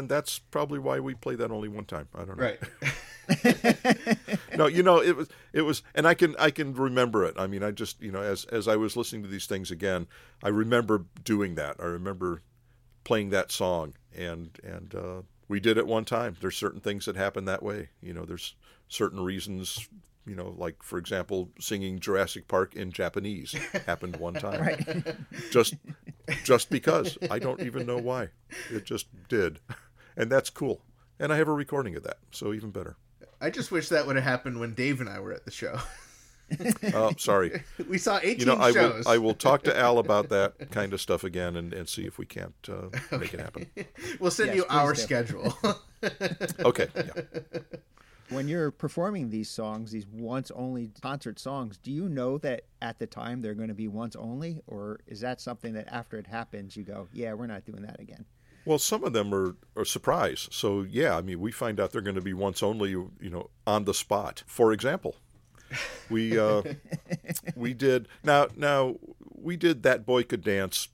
and 0.00 0.08
that's 0.08 0.38
probably 0.38 0.78
why 0.78 0.98
we 0.98 1.14
play 1.14 1.34
that 1.36 1.50
only 1.50 1.68
one 1.68 1.84
time 1.84 2.08
i 2.14 2.24
don't 2.24 2.36
know 2.36 2.44
Right. 2.44 2.58
no, 4.56 4.66
you 4.66 4.82
know, 4.82 5.00
it 5.00 5.16
was 5.16 5.28
it 5.52 5.62
was, 5.62 5.82
and 5.94 6.06
I 6.06 6.14
can 6.14 6.34
I 6.38 6.50
can 6.50 6.74
remember 6.74 7.24
it. 7.24 7.34
I 7.38 7.46
mean, 7.46 7.62
I 7.62 7.70
just 7.70 8.00
you 8.02 8.10
know, 8.10 8.22
as 8.22 8.44
as 8.46 8.66
I 8.66 8.76
was 8.76 8.96
listening 8.96 9.22
to 9.22 9.28
these 9.28 9.46
things 9.46 9.70
again, 9.70 10.06
I 10.42 10.48
remember 10.48 11.04
doing 11.22 11.54
that. 11.54 11.76
I 11.78 11.84
remember 11.84 12.42
playing 13.04 13.30
that 13.30 13.52
song, 13.52 13.94
and 14.16 14.50
and 14.64 14.94
uh, 14.94 15.22
we 15.48 15.60
did 15.60 15.78
it 15.78 15.86
one 15.86 16.04
time. 16.04 16.36
There's 16.40 16.56
certain 16.56 16.80
things 16.80 17.04
that 17.06 17.16
happen 17.16 17.44
that 17.44 17.62
way. 17.62 17.90
You 18.00 18.14
know, 18.14 18.24
there's 18.24 18.54
certain 18.88 19.20
reasons. 19.20 19.88
You 20.26 20.34
know, 20.34 20.54
like 20.56 20.82
for 20.82 20.98
example, 20.98 21.50
singing 21.58 21.98
Jurassic 21.98 22.46
Park 22.46 22.74
in 22.76 22.92
Japanese 22.92 23.52
happened 23.86 24.16
one 24.16 24.34
time. 24.46 24.60
Right. 24.60 25.16
Just 25.50 25.74
just 26.44 26.68
because 26.70 27.16
I 27.30 27.38
don't 27.38 27.60
even 27.62 27.86
know 27.86 27.98
why. 27.98 28.28
It 28.70 28.84
just 28.84 29.06
did, 29.28 29.60
and 30.16 30.30
that's 30.30 30.50
cool. 30.50 30.82
And 31.18 31.32
I 31.32 31.36
have 31.36 31.48
a 31.48 31.52
recording 31.52 31.96
of 31.96 32.02
that, 32.04 32.18
so 32.30 32.52
even 32.52 32.70
better. 32.70 32.96
I 33.40 33.50
just 33.50 33.70
wish 33.70 33.88
that 33.90 34.06
would 34.06 34.16
have 34.16 34.24
happened 34.24 34.60
when 34.60 34.74
Dave 34.74 35.00
and 35.00 35.08
I 35.08 35.20
were 35.20 35.32
at 35.32 35.44
the 35.44 35.50
show. 35.50 35.78
Oh, 36.92 37.12
sorry. 37.16 37.62
we 37.88 37.96
saw 37.96 38.18
18 38.20 38.40
you 38.40 38.44
know, 38.46 38.56
I 38.56 38.72
shows. 38.72 39.04
will 39.04 39.12
I 39.12 39.18
will 39.18 39.34
talk 39.34 39.62
to 39.62 39.78
Al 39.78 39.98
about 39.98 40.30
that 40.30 40.72
kind 40.72 40.92
of 40.92 41.00
stuff 41.00 41.22
again 41.22 41.54
and, 41.54 41.72
and 41.72 41.88
see 41.88 42.02
if 42.06 42.18
we 42.18 42.26
can't 42.26 42.54
uh, 42.68 42.88
make 43.16 43.32
it 43.34 43.38
happen. 43.38 43.66
We'll 44.18 44.32
send 44.32 44.48
Yes, 44.48 44.56
you 44.56 44.64
our 44.68 44.92
do. 44.92 45.00
schedule. 45.00 45.56
Okay. 46.58 46.88
Yeah. 46.96 47.60
when 48.30 48.48
you're 48.48 48.72
performing 48.72 49.30
these 49.30 49.48
songs, 49.48 49.92
these 49.92 50.08
once 50.08 50.50
only 50.50 50.90
concert 51.00 51.38
songs, 51.38 51.76
do 51.76 51.92
you 51.92 52.08
know 52.08 52.36
that 52.38 52.62
at 52.82 52.98
the 52.98 53.06
time 53.06 53.40
they're 53.42 53.54
going 53.54 53.68
to 53.68 53.74
be 53.74 53.86
once 53.86 54.16
only? 54.16 54.60
Or 54.66 54.98
is 55.06 55.20
that 55.20 55.40
something 55.40 55.74
that 55.74 55.86
after 55.86 56.18
it 56.18 56.26
happens, 56.26 56.76
you 56.76 56.82
go, 56.82 57.06
yeah, 57.12 57.32
we're 57.34 57.46
not 57.46 57.64
doing 57.64 57.82
that 57.82 58.00
again? 58.00 58.24
Well, 58.70 58.78
some 58.78 59.02
of 59.02 59.12
them 59.12 59.34
are 59.34 59.56
a 59.74 59.84
surprise. 59.84 60.48
So 60.52 60.82
yeah, 60.82 61.16
I 61.16 61.22
mean, 61.22 61.40
we 61.40 61.50
find 61.50 61.80
out 61.80 61.90
they're 61.90 62.00
going 62.00 62.14
to 62.14 62.20
be 62.20 62.34
once 62.34 62.62
only, 62.62 62.90
you 62.90 63.10
know, 63.20 63.50
on 63.66 63.84
the 63.84 63.92
spot. 63.92 64.44
For 64.46 64.72
example, 64.72 65.16
we 66.08 66.38
uh, 66.38 66.62
we 67.56 67.74
did 67.74 68.06
now 68.22 68.46
now 68.56 68.94
we 69.34 69.56
did 69.56 69.82
that 69.82 70.06
boy 70.06 70.22
could 70.22 70.44
dance 70.44 70.86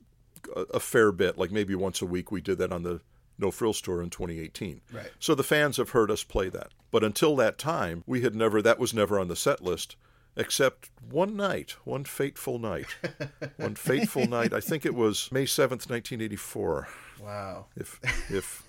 a, 0.57 0.61
a 0.73 0.81
fair 0.81 1.13
bit, 1.13 1.37
like 1.37 1.51
maybe 1.51 1.75
once 1.75 2.01
a 2.01 2.07
week. 2.07 2.33
We 2.33 2.41
did 2.41 2.57
that 2.57 2.73
on 2.73 2.83
the 2.83 3.03
No 3.39 3.51
Frills 3.51 3.83
tour 3.83 4.01
in 4.01 4.09
2018. 4.09 4.81
Right. 4.91 5.11
So 5.19 5.35
the 5.35 5.45
fans 5.45 5.77
have 5.77 5.91
heard 5.91 6.11
us 6.11 6.25
play 6.25 6.49
that, 6.49 6.73
but 6.91 7.05
until 7.05 7.37
that 7.37 7.59
time, 7.59 8.05
we 8.07 8.23
had 8.23 8.35
never 8.35 8.63
that 8.63 8.79
was 8.79 8.95
never 8.95 9.21
on 9.21 9.29
the 9.29 9.37
set 9.37 9.63
list. 9.63 9.97
Except 10.37 10.91
one 11.11 11.37
night, 11.37 11.77
one 11.85 12.05
fateful 12.05 12.59
night, 12.59 12.89
one 13.57 13.75
fateful 13.75 14.27
night. 14.27 14.53
I 14.53 14.61
think 14.61 14.85
it 14.85 14.95
was 14.95 15.31
May 15.33 15.47
seventh, 15.47 15.89
nineteen 15.89 16.21
eighty-four 16.21 16.89
wow. 17.23 17.67
if 17.77 18.01
if 18.31 18.63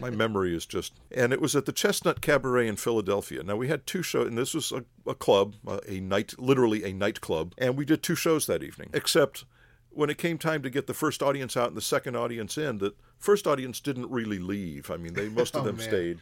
my 0.00 0.10
memory 0.10 0.54
is 0.54 0.66
just 0.66 0.94
and 1.10 1.32
it 1.32 1.40
was 1.40 1.56
at 1.56 1.66
the 1.66 1.72
chestnut 1.72 2.20
cabaret 2.20 2.68
in 2.68 2.76
philadelphia 2.76 3.42
now 3.42 3.56
we 3.56 3.68
had 3.68 3.86
two 3.86 4.02
shows 4.02 4.28
and 4.28 4.38
this 4.38 4.54
was 4.54 4.72
a, 4.72 4.84
a 5.06 5.14
club 5.14 5.54
uh, 5.66 5.78
a 5.88 6.00
night 6.00 6.34
literally 6.38 6.84
a 6.84 6.92
nightclub 6.92 7.54
and 7.58 7.76
we 7.76 7.84
did 7.84 8.02
two 8.02 8.14
shows 8.14 8.46
that 8.46 8.62
evening 8.62 8.88
except 8.92 9.44
when 9.90 10.08
it 10.08 10.18
came 10.18 10.38
time 10.38 10.62
to 10.62 10.70
get 10.70 10.86
the 10.86 10.94
first 10.94 11.22
audience 11.22 11.56
out 11.56 11.68
and 11.68 11.76
the 11.76 11.82
second 11.82 12.16
audience 12.16 12.56
in 12.56 12.78
the 12.78 12.94
first 13.18 13.46
audience 13.46 13.80
didn't 13.80 14.10
really 14.10 14.38
leave 14.38 14.90
i 14.90 14.96
mean 14.96 15.14
they 15.14 15.28
most 15.28 15.54
of 15.56 15.62
Oh, 15.62 15.66
them 15.66 15.76
man. 15.76 15.88
stayed 15.88 16.18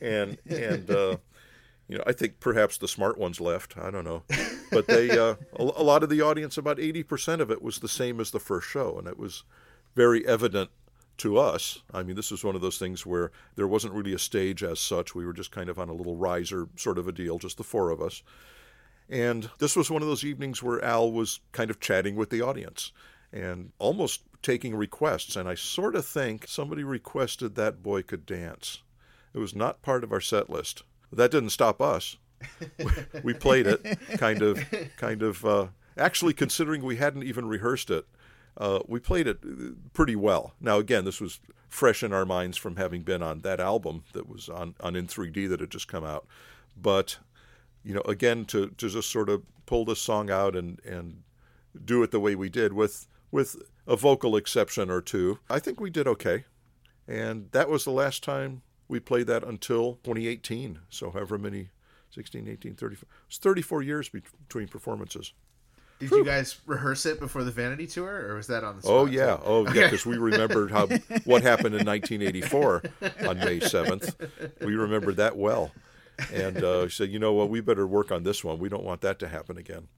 and 0.00 0.38
and 0.48 0.90
uh 0.90 1.16
you 1.88 1.96
know, 1.96 2.04
I 2.06 2.12
think 2.12 2.38
perhaps 2.40 2.78
the 2.78 2.88
smart 2.88 3.18
ones 3.18 3.40
left. 3.40 3.76
I 3.78 3.90
don't 3.90 4.04
know, 4.04 4.22
but 4.70 4.86
they 4.86 5.10
uh, 5.10 5.34
a, 5.58 5.62
a 5.62 5.82
lot 5.82 6.02
of 6.02 6.10
the 6.10 6.20
audience, 6.20 6.58
about 6.58 6.78
eighty 6.78 7.02
percent 7.02 7.40
of 7.40 7.50
it, 7.50 7.62
was 7.62 7.78
the 7.78 7.88
same 7.88 8.20
as 8.20 8.30
the 8.30 8.40
first 8.40 8.68
show, 8.68 8.98
and 8.98 9.08
it 9.08 9.18
was 9.18 9.44
very 9.94 10.26
evident 10.26 10.70
to 11.18 11.38
us. 11.38 11.82
I 11.92 12.02
mean, 12.04 12.14
this 12.14 12.30
was 12.30 12.44
one 12.44 12.54
of 12.54 12.60
those 12.60 12.78
things 12.78 13.04
where 13.04 13.32
there 13.56 13.66
wasn't 13.66 13.94
really 13.94 14.14
a 14.14 14.18
stage 14.18 14.62
as 14.62 14.78
such. 14.78 15.14
We 15.14 15.26
were 15.26 15.32
just 15.32 15.50
kind 15.50 15.68
of 15.68 15.78
on 15.78 15.88
a 15.88 15.94
little 15.94 16.16
riser 16.16 16.68
sort 16.76 16.98
of 16.98 17.08
a 17.08 17.12
deal, 17.12 17.38
just 17.38 17.56
the 17.56 17.64
four 17.64 17.90
of 17.90 18.00
us. 18.00 18.22
And 19.08 19.50
this 19.58 19.74
was 19.74 19.90
one 19.90 20.02
of 20.02 20.08
those 20.08 20.24
evenings 20.24 20.62
where 20.62 20.84
Al 20.84 21.10
was 21.10 21.40
kind 21.52 21.70
of 21.70 21.80
chatting 21.80 22.14
with 22.14 22.30
the 22.30 22.42
audience 22.42 22.92
and 23.32 23.72
almost 23.78 24.22
taking 24.42 24.76
requests. 24.76 25.34
And 25.34 25.48
I 25.48 25.54
sort 25.54 25.96
of 25.96 26.06
think 26.06 26.46
somebody 26.46 26.84
requested 26.84 27.54
that 27.54 27.82
boy 27.82 28.02
could 28.02 28.26
dance. 28.26 28.82
It 29.34 29.38
was 29.38 29.56
not 29.56 29.82
part 29.82 30.04
of 30.04 30.12
our 30.12 30.20
set 30.20 30.48
list. 30.48 30.84
That 31.12 31.30
didn't 31.30 31.50
stop 31.50 31.80
us. 31.80 32.16
we 33.22 33.34
played 33.34 33.66
it, 33.66 33.98
kind 34.18 34.42
of, 34.42 34.60
kind 34.96 35.22
of. 35.22 35.44
Uh, 35.44 35.66
actually, 35.96 36.32
considering 36.34 36.82
we 36.82 36.96
hadn't 36.96 37.24
even 37.24 37.48
rehearsed 37.48 37.90
it, 37.90 38.06
uh, 38.56 38.80
we 38.86 39.00
played 39.00 39.26
it 39.26 39.38
uh, 39.44 39.72
pretty 39.92 40.16
well. 40.16 40.54
Now, 40.60 40.78
again, 40.78 41.04
this 41.04 41.20
was 41.20 41.40
fresh 41.68 42.02
in 42.02 42.12
our 42.12 42.24
minds 42.24 42.56
from 42.56 42.76
having 42.76 43.02
been 43.02 43.22
on 43.22 43.40
that 43.40 43.60
album 43.60 44.04
that 44.12 44.28
was 44.28 44.48
on, 44.48 44.74
on 44.80 44.96
in 44.96 45.06
3D 45.06 45.48
that 45.48 45.60
had 45.60 45.70
just 45.70 45.88
come 45.88 46.04
out. 46.04 46.26
But, 46.80 47.18
you 47.82 47.94
know, 47.94 48.02
again, 48.02 48.44
to, 48.46 48.68
to 48.68 48.88
just 48.88 49.10
sort 49.10 49.28
of 49.28 49.42
pull 49.66 49.84
this 49.84 50.00
song 50.00 50.30
out 50.30 50.56
and, 50.56 50.80
and 50.84 51.22
do 51.84 52.02
it 52.02 52.10
the 52.10 52.20
way 52.20 52.34
we 52.34 52.48
did 52.48 52.72
with 52.72 53.06
with 53.30 53.56
a 53.86 53.96
vocal 53.96 54.36
exception 54.36 54.90
or 54.90 55.00
two, 55.00 55.38
I 55.50 55.58
think 55.58 55.80
we 55.80 55.90
did 55.90 56.06
okay. 56.08 56.44
And 57.06 57.50
that 57.52 57.68
was 57.68 57.84
the 57.84 57.90
last 57.90 58.22
time 58.22 58.62
we 58.88 59.00
played 59.00 59.26
that 59.26 59.44
until 59.44 59.94
2018. 60.04 60.80
So, 60.88 61.10
however 61.10 61.38
many 61.38 61.70
16, 62.10 62.48
18, 62.48 62.74
34. 62.74 63.08
It's 63.28 63.38
34 63.38 63.82
years 63.82 64.08
between 64.08 64.68
performances. 64.68 65.32
Did 65.98 66.12
you 66.12 66.24
guys 66.24 66.60
rehearse 66.64 67.06
it 67.06 67.18
before 67.18 67.42
the 67.42 67.50
Vanity 67.50 67.86
tour, 67.86 68.28
or 68.28 68.36
was 68.36 68.46
that 68.46 68.62
on 68.62 68.76
the? 68.76 68.82
Spot 68.82 68.94
Oh 68.94 69.06
yeah, 69.06 69.36
too? 69.36 69.42
oh 69.44 69.66
yeah, 69.66 69.84
because 69.84 70.06
we 70.06 70.16
remembered 70.16 70.70
how 70.70 70.86
what 71.24 71.42
happened 71.42 71.74
in 71.74 71.84
1984 71.84 72.82
on 73.26 73.38
May 73.40 73.58
7th. 73.58 74.14
We 74.60 74.76
remembered 74.76 75.16
that 75.16 75.36
well, 75.36 75.72
and 76.32 76.62
uh, 76.62 76.88
said, 76.88 77.10
you 77.10 77.18
know 77.18 77.32
what, 77.32 77.50
we 77.50 77.60
better 77.60 77.84
work 77.84 78.12
on 78.12 78.22
this 78.22 78.44
one. 78.44 78.60
We 78.60 78.68
don't 78.68 78.84
want 78.84 79.00
that 79.00 79.18
to 79.20 79.28
happen 79.28 79.58
again. 79.58 79.88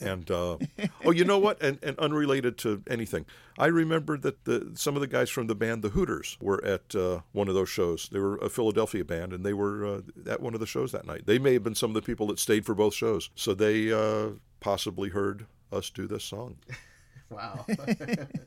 And 0.00 0.28
uh, 0.30 0.58
oh, 1.04 1.12
you 1.12 1.24
know 1.24 1.38
what? 1.38 1.62
And, 1.62 1.78
and 1.82 1.96
unrelated 1.98 2.58
to 2.58 2.82
anything, 2.88 3.26
I 3.56 3.66
remember 3.66 4.18
that 4.18 4.44
the 4.44 4.72
some 4.74 4.96
of 4.96 5.00
the 5.00 5.06
guys 5.06 5.30
from 5.30 5.46
the 5.46 5.54
band 5.54 5.82
The 5.82 5.90
Hooters 5.90 6.36
were 6.40 6.64
at 6.64 6.94
uh, 6.94 7.20
one 7.32 7.48
of 7.48 7.54
those 7.54 7.68
shows. 7.68 8.08
They 8.10 8.18
were 8.18 8.36
a 8.38 8.48
Philadelphia 8.48 9.04
band, 9.04 9.32
and 9.32 9.44
they 9.44 9.52
were 9.52 9.86
uh, 9.86 10.00
at 10.30 10.40
one 10.40 10.54
of 10.54 10.60
the 10.60 10.66
shows 10.66 10.90
that 10.92 11.06
night. 11.06 11.26
They 11.26 11.38
may 11.38 11.52
have 11.52 11.62
been 11.62 11.76
some 11.76 11.90
of 11.90 11.94
the 11.94 12.02
people 12.02 12.26
that 12.28 12.38
stayed 12.40 12.66
for 12.66 12.74
both 12.74 12.94
shows, 12.94 13.30
so 13.36 13.54
they 13.54 13.92
uh, 13.92 14.30
possibly 14.60 15.10
heard 15.10 15.46
us 15.72 15.90
do 15.90 16.06
this 16.06 16.24
song. 16.24 16.56
Wow. 17.30 17.66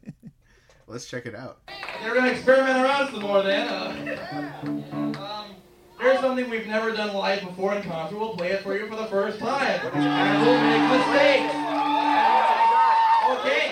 Let's 0.87 1.05
check 1.05 1.27
it 1.27 1.35
out. 1.35 1.59
We're 2.03 2.15
gonna 2.15 2.31
experiment 2.31 2.79
around 2.79 3.11
some 3.11 3.21
more 3.21 3.43
then. 3.43 4.19
Here's 6.02 6.20
something 6.20 6.49
we've 6.49 6.66
never 6.66 6.91
done 6.93 7.14
live 7.14 7.41
before 7.41 7.76
in 7.76 7.84
concert. 7.84 8.18
We'll 8.18 8.36
play 8.36 8.54
it 8.54 8.64
for 8.64 8.76
you 8.76 8.88
for 8.88 8.95
the 8.95 9.06
first 9.06 9.38
time. 9.38 9.80
And 9.93 10.41
we'll 10.41 10.60
make 10.60 10.82
mistakes. 10.89 11.54
Oh 11.54 13.38
okay. 13.38 13.70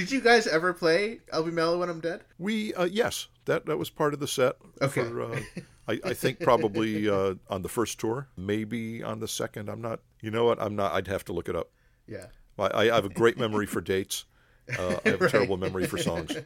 Did 0.00 0.10
you 0.10 0.20
guys 0.20 0.46
ever 0.46 0.72
play 0.72 1.20
"I'll 1.32 1.42
Be 1.42 1.50
Mellow 1.50 1.78
When 1.80 1.88
I'm 1.90 2.00
Dead"? 2.00 2.22
We 2.38 2.72
uh, 2.74 2.84
yes, 2.84 3.28
that 3.44 3.66
that 3.66 3.76
was 3.76 3.90
part 3.90 4.14
of 4.14 4.20
the 4.20 4.26
set. 4.28 4.56
Okay. 4.80 5.04
For, 5.04 5.22
uh, 5.22 5.40
I, 5.88 6.00
I 6.04 6.14
think 6.14 6.40
probably 6.40 7.08
uh, 7.08 7.34
on 7.48 7.62
the 7.62 7.68
first 7.68 7.98
tour, 8.00 8.28
maybe 8.36 9.02
on 9.02 9.20
the 9.20 9.28
second. 9.28 9.68
I'm 9.68 9.82
not. 9.82 10.00
You 10.22 10.30
know 10.30 10.44
what? 10.44 10.60
I'm 10.60 10.74
not. 10.76 10.92
I'd 10.92 11.08
have 11.08 11.24
to 11.26 11.32
look 11.32 11.48
it 11.48 11.56
up. 11.56 11.70
Yeah. 12.06 12.26
I, 12.58 12.88
I 12.88 12.94
have 12.94 13.04
a 13.04 13.08
great 13.10 13.38
memory 13.38 13.66
for 13.66 13.80
dates. 13.80 14.24
Uh, 14.78 14.96
I 15.04 15.08
have 15.10 15.22
a 15.22 15.28
terrible 15.34 15.56
memory 15.56 15.86
for 15.86 15.98
songs. 15.98 16.36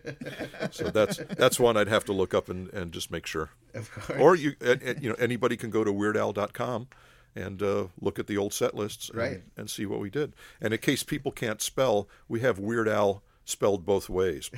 So 0.70 0.84
that's 0.90 1.18
that's 1.36 1.60
one 1.60 1.76
I'd 1.76 1.88
have 1.88 2.04
to 2.06 2.12
look 2.12 2.34
up 2.34 2.48
and, 2.48 2.72
and 2.72 2.90
just 2.92 3.10
make 3.10 3.26
sure. 3.26 3.50
Of 3.74 3.90
course. 3.92 4.18
Or 4.20 4.34
you 4.34 4.54
uh, 4.64 4.76
uh, 4.86 4.94
you 5.00 5.08
know 5.10 5.16
anybody 5.18 5.56
can 5.56 5.70
go 5.70 5.84
to 5.84 5.92
weirdal.com 5.92 6.88
and 7.36 7.62
uh, 7.62 7.86
look 8.00 8.18
at 8.18 8.26
the 8.28 8.36
old 8.38 8.54
set 8.54 8.74
lists 8.74 9.08
and, 9.08 9.18
Right. 9.18 9.42
and 9.56 9.68
see 9.68 9.86
what 9.86 9.98
we 10.00 10.08
did. 10.08 10.34
And 10.60 10.72
in 10.72 10.78
case 10.78 11.02
people 11.02 11.32
can't 11.32 11.60
spell, 11.60 12.08
we 12.28 12.40
have 12.40 12.58
Weird 12.60 12.88
Al 12.88 13.22
spelled 13.44 13.84
both 13.84 14.08
ways. 14.08 14.50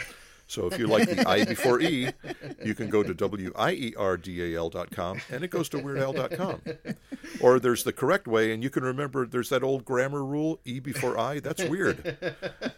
So 0.48 0.68
if 0.68 0.78
you 0.78 0.86
like 0.86 1.08
the 1.10 1.28
I 1.28 1.44
before 1.44 1.80
E, 1.80 2.08
you 2.64 2.74
can 2.76 2.88
go 2.88 3.02
to 3.02 3.12
W-I-E-R-D-A-L.com 3.12 3.60
and 5.30 5.42
it 5.42 5.48
goes 5.48 5.68
to 5.70 5.78
weirdal.com. 5.78 6.60
Or 7.40 7.58
there's 7.58 7.82
the 7.82 7.92
correct 7.92 8.28
way, 8.28 8.52
and 8.52 8.62
you 8.62 8.70
can 8.70 8.84
remember 8.84 9.26
there's 9.26 9.48
that 9.48 9.64
old 9.64 9.84
grammar 9.84 10.24
rule, 10.24 10.60
E 10.64 10.78
before 10.78 11.18
I. 11.18 11.40
That's 11.40 11.64
weird. 11.64 12.16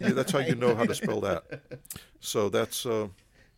Yeah, 0.01 0.13
that's 0.13 0.33
how 0.33 0.39
you 0.39 0.55
know 0.55 0.75
how 0.75 0.85
to 0.85 0.95
spell 0.95 1.21
that. 1.21 1.61
So 2.21 2.49
that's, 2.49 2.87
uh, 2.87 3.09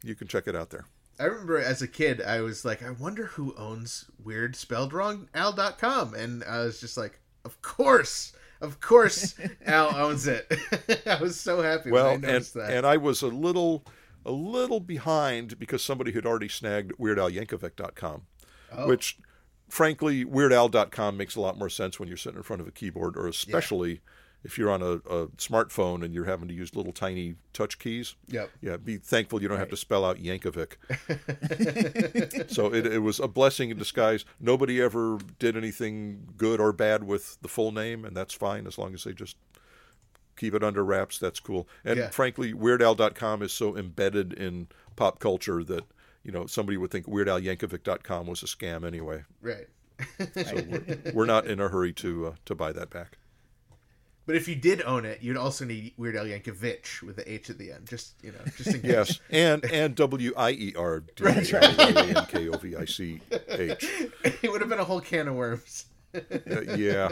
you 0.03 0.17
can 0.17 0.27
check 0.27 0.49
it 0.49 0.57
out 0.57 0.71
there. 0.71 0.87
I 1.21 1.25
remember 1.25 1.59
as 1.59 1.83
a 1.83 1.89
kid, 1.89 2.21
I 2.23 2.41
was 2.41 2.65
like, 2.65 2.83
I 2.83 2.91
wonder 2.91 3.27
who 3.27 3.55
owns 3.57 4.07
weird 4.25 4.57
spelled 4.57 4.93
wrong 4.93 5.29
al.com. 5.35 6.15
And 6.15 6.43
I 6.45 6.61
was 6.61 6.81
just 6.81 6.97
like, 6.97 7.21
of 7.45 7.61
course, 7.63 8.33
of 8.61 8.81
course, 8.81 9.35
Al 9.67 9.95
owns 9.97 10.27
it. 10.27 10.51
I 11.07 11.21
was 11.21 11.39
so 11.39 11.63
happy 11.63 11.91
well, 11.91 12.13
when 12.13 12.25
I 12.25 12.29
and 12.37 12.45
that. 12.45 12.71
and 12.71 12.87
I 12.87 12.97
was 12.97 13.23
a 13.23 13.29
little 13.29 13.85
a 14.25 14.31
little 14.33 14.81
behind 14.81 15.59
because 15.59 15.83
somebody 15.83 16.13
had 16.13 16.27
already 16.27 16.49
snagged 16.49 16.93
WeirdAlYankovic.com, 16.99 18.23
Oh. 18.73 18.87
which 18.87 19.19
frankly 19.69 20.25
WeirdAl.com 20.25 21.17
makes 21.17 21.37
a 21.37 21.41
lot 21.41 21.59
more 21.59 21.69
sense 21.69 21.99
when 21.99 22.09
you're 22.09 22.17
sitting 22.17 22.37
in 22.39 22.43
front 22.43 22.61
of 22.63 22.69
a 22.69 22.73
keyboard, 22.73 23.17
or 23.17 23.27
especially 23.27 24.01
if 24.43 24.57
you're 24.59 24.71
on 24.71 24.83
a, 24.83 24.93
a 24.93 25.27
smartphone 25.37 26.05
and 26.05 26.15
you're 26.15 26.25
having 26.25 26.49
to 26.49 26.55
use 26.55 26.75
little 26.75 26.93
tiny 26.93 27.35
touch 27.53 27.79
keys. 27.79 28.15
Yep. 28.29 28.51
Yeah, 28.63 28.77
be 28.79 28.97
thankful 28.97 29.43
you 29.43 29.49
don't 29.49 29.59
have 29.59 29.69
to 29.71 29.77
spell 29.77 30.05
out 30.05 30.17
Yankovic. 30.19 30.77
so 32.51 32.73
it, 32.73 32.87
it 32.87 33.01
was 33.01 33.21
a 33.21 33.29
blessing 33.29 33.71
in 33.71 33.77
disguise. 33.79 34.25
Nobody 34.41 34.81
ever 34.81 35.19
did 35.39 35.57
anything 35.57 36.29
good 36.37 36.61
or 36.61 36.73
bad 36.73 37.05
with 37.05 37.39
the 37.43 37.49
full 37.49 37.73
name, 37.73 38.05
and 38.05 38.17
that's 38.17 38.35
fine 38.35 38.67
as 38.67 38.79
long 38.79 38.95
as 38.95 39.05
they 39.05 39.13
just 39.13 39.37
keep 40.37 40.55
it 40.55 40.65
under 40.65 40.85
wraps. 40.85 41.19
That's 41.19 41.41
cool. 41.41 41.69
And 41.85 41.99
Yeah. 41.99 42.09
frankly, 42.11 42.53
WeirdAl.com 42.55 43.43
is 43.43 43.53
so 43.53 43.77
embedded 43.77 44.33
in 44.33 44.69
pop 44.97 45.19
culture 45.19 45.63
that 45.65 45.85
you 46.25 46.33
know 46.33 46.47
somebody 46.47 46.77
would 46.79 46.91
think 46.91 47.07
WeirdAlYankovic.com 47.07 48.27
was 48.27 48.43
a 48.43 48.47
scam 48.47 48.87
anyway. 48.87 49.25
right. 49.43 49.67
So 50.19 50.55
we're, 50.69 51.13
we're 51.13 51.27
not 51.27 51.47
in 51.47 51.61
a 51.61 51.69
hurry 51.69 51.93
to 51.95 52.29
uh, 52.29 52.33
to 52.47 52.55
buy 52.55 52.73
that 52.73 52.89
back. 52.89 53.19
But 54.31 54.37
if 54.37 54.47
you 54.47 54.55
did 54.55 54.81
own 54.83 55.07
it, 55.07 55.25
you'd 55.25 55.37
also 55.37 55.65
need 55.65 55.93
Weird 55.97 56.15
Al 56.15 56.25
Yankovic 56.25 57.03
with 57.03 57.17
the 57.17 57.29
H 57.29 57.51
at 57.51 57.59
the 57.59 57.73
end. 57.73 57.89
Just, 57.89 58.15
you 58.23 58.31
know, 58.31 58.39
just 58.57 58.73
in 58.73 58.81
case. 58.83 58.91
Yes, 58.93 59.21
and 59.29 59.65
and 59.65 59.97
W 59.97 60.33
I 60.37 60.51
E 60.53 60.73
R 60.79 61.01
D 61.01 61.25
A 61.25 61.31
L 61.31 61.75
Y 61.77 61.93
A 61.97 62.05
N 62.17 62.27
K 62.27 62.49
O 62.49 62.57
V 62.57 62.77
I 62.77 62.85
C 62.85 63.21
H. 63.49 63.85
it 64.25 64.53
would 64.53 64.61
have 64.61 64.71
been 64.71 64.79
a 64.79 64.85
whole 64.85 65.01
can 65.01 65.27
of 65.27 65.35
worms. 65.35 65.87
Uh, 66.15 66.61
yeah. 66.77 67.09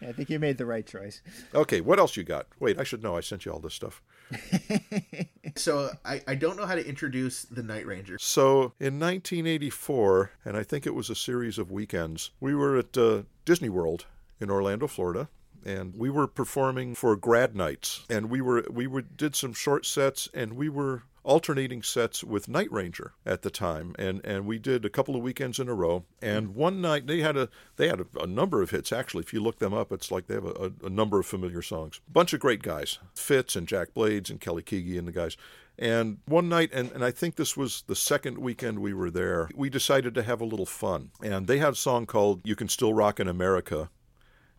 I 0.00 0.12
think 0.12 0.30
you 0.30 0.38
made 0.38 0.56
the 0.56 0.64
right 0.64 0.86
choice. 0.86 1.20
Okay, 1.54 1.82
what 1.82 1.98
else 1.98 2.16
you 2.16 2.24
got? 2.24 2.46
Wait, 2.58 2.80
I 2.80 2.84
should 2.84 3.02
know. 3.02 3.18
I 3.18 3.20
sent 3.20 3.44
you 3.44 3.52
all 3.52 3.60
this 3.60 3.74
stuff. 3.74 4.00
So 5.56 5.90
I, 6.04 6.22
I 6.28 6.36
don't 6.36 6.56
know 6.56 6.64
how 6.64 6.76
to 6.76 6.88
introduce 6.88 7.42
the 7.42 7.62
Night 7.62 7.84
Ranger. 7.84 8.18
So 8.20 8.72
in 8.78 9.00
1984, 9.00 10.30
and 10.44 10.56
I 10.56 10.62
think 10.62 10.86
it 10.86 10.94
was 10.94 11.10
a 11.10 11.14
series 11.14 11.58
of 11.58 11.72
weekends, 11.72 12.30
we 12.38 12.54
were 12.54 12.78
at 12.78 12.96
uh, 12.96 13.24
Disney 13.44 13.68
World 13.68 14.06
in 14.40 14.48
Orlando, 14.48 14.86
Florida. 14.86 15.28
And 15.64 15.94
we 15.96 16.10
were 16.10 16.26
performing 16.26 16.94
for 16.94 17.16
grad 17.16 17.54
nights, 17.54 18.04
and 18.08 18.30
we 18.30 18.40
were 18.40 18.64
we 18.70 18.86
were 18.86 19.02
did 19.02 19.36
some 19.36 19.52
short 19.52 19.84
sets, 19.84 20.28
and 20.32 20.54
we 20.54 20.68
were 20.68 21.02
alternating 21.22 21.82
sets 21.82 22.24
with 22.24 22.48
Night 22.48 22.70
Ranger 22.72 23.12
at 23.26 23.42
the 23.42 23.50
time, 23.50 23.94
and 23.98 24.24
and 24.24 24.46
we 24.46 24.58
did 24.58 24.84
a 24.84 24.90
couple 24.90 25.16
of 25.16 25.22
weekends 25.22 25.58
in 25.58 25.68
a 25.68 25.74
row. 25.74 26.04
And 26.22 26.54
one 26.54 26.80
night 26.80 27.06
they 27.06 27.20
had 27.20 27.36
a 27.36 27.48
they 27.76 27.88
had 27.88 28.00
a, 28.00 28.06
a 28.20 28.26
number 28.26 28.62
of 28.62 28.70
hits 28.70 28.92
actually. 28.92 29.22
If 29.22 29.32
you 29.32 29.40
look 29.42 29.58
them 29.58 29.74
up, 29.74 29.92
it's 29.92 30.10
like 30.10 30.26
they 30.26 30.34
have 30.34 30.46
a, 30.46 30.72
a, 30.82 30.90
number 30.90 31.18
of 31.18 31.26
familiar 31.26 31.62
songs. 31.62 32.00
Bunch 32.10 32.32
of 32.32 32.40
great 32.40 32.62
guys, 32.62 32.98
Fitz 33.14 33.56
and 33.56 33.68
Jack 33.68 33.94
Blades 33.94 34.30
and 34.30 34.40
Kelly 34.40 34.62
Keagy 34.62 34.98
and 34.98 35.06
the 35.06 35.12
guys. 35.12 35.36
And 35.78 36.18
one 36.26 36.50
night, 36.50 36.70
and, 36.74 36.92
and 36.92 37.02
I 37.02 37.10
think 37.10 37.36
this 37.36 37.56
was 37.56 37.84
the 37.86 37.96
second 37.96 38.36
weekend 38.36 38.80
we 38.80 38.92
were 38.92 39.10
there, 39.10 39.48
we 39.54 39.70
decided 39.70 40.14
to 40.14 40.22
have 40.22 40.42
a 40.42 40.44
little 40.44 40.66
fun. 40.66 41.10
And 41.22 41.46
they 41.46 41.56
had 41.56 41.72
a 41.72 41.76
song 41.76 42.04
called 42.04 42.42
You 42.44 42.54
Can 42.54 42.68
Still 42.68 42.92
Rock 42.92 43.18
in 43.18 43.28
America. 43.28 43.88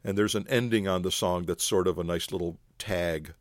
And 0.03 0.17
there's 0.17 0.35
an 0.35 0.47
ending 0.49 0.87
on 0.87 1.01
the 1.03 1.11
song 1.11 1.43
that's 1.43 1.63
sort 1.63 1.87
of 1.87 1.97
a 1.97 2.03
nice 2.03 2.31
little 2.31 2.57
tag 2.79 3.33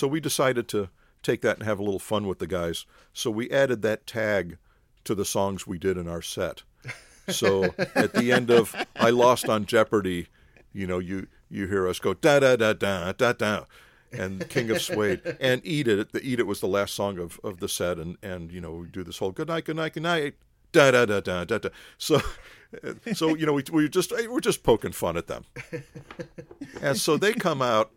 So 0.00 0.06
we 0.06 0.18
decided 0.18 0.66
to 0.68 0.88
take 1.22 1.42
that 1.42 1.58
and 1.58 1.66
have 1.66 1.78
a 1.78 1.82
little 1.82 1.98
fun 1.98 2.26
with 2.26 2.38
the 2.38 2.46
guys. 2.46 2.86
So 3.12 3.30
we 3.30 3.50
added 3.50 3.82
that 3.82 4.06
tag 4.06 4.56
to 5.04 5.14
the 5.14 5.26
songs 5.26 5.66
we 5.66 5.76
did 5.76 5.98
in 5.98 6.08
our 6.08 6.22
set. 6.22 6.62
So 7.28 7.74
at 7.94 8.14
the 8.14 8.32
end 8.32 8.50
of 8.50 8.74
I 8.96 9.10
Lost 9.10 9.50
on 9.50 9.66
Jeopardy, 9.66 10.28
you 10.72 10.86
know, 10.86 11.00
you 11.00 11.26
you 11.50 11.66
hear 11.66 11.86
us 11.88 11.98
go 11.98 12.14
da 12.14 12.40
da 12.40 12.56
da 12.56 12.72
da 12.72 13.12
da 13.12 13.32
da 13.32 13.64
and 14.12 14.48
King 14.48 14.70
of 14.70 14.82
Suede 14.82 15.36
and 15.40 15.60
Eat 15.64 15.86
It. 15.86 16.12
The 16.12 16.20
Eat 16.22 16.40
It 16.40 16.46
was 16.46 16.60
the 16.60 16.66
last 16.66 16.94
song 16.94 17.18
of, 17.18 17.38
of 17.44 17.60
the 17.60 17.68
set 17.68 17.98
and 17.98 18.16
and 18.22 18.50
you 18.50 18.60
know, 18.60 18.72
we 18.72 18.88
do 18.88 19.04
this 19.04 19.18
whole 19.18 19.32
good 19.32 19.48
night, 19.48 19.64
good 19.64 19.76
night, 19.76 19.94
good 19.94 20.02
night 20.02 20.34
da 20.72 20.90
da 20.90 21.04
da 21.06 21.20
da 21.20 21.44
da 21.44 21.58
da. 21.58 21.68
So 21.98 22.20
so 23.14 23.34
you 23.34 23.46
know, 23.46 23.52
we 23.52 23.64
we 23.72 23.88
just 23.88 24.12
we're 24.12 24.40
just 24.40 24.62
poking 24.62 24.92
fun 24.92 25.16
at 25.16 25.26
them. 25.26 25.44
And 26.82 26.96
so 26.96 27.16
they 27.16 27.32
come 27.34 27.60
out 27.60 27.90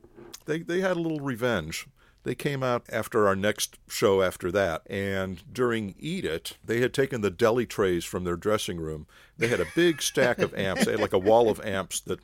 they 0.46 0.60
they 0.60 0.82
had 0.82 0.98
a 0.98 1.00
little 1.00 1.20
revenge. 1.20 1.88
They 2.24 2.36
came 2.36 2.64
out 2.64 2.86
after 2.90 3.28
our 3.28 3.36
next 3.36 3.78
show 3.90 4.22
after 4.22 4.52
that, 4.52 4.84
and 4.90 5.44
during 5.52 5.94
Eat 6.00 6.24
It, 6.24 6.58
they 6.64 6.80
had 6.80 6.94
taken 6.94 7.20
the 7.22 7.30
deli 7.30 7.66
trays 7.66 8.06
from 8.06 8.24
their 8.24 8.38
dressing 8.38 8.78
room. 8.78 9.08
They 9.38 9.50
had 9.50 9.60
a 9.60 9.68
big 9.76 10.02
stack 10.02 10.40
of 10.40 10.54
amps. 10.58 10.86
They 10.86 10.92
had 10.92 11.02
like 11.02 11.14
a 11.14 11.20
wall 11.20 11.50
of 11.50 11.60
amps 11.66 12.00
that 12.02 12.20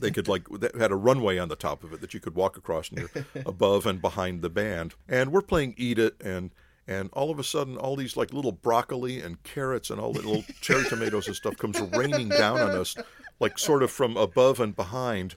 they 0.00 0.10
could 0.10 0.26
like 0.26 0.48
that 0.58 0.74
had 0.74 0.90
a 0.90 0.96
runway 0.96 1.38
on 1.38 1.48
the 1.48 1.56
top 1.56 1.84
of 1.84 1.92
it 1.92 2.00
that 2.00 2.14
you 2.14 2.20
could 2.20 2.34
walk 2.34 2.56
across 2.56 2.90
near 2.90 3.08
above 3.46 3.86
and 3.86 4.02
behind 4.02 4.42
the 4.42 4.50
band. 4.50 4.94
And 5.08 5.30
we're 5.30 5.42
playing 5.42 5.74
Eat 5.76 5.98
It 5.98 6.20
and 6.20 6.50
and 6.88 7.10
all 7.12 7.30
of 7.30 7.38
a 7.38 7.44
sudden 7.44 7.76
all 7.76 7.94
these 7.94 8.16
like 8.16 8.32
little 8.32 8.52
broccoli 8.52 9.20
and 9.20 9.40
carrots 9.44 9.90
and 9.90 10.00
all 10.00 10.12
the 10.12 10.20
little 10.20 10.44
cherry 10.60 10.84
tomatoes 10.88 11.28
and 11.28 11.36
stuff 11.36 11.56
comes 11.56 11.80
raining 11.92 12.28
down 12.28 12.58
on 12.58 12.70
us 12.70 12.96
like 13.38 13.58
sort 13.58 13.82
of 13.82 13.90
from 13.90 14.16
above 14.16 14.58
and 14.60 14.74
behind 14.74 15.36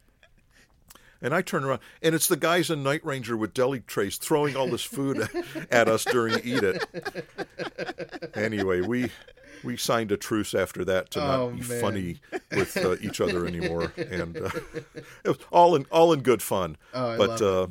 and 1.22 1.34
I 1.34 1.41
turn 1.41 1.63
around, 1.63 1.80
and 2.01 2.13
it's 2.16 2.28
the 2.28 2.38
guys 2.38 2.70
in 2.70 2.84
Night 2.84 3.05
Ranger 3.05 3.36
with 3.38 3.53
deli 3.53 3.80
trays 3.82 4.18
throwing 4.18 4.55
all 4.55 4.68
this 4.68 4.84
food 4.84 5.28
at 5.72 5.88
us 5.88 6.05
during 6.05 6.39
Eat 6.43 6.63
It. 6.63 6.86
Anyway, 8.36 8.82
we 8.82 9.09
we 9.63 9.78
signed 9.78 10.11
a 10.11 10.18
truce 10.18 10.53
after 10.53 10.84
that 10.86 11.09
to 11.11 11.20
not 11.20 11.39
Oh, 11.39 11.49
be 11.49 11.61
man. 11.61 11.82
funny 11.82 12.18
with 12.51 12.78
uh, 12.78 12.95
each 13.01 13.20
other 13.22 13.45
anymore, 13.47 13.91
and 13.97 14.38
uh, 14.38 14.49
it 15.24 15.28
was 15.30 15.38
all 15.51 15.76
in 15.76 15.86
all 15.91 16.13
in 16.13 16.22
good 16.22 16.41
fun. 16.41 16.78
Oh, 16.93 17.18
but 17.18 17.41
uh, 17.41 17.68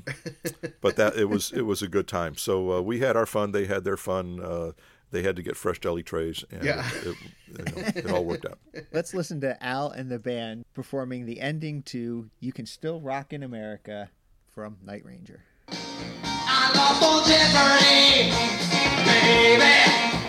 but 0.81 0.97
that 0.97 1.17
it 1.17 1.27
was 1.29 1.53
it 1.53 1.63
was 1.63 1.83
a 1.83 1.89
good 1.89 2.09
time. 2.09 2.37
So 2.37 2.73
uh, 2.73 2.81
we 2.81 3.01
had 3.01 3.17
our 3.17 3.27
fun; 3.27 3.53
they 3.53 3.67
had 3.67 3.85
their 3.85 3.97
fun. 3.97 4.41
They 5.15 5.23
had 5.23 5.37
to 5.37 5.43
get 5.43 5.57
fresh 5.57 5.79
deli 5.79 6.03
trays, 6.03 6.45
and 6.51 6.65
Yeah. 6.65 6.85
it, 6.93 7.07
it, 7.07 7.17
you 7.47 7.65
know, 7.65 7.89
it 7.95 8.11
all 8.11 8.25
worked 8.25 8.47
out. 8.47 8.59
Let's 8.93 9.15
listen 9.15 9.41
to 9.43 9.63
Al 9.65 9.93
and 9.93 10.11
the 10.11 10.19
band 10.19 10.65
performing 10.75 11.25
the 11.25 11.41
ending 11.41 11.85
to 11.85 12.31
You 12.41 12.53
Can 12.53 12.67
Still 12.67 13.01
Rock 13.01 13.33
in 13.33 13.45
America 13.45 14.11
from 14.51 14.77
Night 14.85 15.05
Ranger. 15.05 15.45
I 15.69 16.73
lost 16.75 17.01
on 17.01 17.23
baby. 19.07 20.24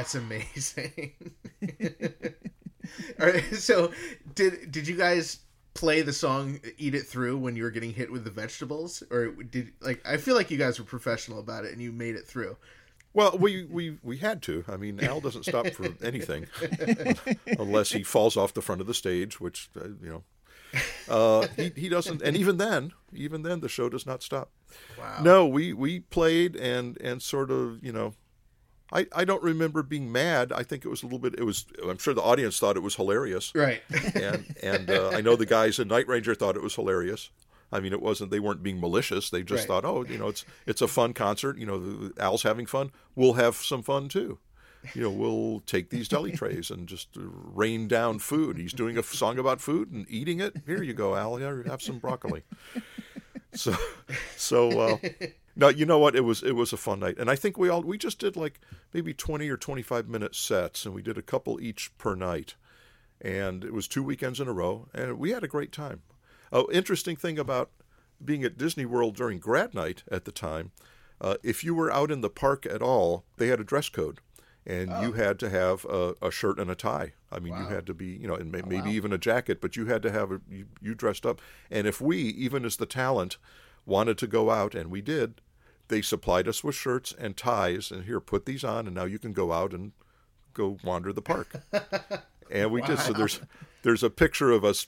That's 0.00 0.14
amazing. 0.14 1.12
All 3.20 3.26
right, 3.26 3.54
so 3.54 3.92
did 4.34 4.72
did 4.72 4.88
you 4.88 4.96
guys 4.96 5.40
play 5.74 6.00
the 6.00 6.12
song 6.14 6.58
"Eat 6.78 6.94
It 6.94 7.02
Through" 7.02 7.36
when 7.36 7.54
you 7.54 7.64
were 7.64 7.70
getting 7.70 7.92
hit 7.92 8.10
with 8.10 8.24
the 8.24 8.30
vegetables, 8.30 9.02
or 9.10 9.26
did 9.26 9.72
like 9.82 10.00
I 10.08 10.16
feel 10.16 10.36
like 10.36 10.50
you 10.50 10.56
guys 10.56 10.78
were 10.78 10.86
professional 10.86 11.38
about 11.38 11.66
it 11.66 11.72
and 11.72 11.82
you 11.82 11.92
made 11.92 12.14
it 12.14 12.26
through? 12.26 12.56
Well, 13.12 13.36
we, 13.36 13.64
we, 13.64 13.98
we 14.02 14.18
had 14.18 14.40
to. 14.42 14.64
I 14.68 14.78
mean, 14.78 15.00
Al 15.04 15.20
doesn't 15.20 15.44
stop 15.44 15.66
for 15.66 15.88
anything 16.02 16.46
unless 17.58 17.90
he 17.92 18.02
falls 18.02 18.38
off 18.38 18.54
the 18.54 18.62
front 18.62 18.80
of 18.80 18.86
the 18.86 18.94
stage, 18.94 19.38
which 19.38 19.68
uh, 19.76 19.88
you 20.02 20.08
know. 20.08 20.22
Uh, 21.08 21.46
he 21.56 21.72
he 21.76 21.88
doesn't, 21.90 22.22
and 22.22 22.38
even 22.38 22.56
then, 22.56 22.92
even 23.12 23.42
then, 23.42 23.60
the 23.60 23.68
show 23.68 23.90
does 23.90 24.06
not 24.06 24.22
stop. 24.22 24.50
Wow. 24.98 25.18
No, 25.22 25.46
we 25.46 25.74
we 25.74 26.00
played 26.00 26.56
and 26.56 26.96
and 27.02 27.20
sort 27.20 27.50
of 27.50 27.84
you 27.84 27.92
know, 27.92 28.14
I 28.92 29.06
I 29.14 29.24
don't 29.24 29.42
remember 29.42 29.82
being 29.82 30.10
mad. 30.12 30.52
I 30.52 30.62
think 30.62 30.84
it 30.84 30.88
was 30.88 31.02
a 31.02 31.06
little 31.06 31.18
bit. 31.18 31.34
It 31.38 31.44
was. 31.44 31.64
I'm 31.88 31.98
sure 31.98 32.14
the 32.14 32.22
audience 32.22 32.58
thought 32.58 32.76
it 32.76 32.82
was 32.82 32.96
hilarious, 32.96 33.52
Right. 33.54 33.82
and 34.14 34.44
and 34.62 34.90
uh, 34.90 35.10
I 35.10 35.20
know 35.20 35.36
the 35.36 35.46
guys 35.46 35.78
in 35.78 35.88
Night 35.88 36.08
Ranger 36.08 36.34
thought 36.34 36.56
it 36.56 36.62
was 36.62 36.74
hilarious. 36.74 37.30
I 37.72 37.78
mean, 37.78 37.92
it 37.92 38.02
wasn't. 38.02 38.32
They 38.32 38.40
weren't 38.40 38.64
being 38.64 38.80
malicious. 38.80 39.30
They 39.30 39.44
just 39.44 39.60
Right. 39.60 39.68
thought, 39.68 39.84
oh, 39.84 40.04
you 40.04 40.18
know, 40.18 40.28
it's 40.28 40.44
it's 40.66 40.82
a 40.82 40.88
fun 40.88 41.12
concert. 41.12 41.56
You 41.56 41.66
know, 41.66 41.78
the, 41.78 42.20
Al's 42.22 42.42
having 42.42 42.66
fun. 42.66 42.90
We'll 43.14 43.34
have 43.34 43.54
some 43.56 43.82
fun 43.82 44.08
too. 44.08 44.38
You 44.94 45.02
know, 45.02 45.10
we'll 45.10 45.60
take 45.66 45.90
these 45.90 46.08
deli 46.08 46.32
trays 46.32 46.70
and 46.70 46.88
just 46.88 47.08
rain 47.14 47.86
down 47.86 48.18
food. 48.18 48.56
He's 48.56 48.72
doing 48.72 48.96
a 48.96 49.02
song 49.02 49.38
about 49.38 49.60
food 49.60 49.92
and 49.92 50.06
eating 50.08 50.40
it. 50.40 50.56
Here 50.66 50.82
you 50.82 50.94
go, 50.94 51.14
Al. 51.16 51.38
Yeah, 51.38 51.54
have 51.66 51.82
some 51.82 51.98
broccoli. 51.98 52.42
So, 53.52 53.74
so 54.36 54.80
uh, 54.80 54.96
no, 55.56 55.68
you 55.68 55.84
know 55.84 55.98
what? 55.98 56.14
It 56.16 56.24
was 56.24 56.42
it 56.42 56.52
was 56.52 56.72
a 56.72 56.76
fun 56.76 57.00
night, 57.00 57.18
and 57.18 57.30
I 57.30 57.36
think 57.36 57.58
we 57.58 57.68
all 57.68 57.82
we 57.82 57.98
just 57.98 58.18
did 58.18 58.36
like 58.36 58.60
maybe 58.92 59.12
twenty 59.12 59.48
or 59.48 59.56
twenty 59.56 59.82
five 59.82 60.08
minute 60.08 60.34
sets, 60.34 60.84
and 60.84 60.94
we 60.94 61.02
did 61.02 61.18
a 61.18 61.22
couple 61.22 61.60
each 61.60 61.96
per 61.98 62.14
night, 62.14 62.54
and 63.20 63.64
it 63.64 63.72
was 63.72 63.88
two 63.88 64.02
weekends 64.02 64.40
in 64.40 64.48
a 64.48 64.52
row, 64.52 64.88
and 64.94 65.18
we 65.18 65.30
had 65.30 65.44
a 65.44 65.48
great 65.48 65.72
time. 65.72 66.02
Oh, 66.52 66.68
interesting 66.72 67.16
thing 67.16 67.38
about 67.38 67.70
being 68.24 68.44
at 68.44 68.58
Disney 68.58 68.84
World 68.84 69.16
during 69.16 69.38
grad 69.38 69.74
night 69.74 70.02
at 70.10 70.24
the 70.24 70.32
time, 70.32 70.72
uh, 71.20 71.36
if 71.42 71.64
you 71.64 71.74
were 71.74 71.92
out 71.92 72.10
in 72.10 72.20
the 72.20 72.30
park 72.30 72.66
at 72.66 72.82
all, 72.82 73.24
they 73.36 73.48
had 73.48 73.60
a 73.60 73.64
dress 73.64 73.88
code, 73.88 74.20
and 74.66 74.90
you 75.02 75.12
had 75.12 75.38
to 75.40 75.50
have 75.50 75.84
a, 75.86 76.14
a 76.22 76.30
shirt 76.30 76.58
and 76.58 76.70
a 76.70 76.74
tie. 76.74 77.12
I 77.32 77.38
mean, 77.38 77.56
you 77.56 77.66
had 77.66 77.86
to 77.86 77.94
be, 77.94 78.06
you 78.06 78.26
know, 78.26 78.34
and 78.34 78.50
may, 78.50 78.62
maybe 78.62 78.90
even 78.90 79.12
a 79.12 79.18
jacket, 79.18 79.60
but 79.60 79.76
you 79.76 79.86
had 79.86 80.02
to 80.02 80.10
have 80.10 80.32
a 80.32 80.40
you, 80.50 80.66
you 80.80 80.94
dressed 80.94 81.24
up. 81.24 81.40
And 81.70 81.86
if 81.86 82.00
we, 82.00 82.18
even 82.18 82.64
as 82.64 82.76
the 82.76 82.86
talent, 82.86 83.38
wanted 83.90 84.16
to 84.18 84.26
go 84.26 84.50
out, 84.50 84.74
and 84.74 84.90
we 84.90 85.02
did, 85.02 85.40
they 85.88 86.00
supplied 86.00 86.48
us 86.48 86.64
with 86.64 86.76
shirts 86.76 87.12
and 87.18 87.36
ties, 87.36 87.90
and 87.90 88.04
here, 88.04 88.20
put 88.20 88.46
these 88.46 88.64
on, 88.64 88.86
and 88.86 88.94
now 88.94 89.04
you 89.04 89.18
can 89.18 89.32
go 89.32 89.52
out 89.52 89.74
and 89.74 89.92
go 90.54 90.78
wander 90.82 91.12
the 91.12 91.20
park. 91.20 91.60
and 92.50 92.70
we 92.70 92.80
did. 92.80 92.98
So 93.00 93.12
there's 93.12 93.40
there's 93.82 94.02
a 94.02 94.08
picture 94.08 94.52
of 94.52 94.64
us. 94.64 94.86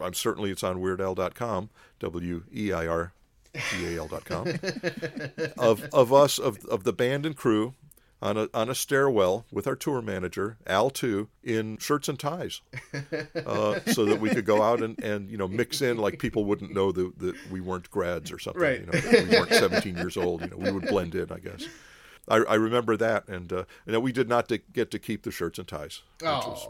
I'm 0.00 0.14
certainly 0.14 0.50
it's 0.50 0.62
on 0.62 0.76
WeirdAl.com, 0.76 1.70
W 1.98 2.44
E 2.54 2.72
I 2.72 2.86
R 2.86 3.12
D 3.52 3.96
A 3.96 3.98
L.com, 3.98 4.46
of 5.58 5.88
of 5.92 6.12
us 6.12 6.38
of 6.38 6.64
of 6.66 6.84
the 6.84 6.92
band 6.92 7.26
and 7.26 7.36
crew 7.36 7.74
on 8.22 8.36
a 8.36 8.48
on 8.52 8.68
a 8.68 8.74
stairwell 8.74 9.46
with 9.50 9.66
our 9.66 9.76
tour 9.76 10.02
manager 10.02 10.58
Al 10.66 10.90
too 10.90 11.28
in 11.42 11.78
shirts 11.78 12.08
and 12.08 12.18
ties, 12.18 12.60
uh, 13.46 13.80
so 13.86 14.04
that 14.04 14.20
we 14.20 14.30
could 14.30 14.44
go 14.44 14.62
out 14.62 14.82
and, 14.82 15.02
and 15.02 15.30
you 15.30 15.36
know 15.36 15.48
mix 15.48 15.80
in 15.80 15.96
like 15.96 16.18
people 16.18 16.44
wouldn't 16.44 16.74
know 16.74 16.92
that, 16.92 17.18
that 17.18 17.34
we 17.50 17.60
weren't 17.60 17.90
grads 17.90 18.30
or 18.30 18.38
something. 18.38 18.62
Right. 18.62 18.80
You 18.80 18.86
know, 18.86 18.92
that 18.92 19.28
we 19.28 19.38
weren't 19.38 19.52
17 19.52 19.96
years 19.96 20.16
old. 20.16 20.42
You 20.42 20.48
know, 20.50 20.56
we 20.56 20.70
would 20.70 20.86
blend 20.86 21.14
in, 21.14 21.32
I 21.32 21.38
guess. 21.38 21.64
I, 22.28 22.36
I 22.36 22.54
remember 22.56 22.96
that, 22.98 23.26
and 23.28 23.52
uh, 23.52 23.64
you 23.86 23.92
know, 23.92 24.00
we 24.00 24.12
did 24.12 24.28
not 24.28 24.50
get 24.72 24.90
to 24.90 24.98
keep 24.98 25.22
the 25.22 25.30
shirts 25.30 25.58
and 25.58 25.66
ties, 25.66 26.02
which 26.20 26.28
was 26.30 26.68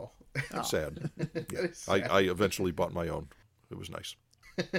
Oh, 0.55 0.63
sad. 0.63 1.11
Yeah. 1.53 1.61
is 1.61 1.85
I, 1.89 2.01
sad. 2.01 2.11
I 2.11 2.21
eventually 2.21 2.71
bought 2.71 2.93
my 2.95 3.09
own. 3.09 3.29
It 3.71 3.77
was 3.77 3.91
nice. 3.91 4.15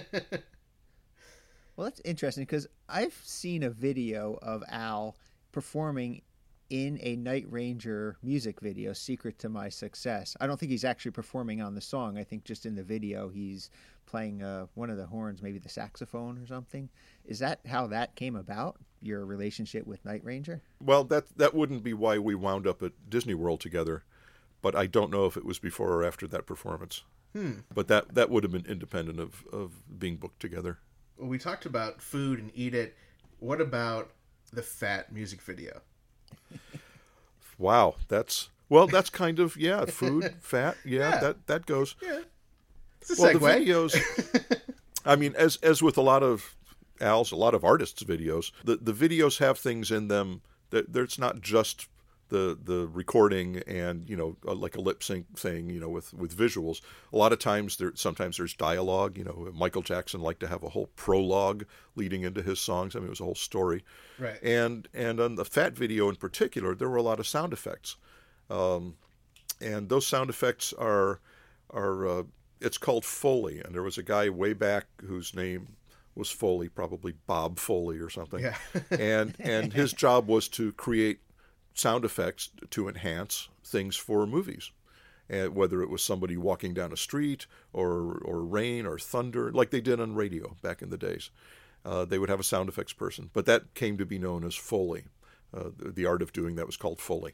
Well, 1.75 1.85
that's 1.85 2.01
interesting 2.05 2.43
because 2.43 2.67
I've 2.89 3.17
seen 3.23 3.63
a 3.63 3.69
video 3.69 4.37
of 4.41 4.63
Al 4.67 5.15
performing 5.51 6.21
in 6.71 6.97
a 7.01 7.17
Night 7.17 7.45
Ranger 7.49 8.15
music 8.23 8.61
video, 8.61 8.93
Secret 8.93 9.37
to 9.39 9.49
My 9.49 9.67
Success. 9.67 10.37
I 10.39 10.47
don't 10.47 10.57
think 10.57 10.71
he's 10.71 10.85
actually 10.85 11.11
performing 11.11 11.61
on 11.61 11.75
the 11.75 11.81
song. 11.81 12.17
I 12.17 12.23
think 12.23 12.45
just 12.45 12.65
in 12.65 12.75
the 12.75 12.83
video 12.83 13.27
he's 13.27 13.69
playing 14.05 14.41
uh, 14.41 14.67
one 14.73 14.89
of 14.89 14.95
the 14.95 15.05
horns, 15.05 15.41
maybe 15.41 15.59
the 15.59 15.69
saxophone 15.69 16.37
or 16.37 16.47
something. 16.47 16.87
Is 17.25 17.39
that 17.39 17.59
how 17.67 17.87
that 17.87 18.15
came 18.15 18.37
about, 18.37 18.77
your 19.01 19.25
relationship 19.25 19.85
with 19.85 20.03
Night 20.05 20.23
Ranger? 20.23 20.61
Well, 20.81 21.03
that 21.05 21.37
that 21.37 21.53
wouldn't 21.53 21.83
be 21.83 21.93
why 21.93 22.17
we 22.19 22.35
wound 22.35 22.65
up 22.65 22.81
at 22.81 22.93
Disney 23.09 23.33
World 23.33 23.59
together, 23.59 24.03
but 24.61 24.73
I 24.73 24.87
don't 24.87 25.11
know 25.11 25.25
if 25.25 25.35
it 25.35 25.45
was 25.45 25.59
before 25.59 25.91
or 25.91 26.05
after 26.05 26.25
that 26.27 26.45
performance. 26.45 27.03
Hmm. 27.33 27.59
But 27.73 27.89
that 27.89 28.15
that 28.15 28.29
would 28.29 28.43
have 28.43 28.51
been 28.53 28.65
independent 28.65 29.19
of 29.19 29.43
of 29.51 29.99
being 29.99 30.15
booked 30.15 30.39
together. 30.39 30.79
well, 31.17 31.27
we 31.27 31.37
talked 31.37 31.65
about 31.65 32.01
food 32.01 32.39
and 32.39 32.49
eat 32.55 32.73
it. 32.73 32.95
What 33.39 33.59
about 33.59 34.11
the 34.53 34.61
fat 34.61 35.11
music 35.11 35.41
video? 35.41 35.81
Wow, 37.61 37.95
that's 38.07 38.49
well, 38.69 38.87
that's 38.87 39.09
kind 39.09 39.39
of 39.39 39.55
yeah, 39.57 39.85
food, 39.85 40.33
fat, 40.41 40.75
yeah, 40.83 40.99
Yeah. 41.13 41.19
that 41.19 41.47
that 41.47 41.65
goes. 41.65 41.95
Yeah. 42.01 42.21
It's 43.01 43.17
a 43.17 43.21
Well, 43.21 43.33
the 43.33 43.39
segue. 43.39 43.65
videos. 43.65 44.61
I 45.05 45.15
mean, 45.15 45.33
as 45.37 45.57
as 45.63 45.81
with 45.83 45.97
a 45.97 46.01
lot 46.01 46.23
of 46.23 46.55
Al's, 46.99 47.31
a 47.31 47.35
lot 47.35 47.53
of 47.53 47.63
artists' 47.63 48.03
videos, 48.03 48.51
the 48.63 48.77
the 48.77 48.93
videos 48.93 49.39
have 49.39 49.57
things 49.59 49.91
in 49.91 50.07
them 50.07 50.41
that 50.71 50.93
there's 50.93 51.17
not 51.19 51.41
just 51.41 51.87
the 52.31 52.57
the 52.63 52.87
recording 52.87 53.57
and 53.67 54.09
you 54.09 54.15
know 54.17 54.35
uh, 54.47 54.55
like 54.55 54.75
a 54.75 54.81
lip 54.81 55.03
sync 55.03 55.37
thing 55.37 55.69
you 55.69 55.79
know 55.79 55.89
with 55.89 56.11
with 56.15 56.35
visuals 56.35 56.81
a 57.13 57.17
lot 57.17 57.31
of 57.31 57.37
times 57.39 57.77
there 57.77 57.91
sometimes 57.95 58.37
there's 58.37 58.55
dialogue 58.55 59.17
you 59.17 59.23
know 59.23 59.49
michael 59.53 59.81
jackson 59.83 60.19
liked 60.21 60.39
to 60.39 60.47
have 60.47 60.63
a 60.63 60.69
whole 60.69 60.87
prologue 60.95 61.65
leading 61.95 62.23
into 62.23 62.41
his 62.41 62.59
songs 62.59 62.95
i 62.95 62.99
mean 62.99 63.07
it 63.07 63.09
was 63.11 63.19
a 63.19 63.23
whole 63.23 63.35
story 63.35 63.83
Right. 64.17 64.41
and 64.41 64.87
and 64.93 65.19
on 65.19 65.35
the 65.35 65.45
fat 65.45 65.73
video 65.73 66.09
in 66.09 66.15
particular 66.15 66.73
there 66.73 66.89
were 66.89 66.97
a 66.97 67.03
lot 67.03 67.19
of 67.19 67.27
sound 67.27 67.53
effects 67.53 67.97
um, 68.49 68.95
and 69.61 69.89
those 69.89 70.07
sound 70.07 70.29
effects 70.29 70.73
are 70.73 71.19
are 71.69 72.07
uh, 72.07 72.23
it's 72.59 72.77
called 72.77 73.03
Foley, 73.05 73.59
and 73.59 73.73
there 73.73 73.81
was 73.81 73.97
a 73.97 74.03
guy 74.03 74.29
way 74.29 74.53
back 74.53 74.85
whose 75.05 75.33
name 75.35 75.69
was 76.15 76.29
Foley, 76.29 76.69
probably 76.69 77.13
Bob 77.25 77.57
Foley 77.57 77.97
or 77.97 78.09
something. 78.09 78.39
Yeah. 78.41 78.55
and 78.91 79.35
and 79.39 79.73
his 79.73 79.93
job 80.05 80.27
was 80.27 80.47
to 80.49 80.71
create 80.73 81.19
sound 81.73 82.05
effects 82.05 82.49
to 82.69 82.87
enhance 82.87 83.49
things 83.63 83.95
for 83.95 84.25
movies. 84.27 84.71
And 85.29 85.55
whether 85.55 85.81
it 85.81 85.89
was 85.89 86.03
somebody 86.03 86.35
walking 86.35 86.73
down 86.73 86.91
a 86.91 86.97
street 86.97 87.45
or 87.71 88.19
or 88.25 88.43
rain 88.43 88.85
or 88.85 88.99
thunder, 88.99 89.51
like 89.51 89.69
they 89.69 89.79
did 89.79 90.01
on 90.01 90.15
radio 90.15 90.57
back 90.61 90.81
in 90.81 90.89
the 90.89 90.97
days, 90.97 91.29
uh, 91.85 92.05
they 92.05 92.19
would 92.19 92.29
have 92.29 92.39
a 92.39 92.43
sound 92.43 92.67
effects 92.67 92.93
person. 92.93 93.29
But 93.31 93.45
that 93.45 93.73
came 93.73 93.97
to 93.97 94.05
be 94.05 94.19
known 94.19 94.43
as 94.43 94.55
Foley. 94.55 95.05
Uh, 95.53 95.69
the, 95.77 96.05
art 96.05 96.21
of 96.21 96.31
doing 96.31 96.55
that 96.55 96.65
was 96.65 96.77
called 96.77 97.01
Foley. 97.01 97.33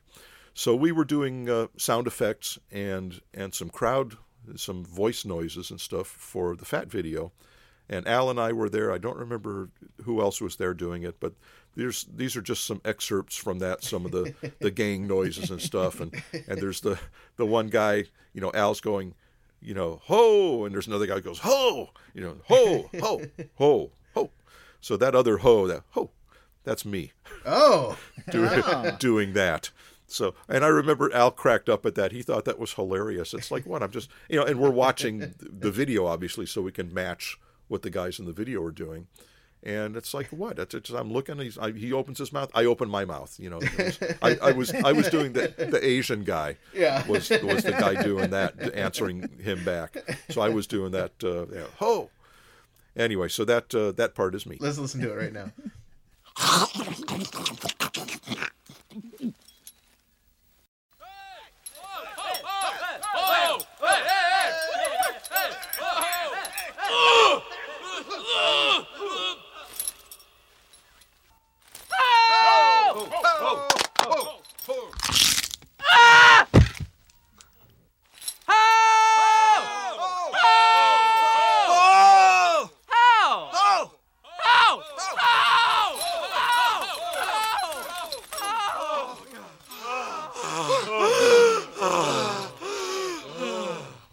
So 0.55 0.75
we 0.75 0.91
were 0.91 1.05
doing 1.05 1.47
uh, 1.47 1.67
sound 1.77 2.07
effects 2.07 2.57
and 2.71 3.21
and 3.31 3.53
some 3.53 3.69
crowd, 3.69 4.17
some 4.55 4.83
voice 4.83 5.23
noises 5.23 5.69
and 5.69 5.79
stuff 5.79 6.07
for 6.07 6.55
the 6.55 6.65
Fat 6.65 6.89
video, 6.89 7.31
and 7.87 8.07
Al 8.07 8.31
and 8.31 8.39
I 8.39 8.53
were 8.53 8.69
there. 8.69 8.91
I 8.91 8.97
don't 8.97 9.17
remember 9.17 9.69
who 10.03 10.19
else 10.19 10.41
was 10.41 10.55
there 10.55 10.73
doing 10.73 11.03
it, 11.03 11.19
but 11.19 11.33
there's 11.77 12.05
these 12.13 12.35
are 12.35 12.41
just 12.41 12.65
some 12.65 12.81
excerpts 12.83 13.37
from 13.37 13.59
that, 13.59 13.83
some 13.83 14.05
of 14.05 14.11
the, 14.11 14.33
the 14.59 14.71
gang 14.71 15.07
noises 15.07 15.51
and 15.51 15.61
stuff, 15.61 16.01
and 16.01 16.13
and 16.47 16.59
there's 16.59 16.81
the 16.81 16.99
the 17.37 17.45
one 17.45 17.67
guy, 17.67 18.05
you 18.33 18.41
know, 18.41 18.51
Al's 18.53 18.81
going, 18.81 19.13
you 19.61 19.73
know, 19.73 20.01
ho, 20.03 20.65
and 20.65 20.73
there's 20.73 20.87
another 20.87 21.05
guy 21.05 21.15
who 21.15 21.21
goes 21.21 21.39
ho, 21.39 21.91
you 22.13 22.21
know, 22.21 22.35
ho, 22.45 22.89
ho, 22.99 23.21
ho, 23.57 23.91
ho. 24.15 24.29
So 24.81 24.97
that 24.97 25.15
other 25.15 25.37
ho, 25.37 25.67
that 25.67 25.83
ho, 25.91 26.09
that's 26.63 26.83
me 26.83 27.11
Oh, 27.45 27.97
doing, 28.31 28.63
doing 28.99 29.33
that. 29.33 29.71
So, 30.07 30.35
and 30.49 30.63
I 30.63 30.69
remember 30.69 31.13
Al 31.13 31.31
cracked 31.31 31.69
up 31.69 31.85
at 31.85 31.95
that. 31.95 32.11
He 32.11 32.21
thought 32.21 32.45
that 32.45 32.59
was 32.59 32.73
hilarious. 32.73 33.33
It's 33.33 33.51
like, 33.51 33.65
what? 33.65 33.83
I'm 33.83 33.91
just, 33.91 34.09
you 34.29 34.37
know, 34.37 34.45
and 34.45 34.59
we're 34.59 34.69
watching 34.69 35.33
the 35.39 35.71
video, 35.71 36.05
obviously, 36.05 36.45
so 36.45 36.61
we 36.61 36.71
can 36.71 36.93
match 36.93 37.37
what 37.67 37.81
the 37.81 37.89
guys 37.89 38.17
in 38.17 38.25
the 38.25 38.33
video 38.33 38.63
are 38.63 38.71
doing. 38.71 39.07
And 39.63 39.97
it's 39.97 40.13
like, 40.13 40.27
what? 40.27 40.59
It's, 40.59 40.73
it's, 40.75 40.89
I'm 40.91 41.11
looking. 41.11 41.37
He's, 41.39 41.57
I, 41.57 41.71
he 41.71 41.91
opens 41.91 42.19
his 42.19 42.31
mouth. 42.31 42.49
I 42.53 42.65
open 42.65 42.89
my 42.89 43.05
mouth. 43.05 43.35
You 43.39 43.49
know, 43.49 43.57
was- 43.57 43.99
I, 44.21 44.37
I 44.41 44.51
was, 44.51 44.71
I 44.73 44.91
was 44.93 45.09
doing 45.09 45.33
the, 45.33 45.53
the 45.57 45.85
Asian 45.85 46.23
guy. 46.23 46.57
Yeah. 46.73 47.05
Was 47.07 47.29
was 47.29 47.63
the 47.63 47.75
guy 47.77 48.01
doing 48.01 48.29
that, 48.29 48.73
answering 48.75 49.27
him 49.39 49.63
back. 49.65 49.97
So 50.29 50.41
I 50.41 50.49
was 50.49 50.67
doing 50.67 50.91
that. 50.91 51.11
Uh, 51.23 51.47
yeah, 51.53 51.65
ho. 51.77 52.09
Anyway, 52.95 53.27
so 53.29 53.43
that 53.45 53.73
uh, 53.75 53.91
that 53.93 54.15
part 54.15 54.35
is 54.35 54.45
me. 54.45 54.57
let's 54.59 54.77
listen 54.77 55.01
to 55.01 55.11
it 55.11 55.15
right 55.15 55.33
now. 55.33 55.51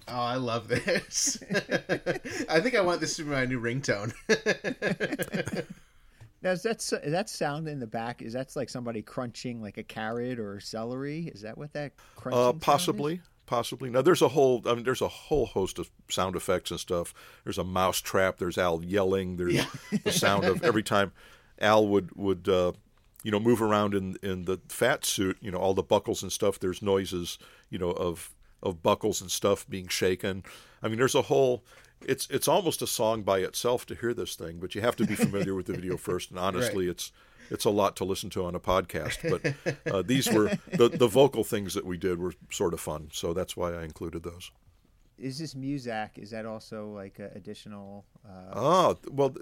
Oh, 0.06 0.20
I 0.20 0.36
love 0.36 0.68
this. 0.68 1.38
I 2.48 2.60
think 2.60 2.74
I 2.76 2.80
want 2.94 3.00
this 3.00 3.16
to 3.16 3.24
be 3.24 3.30
my 3.30 3.44
new 3.44 3.60
ringtone. 3.60 4.12
Now, 6.42 6.50
is 6.50 6.62
that, 6.64 6.76
is 7.02 7.12
that 7.12 7.30
sound 7.30 7.68
in 7.68 7.78
the 7.78 7.86
back? 7.86 8.20
Is 8.20 8.34
that 8.34 8.54
like 8.54 8.68
somebody 8.68 9.00
crunching 9.00 9.62
like 9.62 9.78
a 9.78 9.82
carrot 9.82 10.38
or 10.38 10.60
celery? 10.60 11.32
Is 11.34 11.40
that 11.40 11.56
what 11.56 11.72
that 11.72 11.92
crunching 12.16 12.38
Uh, 12.38 12.44
sound 12.44 12.56
is? 12.56 12.60
possibly, 12.62 13.20
possibly. 13.46 13.88
Now 13.88 14.02
there's 14.02 14.20
a 14.20 14.28
whole, 14.28 14.60
I 14.66 14.74
mean, 14.74 14.84
there's 14.84 15.00
a 15.00 15.08
whole 15.08 15.46
host 15.46 15.78
of 15.78 15.88
sound 16.10 16.36
effects 16.36 16.70
and 16.70 16.78
stuff. 16.78 17.14
There's 17.44 17.56
a 17.56 17.64
mouse 17.64 17.98
trap. 17.98 18.36
There's 18.36 18.58
Al 18.58 18.84
yelling. 18.84 19.38
There's 19.38 19.64
the 20.04 20.12
sound 20.12 20.44
of 20.44 20.62
every 20.62 20.82
time 20.82 21.12
Al 21.60 21.88
would 21.88 22.14
would 22.14 22.46
uh, 22.46 22.72
you 23.22 23.30
know 23.30 23.40
move 23.40 23.62
around 23.62 23.94
in 23.94 24.18
in 24.22 24.44
the 24.44 24.58
fat 24.68 25.06
suit. 25.06 25.38
You 25.40 25.50
know 25.50 25.56
all 25.58 25.72
the 25.72 25.82
buckles 25.82 26.22
and 26.22 26.30
stuff. 26.30 26.58
There's 26.58 26.82
noises. 26.82 27.38
You 27.70 27.78
know 27.78 27.92
of 27.92 28.34
of 28.62 28.82
buckles 28.82 29.22
and 29.22 29.30
stuff 29.30 29.66
being 29.66 29.88
shaken. 29.88 30.42
I 30.82 30.88
mean, 30.88 30.98
there's 30.98 31.14
a 31.14 31.22
whole. 31.22 31.64
It's 32.06 32.26
it's 32.30 32.48
almost 32.48 32.82
a 32.82 32.86
song 32.86 33.22
by 33.22 33.38
itself 33.38 33.86
to 33.86 33.94
hear 33.94 34.14
this 34.14 34.34
thing, 34.34 34.58
but 34.58 34.74
you 34.74 34.80
have 34.80 34.96
to 34.96 35.06
be 35.06 35.14
familiar 35.14 35.54
with 35.54 35.66
the 35.66 35.74
video 35.74 35.96
first. 36.08 36.30
And 36.30 36.38
honestly, 36.38 36.88
it's 36.88 37.12
it's 37.50 37.64
a 37.64 37.70
lot 37.70 37.96
to 37.96 38.04
listen 38.04 38.30
to 38.30 38.44
on 38.44 38.54
a 38.54 38.60
podcast. 38.60 39.18
But 39.30 39.76
uh, 39.92 40.02
these 40.02 40.30
were 40.30 40.58
the 40.72 40.88
the 40.88 41.08
vocal 41.08 41.44
things 41.44 41.74
that 41.74 41.84
we 41.84 41.96
did 41.96 42.18
were 42.18 42.34
sort 42.50 42.74
of 42.74 42.80
fun, 42.80 43.08
so 43.12 43.32
that's 43.32 43.56
why 43.56 43.74
I 43.74 43.84
included 43.84 44.22
those. 44.22 44.50
Is 45.16 45.38
this 45.38 45.54
Muzak? 45.54 46.18
Is 46.18 46.30
that 46.30 46.44
also 46.44 46.88
like 46.88 47.18
a 47.18 47.30
additional? 47.34 48.04
Uh, 48.26 48.52
Oh 48.54 48.98
well, 49.10 49.34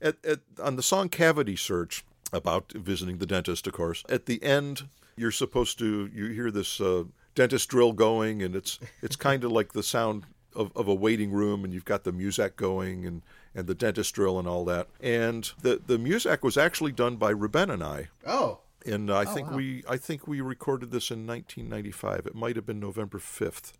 at, 0.00 0.16
at 0.24 0.40
on 0.62 0.76
the 0.76 0.82
song 0.82 1.08
"Cavity 1.08 1.56
Search" 1.56 2.04
about 2.32 2.72
visiting 2.72 3.18
the 3.18 3.26
dentist, 3.26 3.66
of 3.66 3.72
course. 3.72 4.02
At 4.08 4.26
the 4.26 4.42
end, 4.42 4.88
you're 5.16 5.30
supposed 5.30 5.78
to 5.78 6.10
you 6.12 6.26
hear 6.28 6.50
this 6.50 6.80
uh, 6.80 7.04
dentist 7.34 7.68
drill 7.68 7.92
going, 7.92 8.42
and 8.42 8.56
it's 8.56 8.78
it's 9.02 9.16
kind 9.28 9.44
of 9.44 9.52
like 9.52 9.72
the 9.72 9.82
sound 9.82 10.24
of, 10.54 10.70
of 10.76 10.88
a 10.88 10.94
waiting 10.94 11.32
room, 11.32 11.64
and 11.64 11.72
you've 11.72 11.84
got 11.84 12.04
the 12.04 12.12
music 12.12 12.56
going, 12.56 13.04
and 13.06 13.22
and 13.54 13.66
the 13.66 13.74
dentist 13.74 14.14
drill 14.14 14.38
and 14.38 14.48
all 14.48 14.64
that. 14.66 14.88
And 15.00 15.50
the 15.60 15.80
the 15.86 15.98
music 15.98 16.42
was 16.44 16.56
actually 16.56 16.92
done 16.92 17.16
by 17.16 17.30
Ruben 17.30 17.70
and 17.70 17.82
I. 17.82 18.08
oh, 18.26 18.60
And 18.86 19.10
I 19.10 19.22
Oh, 19.22 19.34
think 19.34 19.50
wow. 19.50 19.56
we 19.56 19.84
I 19.88 19.96
think 19.96 20.26
we 20.26 20.40
recorded 20.40 20.90
this 20.90 21.10
in 21.10 21.26
1995. 21.26 22.26
It 22.26 22.34
might 22.34 22.56
have 22.56 22.66
been 22.66 22.80
November 22.80 23.18
5th 23.18 23.72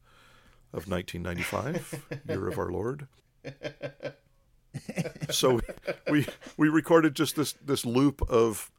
of 0.72 0.88
1995, 0.88 2.22
year 2.28 2.48
of 2.48 2.58
our 2.58 2.70
Lord. 2.70 3.06
so 5.30 5.60
we 6.10 6.26
we 6.56 6.68
recorded 6.68 7.14
just 7.14 7.36
this 7.36 7.52
this 7.64 7.84
loop 7.86 8.22
of 8.28 8.70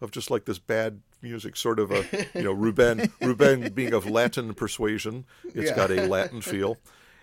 of 0.00 0.10
just 0.10 0.30
like 0.30 0.44
this 0.44 0.58
bad 0.58 1.00
music, 1.22 1.56
sort 1.56 1.78
of 1.78 1.90
a 1.90 2.04
you 2.34 2.42
know 2.42 2.52
Ruben 2.52 3.10
Ruben 3.20 3.70
being 3.72 3.92
of 3.92 4.08
Latin 4.08 4.54
persuasion. 4.54 5.24
It's 5.44 5.70
Yeah. 5.70 5.76
got 5.76 5.90
a 5.90 6.06
Latin 6.06 6.40
feel, 6.40 6.78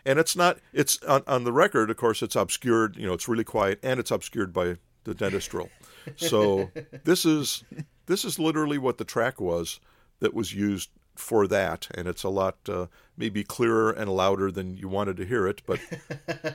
and 0.05 0.19
it's 0.19 0.35
not. 0.35 0.59
It's 0.73 1.01
on, 1.03 1.23
on 1.27 1.43
the 1.43 1.53
record, 1.53 1.89
of 1.89 1.97
course. 1.97 2.21
It's 2.21 2.35
obscured. 2.35 2.95
You 2.95 3.07
know, 3.07 3.13
it's 3.13 3.27
really 3.27 3.43
quiet, 3.43 3.79
and 3.83 3.99
it's 3.99 4.11
obscured 4.11 4.53
by 4.53 4.77
the 5.03 5.13
dentist 5.13 5.49
drill. 5.49 5.69
So 6.15 6.71
this 7.03 7.25
is 7.25 7.63
this 8.05 8.25
is 8.25 8.39
literally 8.39 8.77
what 8.77 8.97
the 8.97 9.05
track 9.05 9.39
was 9.39 9.79
that 10.19 10.33
was 10.33 10.53
used 10.53 10.89
for 11.15 11.47
that, 11.47 11.87
and 11.93 12.07
it's 12.07 12.23
a 12.23 12.29
lot 12.29 12.57
uh, 12.67 12.87
maybe 13.17 13.43
clearer 13.43 13.91
and 13.91 14.09
louder 14.09 14.51
than 14.51 14.77
you 14.77 14.87
wanted 14.87 15.17
to 15.17 15.25
hear 15.25 15.47
it, 15.47 15.61
but 15.65 15.79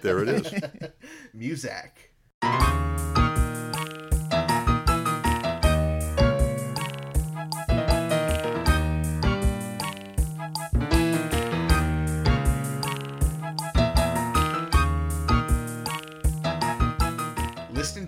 there 0.03 0.23
it 0.23 0.29
is. 0.29 0.47
Muzak. 1.37 2.98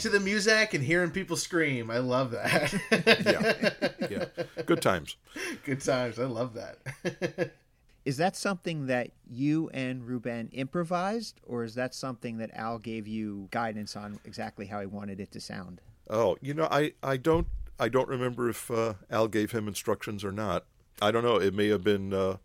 To 0.01 0.09
the 0.11 0.21
music 0.21 0.75
and 0.75 0.83
hearing 0.85 1.11
people 1.11 1.37
scream. 1.37 1.91
I 1.91 1.99
love 1.99 2.31
that. 2.33 2.73
Yeah, 2.91 4.09
yeah, 4.11 4.45
good 4.67 4.83
times. 4.83 5.17
Good 5.65 5.81
times. 5.81 6.19
I 6.19 6.25
love 6.25 6.55
that. 6.55 7.53
Is 8.07 8.17
that 8.17 8.35
something 8.35 8.87
that 8.87 9.11
you 9.31 9.69
and 9.75 10.07
Ruben 10.07 10.49
improvised, 10.53 11.39
or 11.47 11.65
is 11.65 11.75
that 11.75 11.95
something 11.95 12.39
that 12.39 12.51
Al 12.55 12.79
gave 12.79 13.07
you 13.07 13.49
guidance 13.51 13.95
on 13.95 14.19
exactly 14.25 14.65
how 14.67 14.81
he 14.81 14.87
wanted 14.87 15.21
it 15.21 15.31
to 15.33 15.41
sound? 15.41 15.83
Oh, 16.09 16.39
you 16.41 16.55
know, 16.55 16.67
I, 16.71 16.95
I 17.03 17.19
don't 17.19 17.47
I 17.79 17.91
don't 17.91 18.09
remember 18.09 18.49
if 18.49 18.71
uh, 18.71 18.95
Al 19.11 19.29
gave 19.29 19.53
him 19.53 19.69
instructions 19.69 20.25
or 20.25 20.33
not. 20.33 20.65
I 21.03 21.11
don't 21.11 21.23
know. 21.23 21.37
It 21.37 21.53
may 21.55 21.69
have 21.69 21.85
been, 21.85 22.15
uh, 22.15 22.39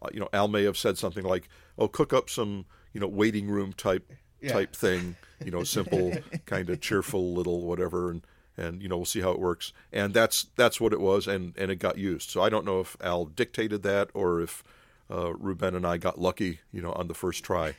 uh, 0.00 0.08
you 0.14 0.18
know, 0.20 0.30
Al 0.32 0.48
may 0.48 0.64
have 0.64 0.78
said 0.78 0.96
something 0.96 1.24
like, 1.24 1.48
"Oh, 1.78 1.88
cook 1.88 2.14
up 2.14 2.30
some, 2.30 2.64
you 2.94 3.00
know, 3.00 3.06
waiting 3.06 3.48
room 3.48 3.74
type 3.74 4.10
Yeah. 4.40 4.52
type 4.54 4.74
thing, 4.74 5.16
you 5.44 5.50
know, 5.50 5.64
simple, 5.64 6.12
kind 6.46 6.70
of 6.70 6.80
cheerful 6.80 7.34
little 7.34 7.62
whatever, 7.62 8.10
and 8.10 8.22
and 8.56 8.82
you 8.82 8.88
know, 8.88 8.96
we'll 8.96 9.04
see 9.04 9.20
how 9.20 9.30
it 9.32 9.38
works." 9.38 9.72
And 9.92 10.14
that's 10.14 10.46
that's 10.56 10.80
what 10.80 10.92
it 10.92 11.00
was, 11.00 11.26
and 11.26 11.54
and 11.58 11.70
it 11.70 11.76
got 11.76 11.98
used. 11.98 12.30
So 12.30 12.42
I 12.42 12.48
don't 12.48 12.64
know 12.64 12.80
if 12.80 12.96
Al 13.00 13.26
dictated 13.26 13.82
that 13.82 14.10
or 14.14 14.40
if 14.40 14.62
uh, 15.10 15.34
Ruben 15.34 15.74
and 15.74 15.86
I 15.86 15.98
got 15.98 16.18
lucky, 16.20 16.60
you 16.72 16.80
know, 16.82 16.92
on 16.92 17.08
the 17.08 17.14
first 17.14 17.44
try. 17.44 17.74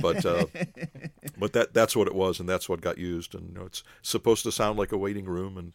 but 0.00 0.26
uh, 0.26 0.46
but 1.38 1.52
that 1.52 1.72
that's 1.74 1.94
what 1.96 2.08
it 2.08 2.14
was, 2.14 2.40
and 2.40 2.48
that's 2.48 2.68
what 2.68 2.80
got 2.80 2.98
used. 2.98 3.34
And 3.34 3.48
you 3.50 3.54
know, 3.54 3.66
it's 3.66 3.82
supposed 4.02 4.42
to 4.44 4.52
sound 4.52 4.78
like 4.78 4.90
a 4.92 4.98
waiting 4.98 5.26
room, 5.26 5.56
and 5.56 5.72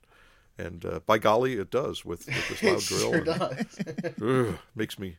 and 0.58 0.86
uh, 0.86 1.00
by 1.06 1.18
golly, 1.18 1.54
it 1.54 1.72
does 1.72 2.04
with, 2.04 2.28
with 2.28 2.50
this 2.50 2.62
loud 2.64 2.78
It 2.80 2.84
drill. 2.84 3.00
sure 3.00 3.16
and- 3.16 3.26
does. 3.26 4.50
Ugh, 4.54 4.60
makes 4.76 5.00
me 5.00 5.16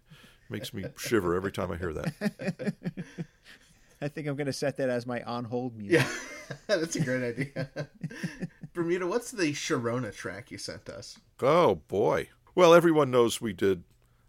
makes 0.51 0.74
me 0.74 0.84
shiver 0.99 1.34
every 1.34 1.51
time 1.53 1.70
I 1.72 1.76
hear 1.78 1.93
that. 1.95 2.74
I 4.03 4.09
think 4.09 4.26
I'm 4.26 4.36
going 4.36 4.46
to 4.46 4.53
set 4.53 4.76
that 4.78 4.88
as 4.88 5.07
my 5.07 5.22
on 5.22 5.44
hold 5.44 5.76
music. 5.76 6.01
Yeah, 6.01 6.57
that's 6.66 6.96
a 6.96 7.01
great 7.01 7.22
idea. 7.22 7.68
Bermuda, 8.72 9.07
what's 9.07 9.30
the 9.30 9.53
Sharona 9.53 10.14
track 10.14 10.51
you 10.51 10.59
sent 10.59 10.88
us? 10.88 11.18
Oh 11.40 11.76
boy! 11.88 12.28
Well, 12.55 12.72
everyone 12.74 13.11
knows 13.11 13.40
we 13.40 13.53
did 13.53 13.84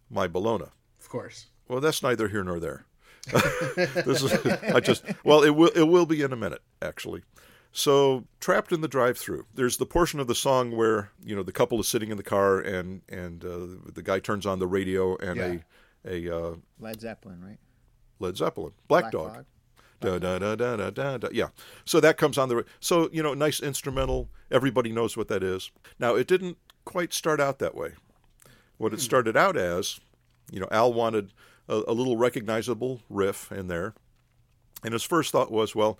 my 0.10 0.28
Bologna. 0.28 0.66
Of 1.00 1.10
course. 1.10 1.48
Well, 1.68 1.80
that's 1.80 2.04
neither 2.04 2.28
here 2.28 2.44
nor 2.44 2.60
there. 2.60 2.86
this 3.32 4.24
is 4.24 4.34
I 4.74 4.80
just 4.80 5.06
well, 5.24 5.44
it 5.44 5.52
will 5.52 5.70
it 5.76 5.84
will 5.84 6.06
be 6.06 6.22
in 6.22 6.34
a 6.34 6.36
minute 6.36 6.62
actually. 6.82 7.24
So, 7.74 8.26
trapped 8.42 8.74
in 8.74 8.82
the 8.82 8.90
drive-through. 8.90 9.46
There's 9.54 9.78
the 9.78 9.86
portion 9.86 10.20
of 10.20 10.28
the 10.28 10.36
song 10.36 10.76
where 10.76 11.12
you 11.24 11.36
know 11.36 11.44
the 11.44 11.54
couple 11.54 11.80
is 11.80 11.88
sitting 11.88 12.12
in 12.12 12.18
the 12.18 12.24
car 12.24 12.60
and 12.60 13.02
and 13.08 13.46
uh, 13.46 13.90
the 13.94 14.02
guy 14.04 14.20
turns 14.20 14.46
on 14.46 14.60
the 14.60 14.68
radio 14.68 15.16
and 15.18 15.38
Yeah. 15.38 15.56
a 16.06 16.28
a 16.28 16.38
uh, 16.38 16.56
Led 16.80 17.00
Zeppelin, 17.00 17.42
right? 17.42 17.60
Led 18.20 18.36
Zeppelin, 18.38 18.74
Black, 18.88 19.04
Black 19.04 19.12
Dog. 19.14 19.34
Dog. 19.36 19.46
Da, 20.02 20.18
da, 20.20 20.40
da, 20.40 20.56
da, 20.56 20.76
da, 20.76 20.90
da, 20.90 21.18
da. 21.18 21.28
Yeah. 21.32 21.50
So 21.86 22.00
that 22.00 22.18
comes 22.18 22.38
on 22.38 22.50
the. 22.50 22.66
So, 22.80 23.10
you 23.14 23.22
know, 23.24 23.34
nice 23.34 23.60
instrumental. 23.62 24.30
Everybody 24.50 24.92
knows 24.92 25.16
what 25.16 25.28
that 25.30 25.44
is. 25.44 25.72
Now, 26.00 26.16
it 26.16 26.28
didn't 26.28 26.58
quite 26.86 27.14
start 27.14 27.40
out 27.40 27.60
that 27.60 27.76
way. 27.76 27.92
What 28.78 28.94
it 28.94 29.00
started 29.00 29.38
out 29.38 29.56
as, 29.56 30.00
you 30.52 30.60
know, 30.60 30.68
Al 30.72 30.92
wanted 30.92 31.34
a, 31.70 31.84
a 31.88 31.94
little 31.94 32.18
recognizable 32.18 33.02
riff 33.10 33.52
in 33.52 33.68
there. 33.68 33.94
And 34.84 34.94
his 34.94 35.04
first 35.04 35.32
thought 35.32 35.52
was, 35.52 35.76
well, 35.76 36.00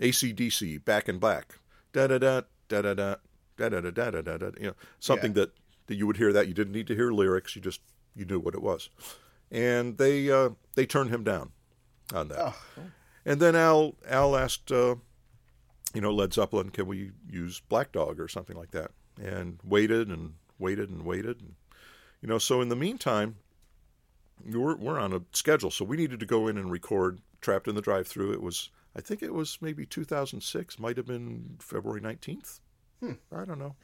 ACDC, 0.00 0.82
Back 0.84 1.08
in 1.08 1.18
Black. 1.18 1.58
Da 1.92 2.06
da 2.06 2.18
da, 2.18 2.40
da 2.68 2.80
da 2.82 2.94
da, 2.94 3.16
da 3.58 3.68
da 3.68 3.80
da 3.80 3.90
da 4.10 4.22
da 4.22 4.36
da. 4.38 4.50
You 4.58 4.68
know, 4.68 4.74
something 4.98 5.32
Yeah. 5.32 5.42
that, 5.44 5.50
that 5.86 5.94
you 5.96 6.06
would 6.06 6.16
hear 6.16 6.32
that. 6.32 6.48
You 6.48 6.54
didn't 6.54 6.72
need 6.72 6.86
to 6.86 6.94
hear 6.94 7.12
lyrics. 7.12 7.54
You 7.54 7.60
just, 7.62 7.80
you 8.16 8.24
knew 8.24 8.40
what 8.40 8.54
it 8.54 8.62
was. 8.62 8.88
And 9.50 9.98
they, 9.98 10.30
uh, 10.30 10.50
they 10.74 10.86
turned 10.86 11.10
him 11.10 11.22
down 11.24 11.52
on 12.14 12.28
that. 12.28 12.54
And 13.26 13.40
then 13.40 13.56
Al 13.56 13.94
Al 14.08 14.36
asked, 14.36 14.70
uh, 14.70 14.96
you 15.94 16.00
know, 16.00 16.12
Led 16.12 16.32
Zeppelin, 16.32 16.70
can 16.70 16.86
we 16.86 17.12
use 17.30 17.60
Black 17.68 17.92
Dog 17.92 18.20
or 18.20 18.28
something 18.28 18.56
like 18.56 18.72
that? 18.72 18.90
And 19.20 19.58
waited 19.64 20.08
and 20.08 20.34
waited 20.58 20.90
and 20.90 21.04
waited, 21.04 21.40
and 21.40 21.54
you 22.20 22.28
know. 22.28 22.38
So 22.38 22.60
in 22.60 22.68
the 22.68 22.76
meantime, 22.76 23.36
we're 24.44 24.76
we're 24.76 24.98
on 24.98 25.12
a 25.12 25.22
schedule, 25.32 25.70
so 25.70 25.84
we 25.84 25.96
needed 25.96 26.20
to 26.20 26.26
go 26.26 26.48
in 26.48 26.58
and 26.58 26.70
record 26.70 27.20
Trapped 27.40 27.68
in 27.68 27.74
the 27.74 27.82
Drive-Through. 27.82 28.32
It 28.32 28.42
was, 28.42 28.70
I 28.96 29.02
think 29.02 29.22
it 29.22 29.34
was 29.34 29.58
maybe 29.60 29.84
2006, 29.84 30.78
might 30.78 30.96
have 30.96 31.06
been 31.06 31.56
February 31.60 32.00
19th. 32.00 32.60
I 33.02 33.44
don't 33.44 33.58
know. 33.58 33.74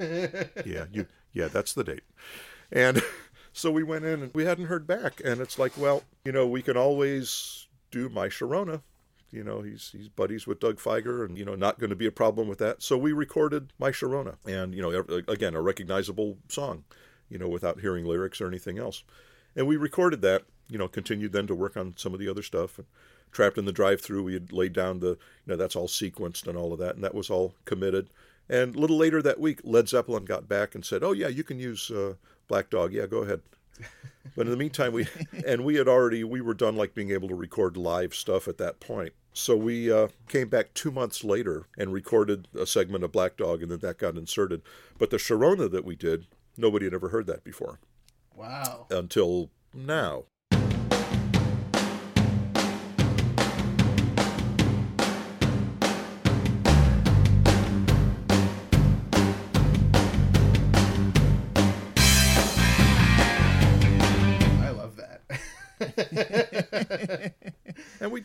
yeah, 0.66 0.86
you 0.92 1.06
yeah, 1.32 1.46
that's 1.48 1.72
the 1.72 1.84
date. 1.84 2.02
And 2.72 3.00
so 3.52 3.70
we 3.70 3.82
went 3.82 4.04
in 4.04 4.22
and 4.22 4.34
we 4.34 4.44
hadn't 4.44 4.66
heard 4.66 4.86
back 4.86 5.20
and 5.24 5.40
it's 5.40 5.58
like, 5.58 5.72
well, 5.76 6.02
you 6.24 6.32
know, 6.32 6.46
we 6.46 6.62
can 6.62 6.76
always 6.76 7.67
do 7.90 8.08
my 8.08 8.28
Sharona. 8.28 8.82
You 9.30 9.44
know, 9.44 9.60
he's 9.60 9.90
he's 9.96 10.08
buddies 10.08 10.46
with 10.46 10.60
Doug 10.60 10.78
Fieger 10.78 11.24
and 11.24 11.36
you 11.36 11.44
know, 11.44 11.54
not 11.54 11.78
going 11.78 11.90
to 11.90 11.96
be 11.96 12.06
a 12.06 12.12
problem 12.12 12.48
with 12.48 12.58
that. 12.58 12.82
So 12.82 12.96
we 12.96 13.12
recorded 13.12 13.72
my 13.78 13.90
Sharona 13.90 14.36
and 14.46 14.74
you 14.74 14.82
know, 14.82 15.22
again, 15.28 15.54
a 15.54 15.60
recognizable 15.60 16.38
song, 16.48 16.84
you 17.28 17.38
know, 17.38 17.48
without 17.48 17.80
hearing 17.80 18.06
lyrics 18.06 18.40
or 18.40 18.48
anything 18.48 18.78
else. 18.78 19.04
And 19.54 19.66
we 19.66 19.76
recorded 19.76 20.22
that, 20.22 20.44
you 20.68 20.78
know, 20.78 20.88
continued 20.88 21.32
then 21.32 21.46
to 21.48 21.54
work 21.54 21.76
on 21.76 21.94
some 21.96 22.14
of 22.14 22.20
the 22.20 22.28
other 22.28 22.42
stuff. 22.42 22.78
And 22.78 22.86
Trapped 23.30 23.58
in 23.58 23.66
the 23.66 23.72
drive-through, 23.72 24.22
we 24.22 24.32
had 24.32 24.52
laid 24.52 24.72
down 24.72 25.00
the, 25.00 25.10
you 25.10 25.16
know, 25.46 25.56
that's 25.56 25.76
all 25.76 25.88
sequenced 25.88 26.46
and 26.46 26.56
all 26.56 26.72
of 26.72 26.78
that, 26.78 26.94
and 26.94 27.04
that 27.04 27.14
was 27.14 27.28
all 27.28 27.54
committed. 27.66 28.08
And 28.48 28.74
a 28.74 28.78
little 28.78 28.96
later 28.96 29.20
that 29.20 29.38
week, 29.38 29.60
Led 29.64 29.88
Zeppelin 29.88 30.24
got 30.24 30.48
back 30.48 30.74
and 30.74 30.84
said, 30.84 31.02
"Oh 31.04 31.12
yeah, 31.12 31.28
you 31.28 31.44
can 31.44 31.58
use 31.58 31.90
uh, 31.90 32.14
Black 32.48 32.70
Dog. 32.70 32.94
Yeah, 32.94 33.06
go 33.06 33.18
ahead." 33.18 33.42
But 34.36 34.46
in 34.46 34.50
the 34.50 34.56
meantime, 34.56 34.92
we 34.92 35.06
and 35.46 35.64
we 35.64 35.76
had 35.76 35.88
already 35.88 36.22
we 36.24 36.40
were 36.40 36.54
done 36.54 36.76
like 36.76 36.94
being 36.94 37.10
able 37.10 37.28
to 37.28 37.34
record 37.34 37.76
live 37.76 38.14
stuff 38.14 38.46
at 38.46 38.58
that 38.58 38.78
point. 38.80 39.12
So 39.32 39.56
we 39.56 39.90
uh, 39.92 40.08
came 40.28 40.48
back 40.48 40.74
two 40.74 40.90
months 40.90 41.22
later 41.24 41.66
and 41.76 41.92
recorded 41.92 42.48
a 42.58 42.66
segment 42.66 43.04
of 43.04 43.12
Black 43.12 43.36
Dog, 43.36 43.62
and 43.62 43.70
then 43.70 43.78
that 43.80 43.98
got 43.98 44.16
inserted. 44.16 44.62
But 44.98 45.10
the 45.10 45.16
Sharona 45.16 45.70
that 45.70 45.84
we 45.84 45.94
did, 45.96 46.26
nobody 46.56 46.86
had 46.86 46.94
ever 46.94 47.08
heard 47.10 47.26
that 47.28 47.44
before 47.44 47.78
Wow. 48.34 48.86
until 48.90 49.50
now. 49.72 50.24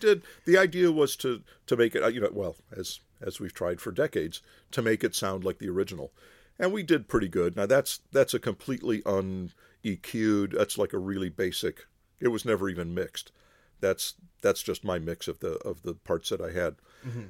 Did. 0.04 0.22
The 0.46 0.58
idea 0.58 0.92
was 0.92 1.16
to 1.18 1.42
to 1.68 1.78
make 1.78 1.96
it, 1.96 2.04
uh, 2.04 2.08
you 2.08 2.22
know, 2.22 2.30
well, 2.32 2.56
as 2.76 3.00
as 3.22 3.40
we've 3.40 3.54
tried 3.54 3.80
for 3.82 3.92
decades, 3.92 4.42
to 4.72 4.82
make 4.82 5.04
it 5.04 5.16
sound 5.16 5.44
like 5.44 5.60
the 5.60 5.70
original, 5.70 6.12
and 6.60 6.74
we 6.74 6.84
did 6.84 7.08
pretty 7.08 7.30
good. 7.30 7.56
Now 7.56 7.66
that's 7.66 8.00
that's 8.12 8.34
a 8.34 8.40
completely 8.40 9.02
un 9.06 9.52
EQ'd. 9.84 10.52
That's 10.58 10.78
like 10.78 10.94
a 10.94 10.98
really 11.00 11.30
basic. 11.30 11.88
It 12.20 12.28
was 12.30 12.46
never 12.46 12.70
even 12.70 12.94
mixed. 12.94 13.32
That's 13.80 14.16
that's 14.42 14.64
just 14.64 14.84
my 14.84 15.00
mix 15.00 15.28
of 15.28 15.40
the 15.40 15.54
of 15.68 15.84
the 15.84 15.94
parts 15.94 16.30
that 16.30 16.40
I 16.42 16.52
had, 16.52 16.76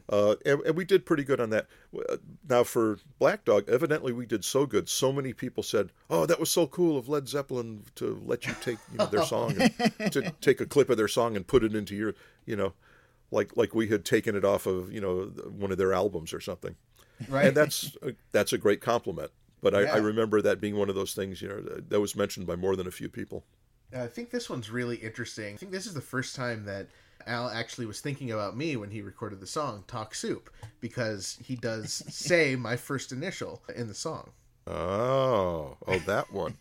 uh, 0.08 0.36
and, 0.46 0.62
and 0.62 0.76
we 0.76 0.86
did 0.86 1.04
pretty 1.06 1.24
good 1.24 1.40
on 1.40 1.50
that. 1.50 1.66
Uh, 2.10 2.18
Now 2.48 2.64
for 2.64 3.00
Black 3.18 3.44
Dog, 3.44 3.68
evidently 3.68 4.14
we 4.14 4.28
did 4.28 4.46
so 4.46 4.68
good. 4.68 4.88
So 4.88 5.12
many 5.12 5.34
people 5.34 5.64
said, 5.64 5.90
"Oh, 6.12 6.28
that 6.28 6.40
was 6.40 6.52
so 6.52 6.68
cool 6.68 6.96
of 6.98 7.10
Led 7.10 7.28
Zeppelin 7.28 7.86
to 7.96 8.22
let 8.24 8.46
you 8.46 8.54
take 8.62 8.78
you 8.92 9.00
know, 9.00 9.08
their 9.08 9.24
song 9.24 9.56
and 9.60 10.12
to 10.14 10.32
take 10.42 10.62
a 10.62 10.68
clip 10.68 10.90
of 10.92 10.98
their 10.98 11.08
song 11.08 11.36
and 11.36 11.48
put 11.48 11.64
it 11.64 11.76
into 11.76 11.96
your, 11.96 12.14
you 12.46 12.56
know, 12.56 12.74
like 13.32 13.56
like 13.58 13.74
we 13.74 13.88
had 13.88 14.06
taken 14.06 14.36
it 14.36 14.46
off 14.46 14.66
of 14.66 14.92
you 14.92 15.02
know 15.02 15.26
one 15.50 15.72
of 15.72 15.78
their 15.78 15.94
albums 15.94 16.34
or 16.34 16.40
something." 16.42 16.76
Right. 17.30 17.48
And 17.48 17.58
that's 17.58 17.96
a, 18.02 18.14
that's 18.32 18.54
a 18.54 18.58
great 18.58 18.82
compliment. 18.82 19.32
But 19.62 19.74
I, 19.76 19.82
Yeah. 19.84 19.94
I 19.94 19.98
remember 19.98 20.42
that 20.42 20.60
being 20.60 20.76
one 20.76 20.90
of 20.90 20.96
those 20.96 21.14
things, 21.14 21.42
you 21.42 21.48
know, 21.48 21.62
that- 21.62 21.90
that 21.90 22.02
was 22.02 22.16
mentioned 22.16 22.46
by 22.48 22.56
more 22.58 22.76
than 22.76 22.86
a 22.88 22.92
few 22.92 23.08
people. 23.08 23.46
I 23.96 24.08
think 24.08 24.32
this 24.32 24.50
one's 24.50 24.70
really 24.72 24.98
interesting. 24.98 25.54
I 25.54 25.58
think 25.58 25.72
this 25.72 25.86
is 25.86 25.94
the 25.94 26.02
first 26.02 26.36
time 26.36 26.66
that 26.66 26.88
Al 27.28 27.48
actually 27.48 27.86
was 27.86 28.02
thinking 28.02 28.32
about 28.32 28.58
me 28.58 28.76
when 28.76 28.90
he 28.90 29.02
recorded 29.02 29.40
the 29.40 29.48
song 29.48 29.84
Talk 29.88 30.16
Soup 30.16 30.50
because 30.82 31.38
he 31.42 31.56
does 31.56 31.94
say 32.10 32.56
my 32.56 32.76
first 32.76 33.12
initial 33.14 33.62
in 33.76 33.88
the 33.88 33.94
song. 33.94 34.32
Oh, 34.66 35.78
oh, 35.88 36.00
that 36.06 36.32
one. 36.32 36.56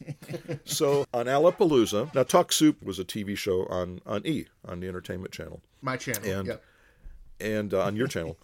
so 0.64 1.06
on 1.14 1.26
Alapalooza, 1.26 2.12
now 2.14 2.24
Talk 2.24 2.52
Soup 2.52 2.82
was 2.82 2.98
a 2.98 3.04
TV 3.04 3.36
show 3.36 3.64
on 3.66 4.00
on 4.06 4.26
E 4.26 4.46
on 4.64 4.80
the 4.80 4.88
Entertainment 4.88 5.32
Channel. 5.32 5.60
My 5.80 5.96
channel. 5.96 6.22
And- 6.24 6.48
yep. 6.48 6.64
and 7.40 7.72
uh, 7.72 7.84
on 7.84 7.94
your 7.96 8.08
channel. 8.08 8.36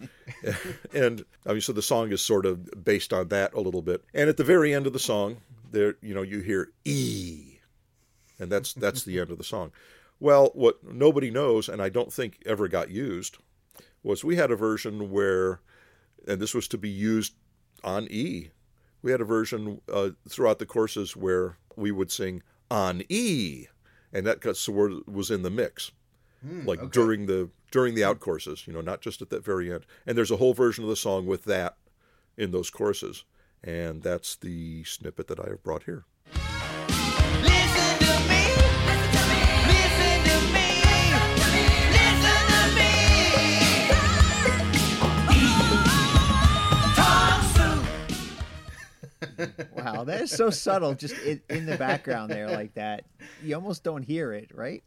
and 0.93 1.25
I 1.45 1.51
mean, 1.51 1.61
so 1.61 1.73
the 1.73 1.81
song 1.81 2.11
is 2.11 2.21
sort 2.21 2.45
of 2.45 2.83
based 2.83 3.11
on 3.11 3.27
that 3.29 3.53
a 3.53 3.59
little 3.59 3.81
bit. 3.81 4.03
And 4.13 4.29
at 4.29 4.37
the 4.37 4.43
very 4.43 4.73
end 4.73 4.87
of 4.87 4.93
the 4.93 4.99
song, 4.99 5.37
there, 5.71 5.95
you 6.01 6.13
know, 6.13 6.21
you 6.21 6.39
hear 6.39 6.71
E, 6.85 7.59
and 8.39 8.49
that's 8.51 8.73
that's 8.73 9.03
the 9.03 9.19
end 9.19 9.31
of 9.31 9.37
the 9.37 9.43
song. 9.43 9.71
Well, 10.21 10.51
what 10.53 10.83
nobody 10.83 11.31
knows, 11.31 11.69
and 11.69 11.81
I 11.81 11.89
don't 11.89 12.11
think 12.11 12.41
ever 12.45 12.67
got 12.67 12.89
used, 12.89 13.37
was 14.03 14.23
we 14.23 14.35
had 14.37 14.51
a 14.51 14.55
version 14.55 15.11
where, 15.11 15.59
and 16.27 16.41
this 16.41 16.53
was 16.53 16.67
to 16.69 16.77
be 16.77 16.89
used 16.89 17.33
on 17.83 18.07
E. 18.09 18.49
We 19.01 19.11
had 19.11 19.21
a 19.21 19.25
version 19.25 19.81
uh, 19.91 20.09
throughout 20.27 20.59
the 20.59 20.65
courses 20.65 21.15
where 21.15 21.57
we 21.75 21.91
would 21.91 22.11
sing 22.11 22.43
on 22.69 23.03
E, 23.09 23.67
and 24.11 24.25
that 24.25 24.41
got 24.41 24.57
sort 24.57 24.91
of 24.91 25.07
was 25.07 25.31
in 25.31 25.41
the 25.43 25.49
mix 25.49 25.91
like 26.43 26.91
during 26.91 27.25
the 27.25 27.49
during 27.71 27.95
the 27.95 28.03
out 28.03 28.19
courses, 28.19 28.65
you 28.65 28.73
know, 28.73 28.81
not 28.81 29.01
just 29.01 29.21
at 29.21 29.29
that 29.29 29.43
very 29.43 29.71
end. 29.71 29.85
And 30.07 30.17
there's 30.17 30.31
a 30.31 30.37
whole 30.37 30.53
version 30.53 30.83
of 30.83 30.89
the 30.89 30.95
song 30.95 31.25
with 31.25 31.45
that 31.45 31.77
in 32.37 32.51
those 32.51 32.69
courses, 32.69 33.25
and 33.63 34.01
that's 34.01 34.35
the 34.35 34.83
snippet 34.85 35.27
that 35.27 35.39
I 35.39 35.49
have 35.49 35.63
brought 35.63 35.83
here. 35.83 36.05
Listen 37.41 37.99
to. 37.99 38.08
Listen 38.08 38.08
Wow, 49.75 50.05
that 50.05 50.21
is 50.21 50.31
so 50.31 50.49
subtle, 50.49 50.93
just 50.95 51.17
in, 51.23 51.41
in 51.49 51.65
the 51.65 51.77
background 51.77 52.31
there, 52.31 52.49
like 52.49 52.73
that. 52.75 53.05
You 53.43 53.55
almost 53.55 53.83
don't 53.83 54.03
hear 54.03 54.33
it, 54.33 54.51
right? 54.53 54.83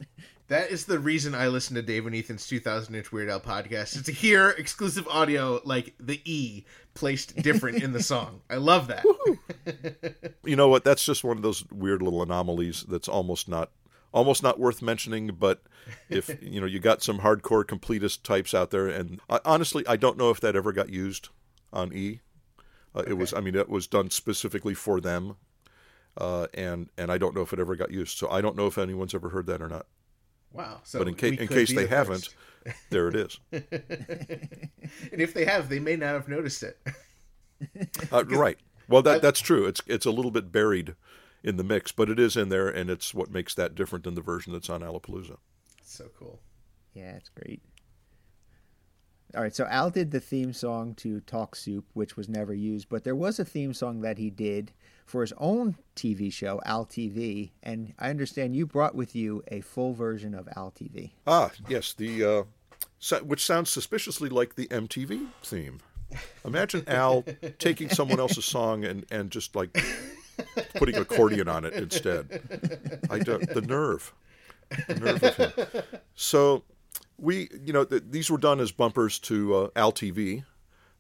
That 0.49 0.71
is 0.71 0.85
the 0.85 0.99
reason 0.99 1.35
I 1.35 1.49
listen 1.49 1.77
to 1.77 1.83
Dave 1.83 2.07
and 2.07 2.15
Ethan's 2.15 2.47
2000 2.47 2.95
inch 2.95 3.11
Weird 3.13 3.31
Al 3.31 3.41
podcast 3.41 3.97
is 3.97 4.03
to 4.03 4.13
hear 4.13 4.51
exclusive 4.51 5.09
audio 5.09 5.61
like 5.65 5.95
the 5.99 6.21
E 6.25 6.65
placed 6.95 7.37
different 7.37 7.83
in 7.83 7.93
the 7.93 8.03
song. 8.03 8.43
I 8.51 8.57
love 8.57 8.89
that. 8.89 9.05
You 10.45 10.57
know 10.57 10.67
what? 10.67 10.83
That's 10.83 11.05
just 11.05 11.23
one 11.23 11.37
of 11.37 11.43
those 11.45 11.65
weird 11.71 12.03
little 12.03 12.21
anomalies 12.21 12.85
that's 12.89 13.09
almost 13.09 13.49
not 13.49 13.71
almost 14.13 14.43
not 14.43 14.59
worth 14.59 14.83
mentioning. 14.83 15.29
But 15.39 15.63
if 16.11 16.37
you 16.43 16.61
know, 16.61 16.67
you 16.67 16.81
got 16.81 17.03
some 17.03 17.21
hardcore 17.21 17.65
completist 17.65 18.23
types 18.25 18.53
out 18.53 18.71
there, 18.71 18.89
and 18.89 19.21
I, 19.31 19.39
honestly, 19.45 19.87
I 19.87 19.97
don't 19.97 20.19
know 20.19 20.31
if 20.31 20.41
that 20.41 20.57
ever 20.57 20.73
got 20.73 20.91
used 20.91 21.29
on 21.73 21.93
E. 21.93 22.21
Uh, 22.95 23.05
It 23.07 23.15
was, 23.15 23.33
I 23.33 23.41
mean, 23.41 23.55
it 23.55 23.69
was 23.69 23.87
done 23.87 24.11
specifically 24.11 24.75
for 24.75 25.01
them, 25.01 25.37
uh, 26.19 26.47
and 26.55 26.91
and 26.99 27.11
I 27.11 27.19
don't 27.19 27.35
know 27.35 27.43
if 27.43 27.53
it 27.53 27.59
ever 27.59 27.77
got 27.77 27.91
used. 27.91 28.19
So 28.19 28.29
I 28.31 28.41
don't 28.41 28.57
know 28.57 28.67
if 28.67 28.77
anyone's 28.79 29.15
ever 29.15 29.31
heard 29.31 29.47
that 29.47 29.63
or 29.63 29.69
not. 29.69 29.87
Wow. 30.53 30.81
So 30.85 30.99
but 30.99 31.09
in, 31.09 31.15
ca- 31.15 31.29
in 31.43 31.49
case 31.49 31.75
they 31.75 31.85
the 31.85 31.89
haven't, 31.89 32.35
there 32.91 33.09
it 33.09 33.17
is. 33.17 33.39
and 33.51 35.21
if 35.21 35.33
they 35.35 35.45
have, 35.47 35.69
they 35.69 35.79
may 35.81 35.97
not 35.97 36.13
have 36.15 36.29
noticed 36.29 36.63
it. 36.63 36.79
Uh, 38.11 38.25
right. 38.29 38.59
Well, 38.89 39.03
that 39.03 39.23
that's 39.23 39.41
true. 39.41 39.65
It's 39.67 39.81
it's 39.87 40.05
a 40.07 40.11
little 40.11 40.31
bit 40.31 40.53
buried 40.53 40.95
in 41.43 41.57
the 41.57 41.65
mix, 41.65 41.91
but 41.93 42.11
it 42.11 42.19
is 42.21 42.37
in 42.37 42.51
there, 42.51 42.69
and 42.69 42.91
it's 42.91 43.15
what 43.15 43.31
makes 43.31 43.55
that 43.55 43.75
different 43.75 44.05
than 44.05 44.15
the 44.15 44.21
version 44.21 44.53
that's 44.53 44.69
on 44.71 44.83
Alapalooza. 44.83 45.39
so 45.83 46.09
cool. 46.19 46.41
Yeah, 46.95 47.13
it's 47.17 47.31
great. 47.31 47.63
All 49.35 49.43
right, 49.43 49.55
so 49.55 49.65
Al 49.67 49.89
did 49.89 50.11
the 50.11 50.21
theme 50.21 50.53
song 50.53 50.95
to 50.97 51.21
Talk 51.21 51.57
Soup, 51.57 51.87
which 51.95 52.17
was 52.19 52.29
never 52.29 52.53
used, 52.53 52.89
but 52.91 53.03
there 53.05 53.15
was 53.17 53.39
a 53.39 53.45
theme 53.47 53.73
song 53.73 54.03
that 54.03 54.19
he 54.19 54.29
did 54.29 54.73
for 55.07 55.23
his 55.23 55.33
own 55.39 55.77
TV 55.97 56.31
show, 56.31 56.61
Al 56.67 56.85
TV, 56.85 57.51
and 57.63 57.95
I 57.99 58.11
understand 58.11 58.55
you 58.55 58.67
brought 58.67 58.95
with 58.95 59.17
you 59.17 59.43
a 59.49 59.63
full 59.63 59.95
version 59.95 60.35
of 60.35 60.49
Al 60.55 60.71
TV. 60.71 61.13
Ah, 61.27 61.51
yes, 61.67 61.95
the 61.95 62.23
uh, 62.25 62.43
so- 62.99 63.23
which 63.25 63.45
sounds 63.45 63.71
suspiciously 63.71 64.29
like 64.29 64.55
the 64.55 64.67
MTV 64.69 65.27
theme. 65.43 65.79
Imagine 66.45 66.85
Al 66.87 67.25
taking 67.59 67.89
someone 67.89 68.21
else's 68.21 68.45
song 68.45 68.85
and, 68.85 69.07
and 69.11 69.31
just 69.31 69.57
like 69.57 69.75
putting 70.75 70.97
accordion 70.97 71.49
on 71.49 71.65
it 71.65 71.73
instead. 71.73 72.43
I 73.09 73.19
don't, 73.19 73.49
the 73.49 73.63
nerve, 73.63 74.13
the 74.89 74.95
nerve 74.97 75.23
of 75.23 75.37
him. 75.37 75.83
So 76.15 76.65
we, 77.23 77.49
you 77.65 77.73
know, 77.73 77.85
th- 77.85 78.03
these 78.11 78.31
were 78.31 78.37
done 78.37 78.61
as 78.61 78.73
bumpers 78.73 79.19
to 79.21 79.55
uh, 79.55 79.69
Al 79.77 79.93
TV, 79.93 80.45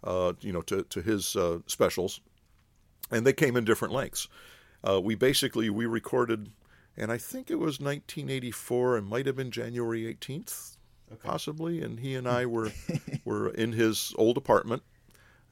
uh, 0.04 0.32
you 0.40 0.52
know, 0.52 0.62
to 0.62 0.84
to 0.84 1.02
his 1.02 1.36
uh, 1.36 1.58
specials, 1.66 2.20
and 3.10 3.26
they 3.26 3.32
came 3.32 3.56
in 3.56 3.64
different 3.64 3.92
lengths. 3.92 4.28
Uh, 4.88 5.00
we 5.00 5.16
basically 5.16 5.68
we 5.68 5.84
recorded, 5.84 6.50
and 6.96 7.10
I 7.10 7.18
think 7.18 7.50
it 7.50 7.56
was 7.56 7.80
1984, 7.80 8.96
and 8.96 9.06
might 9.06 9.26
have 9.26 9.36
been 9.36 9.50
January 9.50 10.02
18th, 10.14 10.76
possibly. 11.22 11.82
And 11.82 11.98
he 11.98 12.14
and 12.14 12.28
I 12.28 12.46
were 12.54 12.70
were 13.24 13.50
in 13.50 13.72
his 13.72 14.14
old 14.16 14.36
apartment, 14.36 14.84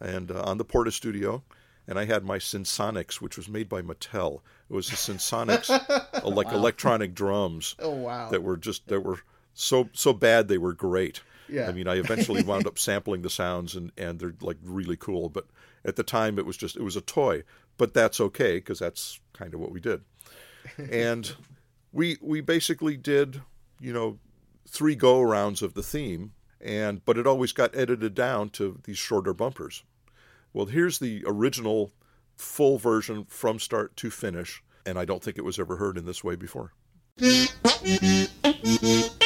and 0.00 0.30
uh, 0.30 0.42
on 0.42 0.58
the 0.58 0.64
Porta 0.64 0.92
Studio, 0.92 1.42
and 1.88 1.98
I 1.98 2.04
had 2.04 2.24
my 2.24 2.38
Synsonics, 2.38 3.16
which 3.16 3.36
was 3.36 3.48
made 3.48 3.68
by 3.68 3.82
Mattel. 3.82 4.40
It 4.70 4.74
was 4.74 4.88
the 4.88 4.96
Synsonics, 4.96 5.68
uh, 6.24 6.28
like 6.28 6.52
electronic 6.52 7.12
drums. 7.12 7.74
Oh, 7.80 7.90
wow. 7.90 8.30
That 8.30 8.44
were 8.44 8.56
just 8.56 8.86
that 8.86 9.00
were 9.00 9.18
so 9.60 9.88
so 9.92 10.12
bad 10.12 10.48
they 10.48 10.58
were 10.58 10.72
great. 10.72 11.20
Yeah. 11.48 11.68
I 11.68 11.72
mean, 11.72 11.86
I 11.86 11.96
eventually 11.96 12.42
wound 12.42 12.66
up 12.66 12.78
sampling 12.78 13.22
the 13.22 13.30
sounds, 13.30 13.76
and 13.76 13.92
and 13.98 14.18
they're 14.18 14.34
like 14.40 14.56
really 14.64 14.96
cool. 14.96 15.28
But 15.28 15.46
at 15.84 15.96
the 15.96 16.02
time, 16.02 16.38
it 16.38 16.46
was 16.46 16.56
just 16.56 16.76
it 16.76 16.82
was 16.82 16.96
a 16.96 17.02
toy. 17.02 17.42
But 17.76 17.94
that's 17.94 18.20
okay 18.20 18.56
because 18.56 18.78
that's 18.78 19.20
kind 19.32 19.54
of 19.54 19.60
what 19.60 19.70
we 19.70 19.80
did. 19.80 20.02
And 20.90 21.34
we 21.92 22.16
we 22.22 22.40
basically 22.40 22.96
did 22.96 23.42
you 23.80 23.92
know 23.92 24.18
three 24.66 24.94
go 24.94 25.20
arounds 25.20 25.62
of 25.62 25.74
the 25.74 25.82
theme, 25.82 26.32
and 26.60 27.04
but 27.04 27.18
it 27.18 27.26
always 27.26 27.52
got 27.52 27.76
edited 27.76 28.14
down 28.14 28.50
to 28.50 28.80
these 28.84 28.98
shorter 28.98 29.34
bumpers. 29.34 29.84
Well, 30.52 30.66
here's 30.66 30.98
the 30.98 31.22
original 31.26 31.92
full 32.36 32.78
version 32.78 33.26
from 33.28 33.58
start 33.58 33.96
to 33.98 34.10
finish, 34.10 34.62
and 34.86 34.98
I 34.98 35.04
don't 35.04 35.22
think 35.22 35.36
it 35.36 35.44
was 35.44 35.58
ever 35.58 35.76
heard 35.76 35.98
in 35.98 36.06
this 36.06 36.24
way 36.24 36.34
before. 36.34 36.72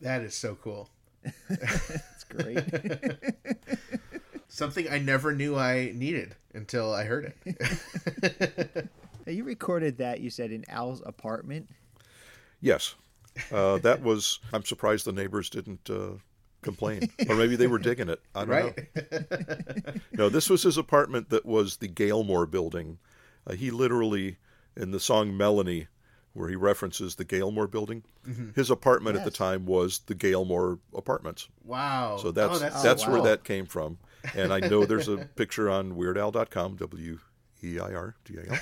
That 0.00 0.22
is 0.22 0.34
so 0.34 0.56
cool. 0.56 0.88
It's 1.48 2.24
great. 2.24 2.58
Something 4.54 4.88
I 4.88 5.00
never 5.00 5.34
knew 5.34 5.56
I 5.56 5.90
needed 5.96 6.36
until 6.52 6.94
I 6.94 7.02
heard 7.02 7.32
it. 7.44 8.88
now, 9.26 9.32
you 9.32 9.42
recorded 9.42 9.98
that, 9.98 10.20
you 10.20 10.30
said, 10.30 10.52
in 10.52 10.64
Al's 10.68 11.02
apartment. 11.04 11.68
Yes, 12.60 12.94
uh, 13.50 13.78
that 13.78 14.00
was. 14.00 14.38
I'm 14.52 14.64
surprised 14.64 15.06
the 15.06 15.12
neighbors 15.12 15.50
didn't 15.50 15.90
uh, 15.90 16.12
complain, 16.62 17.10
or 17.28 17.34
maybe 17.34 17.56
they 17.56 17.66
were 17.66 17.80
digging 17.80 18.08
it. 18.08 18.20
I 18.32 18.44
don't 18.44 18.48
right? 18.48 18.88
know. 18.94 19.92
No, 20.12 20.28
this 20.28 20.48
was 20.48 20.62
his 20.62 20.78
apartment 20.78 21.30
that 21.30 21.44
was 21.44 21.78
the 21.78 21.88
Galemore 21.88 22.48
building. 22.48 22.98
Uh, 23.48 23.54
he 23.54 23.72
literally, 23.72 24.36
in 24.76 24.92
the 24.92 25.00
song 25.00 25.36
Melanie, 25.36 25.88
where 26.32 26.48
he 26.48 26.54
references 26.54 27.16
the 27.16 27.24
Galemore 27.24 27.68
building, 27.68 28.04
his 28.54 28.70
apartment 28.70 29.16
at 29.16 29.24
the 29.24 29.32
time 29.32 29.66
was 29.66 29.98
the 30.06 30.14
Galemore 30.14 30.78
apartments. 30.94 31.48
wow. 31.64 32.18
So 32.18 32.30
that's 32.30 32.54
oh, 32.54 32.58
that's, 32.60 32.82
that's, 32.84 33.02
so 33.02 33.10
where 33.10 33.22
that 33.22 33.42
came 33.42 33.66
from. 33.66 33.98
And 34.34 34.52
I 34.52 34.60
know 34.60 34.84
there's 34.84 35.08
a 35.08 35.18
picture 35.36 35.70
on 35.70 35.92
WeirdAl.com, 35.94 36.76
W 36.76 37.18
E 37.62 37.78
I 37.78 37.94
R 37.94 38.14
D 38.24 38.36
A 38.38 38.52
L, 38.52 38.58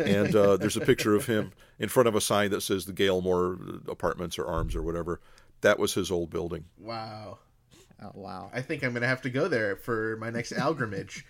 and 0.04 0.34
uh, 0.34 0.56
there's 0.56 0.76
a 0.76 0.80
picture 0.80 1.14
of 1.14 1.26
him 1.26 1.52
in 1.78 1.88
front 1.88 2.08
of 2.08 2.14
a 2.14 2.20
sign 2.20 2.50
that 2.50 2.62
says 2.62 2.84
the 2.86 2.92
Galemore 2.92 3.88
Apartments 3.88 4.38
or 4.38 4.46
Arms 4.46 4.74
or 4.74 4.82
whatever. 4.82 5.20
That 5.60 5.78
was 5.78 5.94
his 5.94 6.10
old 6.10 6.30
building. 6.30 6.64
Wow. 6.78 7.38
Oh, 8.02 8.10
wow. 8.14 8.50
I 8.52 8.60
think 8.60 8.82
I'm 8.82 8.90
going 8.90 9.02
to 9.02 9.08
have 9.08 9.22
to 9.22 9.30
go 9.30 9.48
there 9.48 9.76
for 9.76 10.16
my 10.18 10.30
next 10.30 10.52
algrimage. 10.52 11.22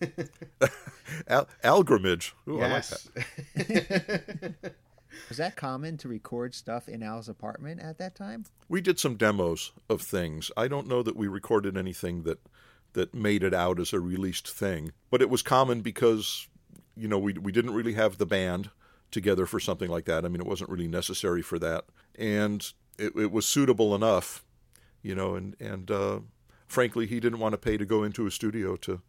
Al- 1.28 1.48
Algrimage. 1.62 2.32
Ooh, 2.48 2.60
I 2.60 2.68
like 2.68 2.86
that. 2.88 4.54
Was 5.28 5.36
that 5.36 5.56
common 5.56 5.98
to 5.98 6.08
record 6.08 6.54
stuff 6.54 6.88
in 6.88 7.02
Al's 7.02 7.28
apartment 7.28 7.80
at 7.80 7.98
that 7.98 8.14
time? 8.14 8.44
We 8.68 8.80
did 8.80 8.98
some 8.98 9.16
demos 9.16 9.72
of 9.88 10.00
things. 10.02 10.50
I 10.56 10.68
don't 10.68 10.88
know 10.88 11.02
that 11.02 11.16
we 11.16 11.28
recorded 11.28 11.76
anything 11.76 12.22
that 12.22 12.38
that 12.94 13.14
made 13.14 13.42
it 13.42 13.54
out 13.54 13.80
as 13.80 13.92
a 13.92 14.00
released 14.00 14.48
thing, 14.48 14.92
but 15.10 15.22
it 15.22 15.30
was 15.30 15.42
common 15.42 15.80
because 15.80 16.48
you 16.96 17.08
know 17.08 17.18
we 17.18 17.32
we 17.34 17.52
didn't 17.52 17.74
really 17.74 17.94
have 17.94 18.18
the 18.18 18.26
band 18.26 18.70
together 19.10 19.46
for 19.46 19.60
something 19.60 19.90
like 19.90 20.06
that. 20.06 20.24
I 20.24 20.28
mean, 20.28 20.40
it 20.40 20.46
wasn't 20.46 20.70
really 20.70 20.88
necessary 20.88 21.42
for 21.42 21.58
that, 21.58 21.84
and 22.16 22.72
it, 22.98 23.14
it 23.16 23.30
was 23.30 23.46
suitable 23.46 23.94
enough, 23.94 24.44
you 25.02 25.14
know. 25.14 25.34
And 25.34 25.56
and 25.60 25.90
uh, 25.90 26.20
frankly, 26.66 27.06
he 27.06 27.20
didn't 27.20 27.38
want 27.38 27.52
to 27.52 27.58
pay 27.58 27.76
to 27.76 27.84
go 27.84 28.02
into 28.02 28.26
a 28.26 28.30
studio 28.30 28.76
to 28.76 29.00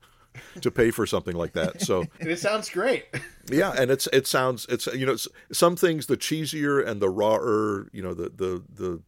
to 0.62 0.72
pay 0.72 0.92
for 0.92 1.06
something 1.06 1.36
like 1.36 1.54
that. 1.54 1.82
So 1.82 2.06
And 2.20 2.30
it 2.30 2.40
sounds 2.40 2.70
great. 2.70 3.06
yeah, 3.52 3.74
and 3.78 3.92
it's 3.92 4.08
it 4.14 4.28
sounds 4.28 4.66
it's 4.70 4.88
you 4.88 5.06
know 5.06 5.14
it's, 5.14 5.28
some 5.52 5.76
things 5.76 6.08
the 6.08 6.18
cheesier 6.18 6.86
and 6.86 7.02
the 7.02 7.10
rawer, 7.10 7.90
you 7.92 8.04
know 8.04 8.14
the 8.14 8.30
the 8.30 8.64
the 8.70 9.02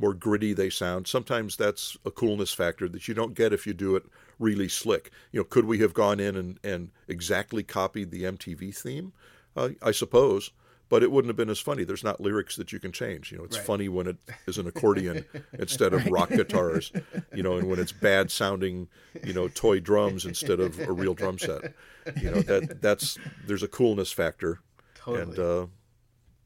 more 0.00 0.14
gritty 0.14 0.52
they 0.52 0.70
sound. 0.70 1.06
Sometimes 1.06 1.56
that's 1.56 1.96
a 2.04 2.10
coolness 2.10 2.52
factor 2.52 2.88
that 2.88 3.06
you 3.06 3.14
don't 3.14 3.34
get 3.34 3.52
if 3.52 3.66
you 3.66 3.74
do 3.74 3.96
it 3.96 4.04
really 4.38 4.68
slick. 4.68 5.10
You 5.30 5.40
know, 5.40 5.44
could 5.44 5.66
we 5.66 5.78
have 5.80 5.92
gone 5.94 6.18
in 6.18 6.36
and 6.36 6.58
and 6.64 6.90
exactly 7.06 7.62
copied 7.62 8.10
the 8.10 8.22
MTV 8.24 8.74
theme? 8.76 9.12
Uh, 9.54 9.70
I 9.82 9.90
suppose. 9.92 10.50
But 10.88 11.04
it 11.04 11.12
wouldn't 11.12 11.28
have 11.28 11.36
been 11.36 11.50
as 11.50 11.60
funny. 11.60 11.84
There's 11.84 12.02
not 12.02 12.20
lyrics 12.20 12.56
that 12.56 12.72
you 12.72 12.80
can 12.80 12.90
change. 12.90 13.30
You 13.30 13.38
know, 13.38 13.44
it's 13.44 13.56
Right. 13.58 13.64
funny 13.66 13.88
when 13.88 14.08
it 14.08 14.16
is 14.48 14.58
an 14.58 14.66
accordion 14.66 15.24
instead 15.52 15.92
of 15.92 16.04
rock 16.06 16.30
guitars. 16.30 16.90
You 17.32 17.44
know, 17.44 17.56
and 17.58 17.68
when 17.68 17.78
it's 17.78 17.92
bad 17.92 18.32
sounding, 18.32 18.88
you 19.22 19.32
know, 19.32 19.46
toy 19.46 19.78
drums 19.78 20.24
instead 20.24 20.58
of 20.58 20.80
a 20.80 20.90
real 20.92 21.14
drum 21.14 21.38
set. 21.38 21.74
You 22.20 22.32
know, 22.32 22.42
that 22.42 22.80
that's 22.80 23.18
there's 23.46 23.62
a 23.62 23.68
coolness 23.68 24.10
factor. 24.10 24.58
And 25.06 25.36
Totally. 25.36 25.62
uh, 25.62 25.66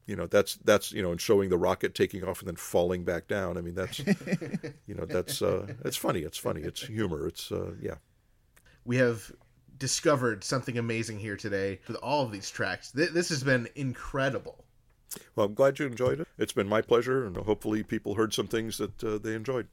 you 0.06 0.16
know, 0.16 0.26
that's 0.26 0.56
that's 0.56 0.92
you 0.92 1.02
know, 1.02 1.10
and 1.10 1.20
showing 1.20 1.48
the 1.48 1.58
rocket 1.58 1.94
taking 1.94 2.24
off 2.24 2.40
and 2.40 2.48
then 2.48 2.56
falling 2.56 3.04
back 3.04 3.26
down. 3.28 3.56
I 3.56 3.60
mean, 3.60 3.74
that's 3.74 3.98
you 4.86 4.94
know, 4.94 5.04
that's 5.06 5.40
uh, 5.42 5.66
it's 5.84 5.96
funny. 5.96 6.20
It's 6.20 6.38
funny. 6.38 6.60
It's 6.62 6.86
humor. 6.86 7.26
It's 7.26 7.50
uh, 7.50 7.72
yeah. 7.80 7.96
we 8.84 8.96
have 8.98 9.32
discovered 9.78 10.44
something 10.44 10.78
amazing 10.78 11.18
here 11.18 11.36
today 11.36 11.80
with 11.88 11.96
all 11.96 12.24
of 12.24 12.32
these 12.32 12.50
tracks. 12.50 12.92
Th- 12.92 13.10
this 13.10 13.28
has 13.30 13.42
been 13.42 13.68
incredible. 13.74 14.64
Well, 15.36 15.46
I'm 15.46 15.54
glad 15.54 15.78
you 15.78 15.86
enjoyed 15.86 16.20
it. 16.20 16.28
It's 16.38 16.52
been 16.52 16.68
my 16.68 16.82
pleasure, 16.82 17.24
and 17.26 17.36
hopefully, 17.36 17.82
people 17.82 18.14
heard 18.14 18.34
some 18.34 18.46
things 18.46 18.78
that 18.78 19.02
uh, 19.02 19.18
they 19.18 19.34
enjoyed. 19.34 19.68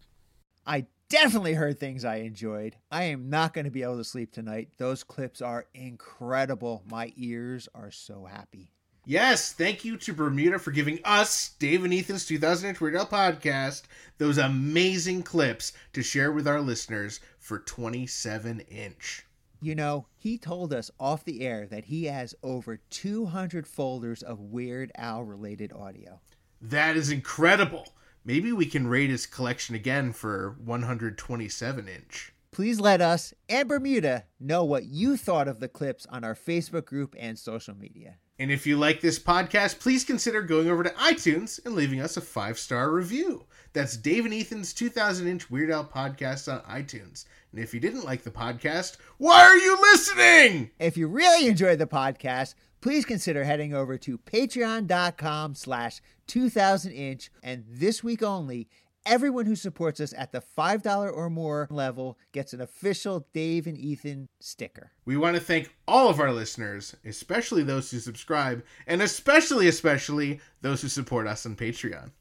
I 0.65 0.85
definitely 1.09 1.53
heard 1.53 1.79
things 1.79 2.05
I 2.05 2.17
enjoyed. 2.17 2.75
I 2.91 3.03
am 3.05 3.29
not 3.29 3.53
going 3.53 3.65
to 3.65 3.71
be 3.71 3.83
able 3.83 3.97
to 3.97 4.03
sleep 4.03 4.31
tonight. 4.31 4.69
Those 4.77 5.03
clips 5.03 5.41
are 5.41 5.65
incredible. 5.73 6.83
My 6.89 7.11
ears 7.17 7.67
are 7.73 7.91
so 7.91 8.25
happy. 8.25 8.71
Yes, 9.05 9.51
thank 9.51 9.83
you 9.83 9.97
to 9.97 10.13
Bermuda 10.13 10.59
for 10.59 10.69
giving 10.69 10.99
us, 11.03 11.55
Dave 11.57 11.83
and 11.83 11.91
Ethan's 11.93 12.27
2000 12.27 12.69
Inch 12.69 12.79
Weird 12.79 12.95
Al 12.95 13.07
podcast, 13.07 13.83
those 14.19 14.37
amazing 14.37 15.23
clips 15.23 15.73
to 15.93 16.03
share 16.03 16.31
with 16.31 16.47
our 16.47 16.61
listeners 16.61 17.19
for 17.39 17.57
27 17.57 18.59
inch. 18.59 19.25
You 19.59 19.73
know, 19.73 20.05
he 20.17 20.37
told 20.37 20.71
us 20.71 20.91
off 20.99 21.25
the 21.25 21.41
air 21.41 21.65
that 21.65 21.85
he 21.85 22.05
has 22.05 22.35
over 22.43 22.77
200 22.91 23.65
folders 23.65 24.21
of 24.21 24.39
Weird 24.39 24.91
Al 24.95 25.23
related 25.23 25.73
audio. 25.73 26.19
That 26.61 26.95
is 26.95 27.09
incredible. 27.09 27.93
Maybe 28.23 28.51
we 28.51 28.67
can 28.67 28.85
rate 28.85 29.09
his 29.09 29.25
collection 29.25 29.73
again 29.73 30.13
for 30.13 30.55
127 30.63 31.87
inch. 31.87 32.33
Please 32.51 32.79
let 32.79 33.01
us 33.01 33.33
and 33.49 33.67
Bermuda 33.67 34.25
know 34.39 34.63
what 34.63 34.85
you 34.85 35.17
thought 35.17 35.47
of 35.47 35.59
the 35.59 35.67
clips 35.67 36.05
on 36.07 36.23
our 36.23 36.35
Facebook 36.35 36.85
group 36.85 37.15
and 37.17 37.39
social 37.39 37.75
media. 37.75 38.17
And 38.39 38.51
if 38.51 38.65
you 38.65 38.77
like 38.77 39.01
this 39.01 39.19
podcast, 39.19 39.79
please 39.79 40.03
consider 40.03 40.41
going 40.41 40.69
over 40.69 40.83
to 40.83 40.89
iTunes 40.91 41.63
and 41.65 41.75
leaving 41.75 42.01
us 42.01 42.17
a 42.17 42.21
five 42.21 42.57
star 42.57 42.91
review. 42.91 43.45
That's 43.73 43.95
Dave 43.95 44.25
and 44.25 44.33
Ethan's 44.33 44.73
2000 44.73 45.27
inch 45.27 45.51
Weird 45.51 45.71
Al 45.71 45.85
podcast 45.85 46.51
on 46.51 46.61
iTunes. 46.61 47.25
And 47.51 47.61
if 47.61 47.73
you 47.73 47.79
didn't 47.79 48.05
like 48.05 48.23
the 48.23 48.31
podcast, 48.31 48.97
why 49.17 49.41
are 49.41 49.57
you 49.57 49.77
listening? 49.81 50.71
If 50.79 50.97
you 50.97 51.07
really 51.07 51.47
enjoyed 51.47 51.79
the 51.79 51.85
podcast, 51.85 52.55
please 52.81 53.05
consider 53.05 53.43
heading 53.43 53.73
over 53.73 53.97
to 53.99 54.17
patreon.com 54.17 55.55
slash 55.55 56.01
2000 56.27 56.91
inch. 56.91 57.29
And 57.43 57.63
this 57.69 58.03
week 58.03 58.23
only, 58.23 58.67
everyone 59.05 59.45
who 59.45 59.55
supports 59.55 59.99
us 59.99 60.13
at 60.17 60.31
the 60.31 60.43
$5 60.57 61.13
or 61.13 61.29
more 61.29 61.67
level 61.69 62.17
gets 62.31 62.53
an 62.53 62.61
official 62.61 63.27
Dave 63.33 63.67
and 63.67 63.77
Ethan 63.77 64.29
sticker. 64.39 64.91
We 65.05 65.17
want 65.17 65.35
to 65.35 65.41
thank 65.41 65.75
all 65.87 66.09
of 66.09 66.19
our 66.19 66.31
listeners, 66.31 66.95
especially 67.05 67.63
those 67.63 67.91
who 67.91 67.99
subscribe, 67.99 68.63
and 68.87 69.01
especially, 69.01 69.67
especially 69.67 70.39
those 70.61 70.81
who 70.81 70.87
support 70.87 71.27
us 71.27 71.45
on 71.45 71.55
Patreon. 71.55 72.11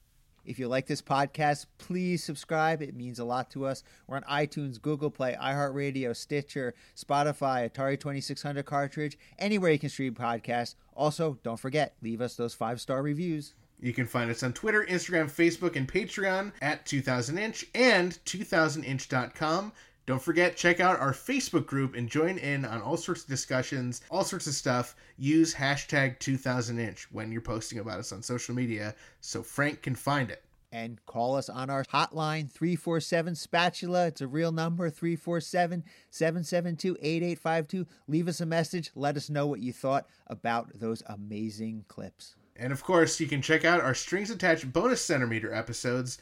If 0.45 0.59
you 0.59 0.69
like 0.69 0.87
this 0.87 1.03
podcast, 1.03 1.67
please 1.79 2.25
subscribe. 2.25 2.83
It 2.83 2.97
means 2.97 3.19
a 3.19 3.25
lot 3.25 3.51
to 3.51 3.67
us. 3.67 3.83
We're 4.07 4.17
on 4.17 4.23
iTunes, 4.23 4.81
Google 4.81 5.11
Play, 5.11 5.37
iHeartRadio, 5.41 6.17
Stitcher, 6.17 6.75
Spotify, 6.97 7.71
Atari 7.71 8.01
2600 8.01 8.65
cartridge, 8.65 9.19
anywhere 9.39 9.71
you 9.71 9.79
can 9.79 9.91
stream 9.91 10.15
podcasts. 10.15 10.77
Also, 10.95 11.39
don't 11.43 11.61
forget, 11.61 11.95
leave 12.03 12.21
us 12.21 12.37
those 12.37 12.55
five 12.55 12.81
star 12.81 13.03
reviews. 13.03 13.55
You 13.81 13.93
can 13.93 14.07
find 14.07 14.31
us 14.31 14.43
on 14.43 14.53
Twitter, 14.53 14.87
Instagram, 14.89 15.31
Facebook, 15.31 15.75
and 15.77 15.91
Patreon 15.91 16.53
at 16.61 16.85
2000inch 16.87 17.65
and 17.75 18.19
2000inch.com. 18.27 19.73
Don't 20.07 20.21
forget, 20.23 20.57
check 20.57 20.81
out 20.81 20.99
our 20.99 21.13
Facebook 21.13 21.67
group 21.67 21.95
and 21.95 22.09
join 22.09 22.37
in 22.39 22.65
on 22.65 22.83
all 22.83 22.97
sorts 22.97 23.23
of 23.23 23.29
discussions, 23.29 24.01
all 24.11 24.25
sorts 24.25 24.47
of 24.47 24.55
stuff. 24.55 24.97
Use 25.19 25.55
hashtag 25.55 26.19
2000inch 26.19 27.03
when 27.13 27.31
you're 27.31 27.41
posting 27.41 27.79
about 27.79 28.01
us 28.01 28.13
on 28.13 28.23
social 28.23 28.55
media 28.55 28.95
so 29.21 29.43
Frank 29.43 29.83
can 29.83 29.95
find 29.95 30.31
it. 30.31 30.43
and 30.73 31.05
call 31.07 31.35
us 31.37 31.49
on 31.49 31.69
our 31.71 31.83
hotline 31.85 32.49
347 32.51 33.35
spatula 33.35 34.07
it's 34.07 34.21
a 34.21 34.29
real 34.29 34.53
number 34.53 34.89
347 34.89 35.83
772 36.11 36.97
8852 37.01 37.87
leave 38.07 38.29
us 38.29 38.41
a 38.41 38.47
message 38.47 38.91
let 38.95 39.17
us 39.17 39.29
know 39.29 39.49
what 39.49 39.59
you 39.59 39.73
thought 39.73 40.07
about 40.29 40.69
those 40.79 41.03
amazing 41.07 41.85
clips 41.89 42.37
And 42.61 42.75
of 42.75 42.85
course, 42.85 43.19
you 43.19 43.27
can 43.27 43.41
check 43.41 43.65
out 43.65 43.81
our 43.81 43.95
strings 43.95 44.31
attached 44.31 44.71
bonus 44.71 45.01
centimeter 45.01 45.53
episodes 45.53 46.19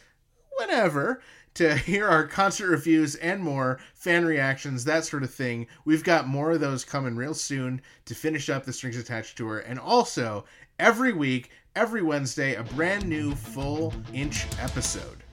whenever 0.57 1.21
to 1.55 1.75
hear 1.77 2.07
our 2.07 2.29
concert 2.29 2.69
reviews 2.69 3.17
and 3.17 3.43
more, 3.43 3.81
fan 3.93 4.25
reactions, 4.25 4.85
that 4.85 5.05
sort 5.05 5.25
of 5.25 5.35
thing. 5.35 5.67
We've 5.85 6.05
got 6.05 6.29
more 6.29 6.53
of 6.53 6.61
those 6.61 6.85
coming 6.85 7.17
real 7.17 7.35
soon 7.35 7.81
to 8.05 8.15
finish 8.15 8.49
up 8.49 8.65
the 8.65 8.73
strings 8.73 8.97
attached 8.97 9.37
tour. 9.37 9.59
And 9.59 9.81
also, 9.81 10.45
every 10.79 11.13
week, 11.13 11.51
every 11.75 12.03
Wednesday, 12.03 12.55
a 12.55 12.63
brand 12.63 13.09
new 13.09 13.35
full 13.35 13.93
inch 14.15 14.47
episode. 14.61 15.25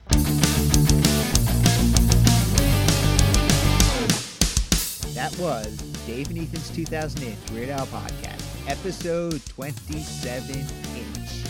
that 5.13 5.33
was 5.39 5.77
dave 6.05 6.29
and 6.29 6.39
ethan's 6.39 6.69
2000 6.71 7.23
inch 7.23 7.37
weird 7.51 7.69
al 7.69 7.87
podcast 7.87 8.54
episode 8.67 9.41
27 9.45 10.55
inch. 10.95 11.45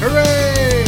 Hooray! 0.00 0.81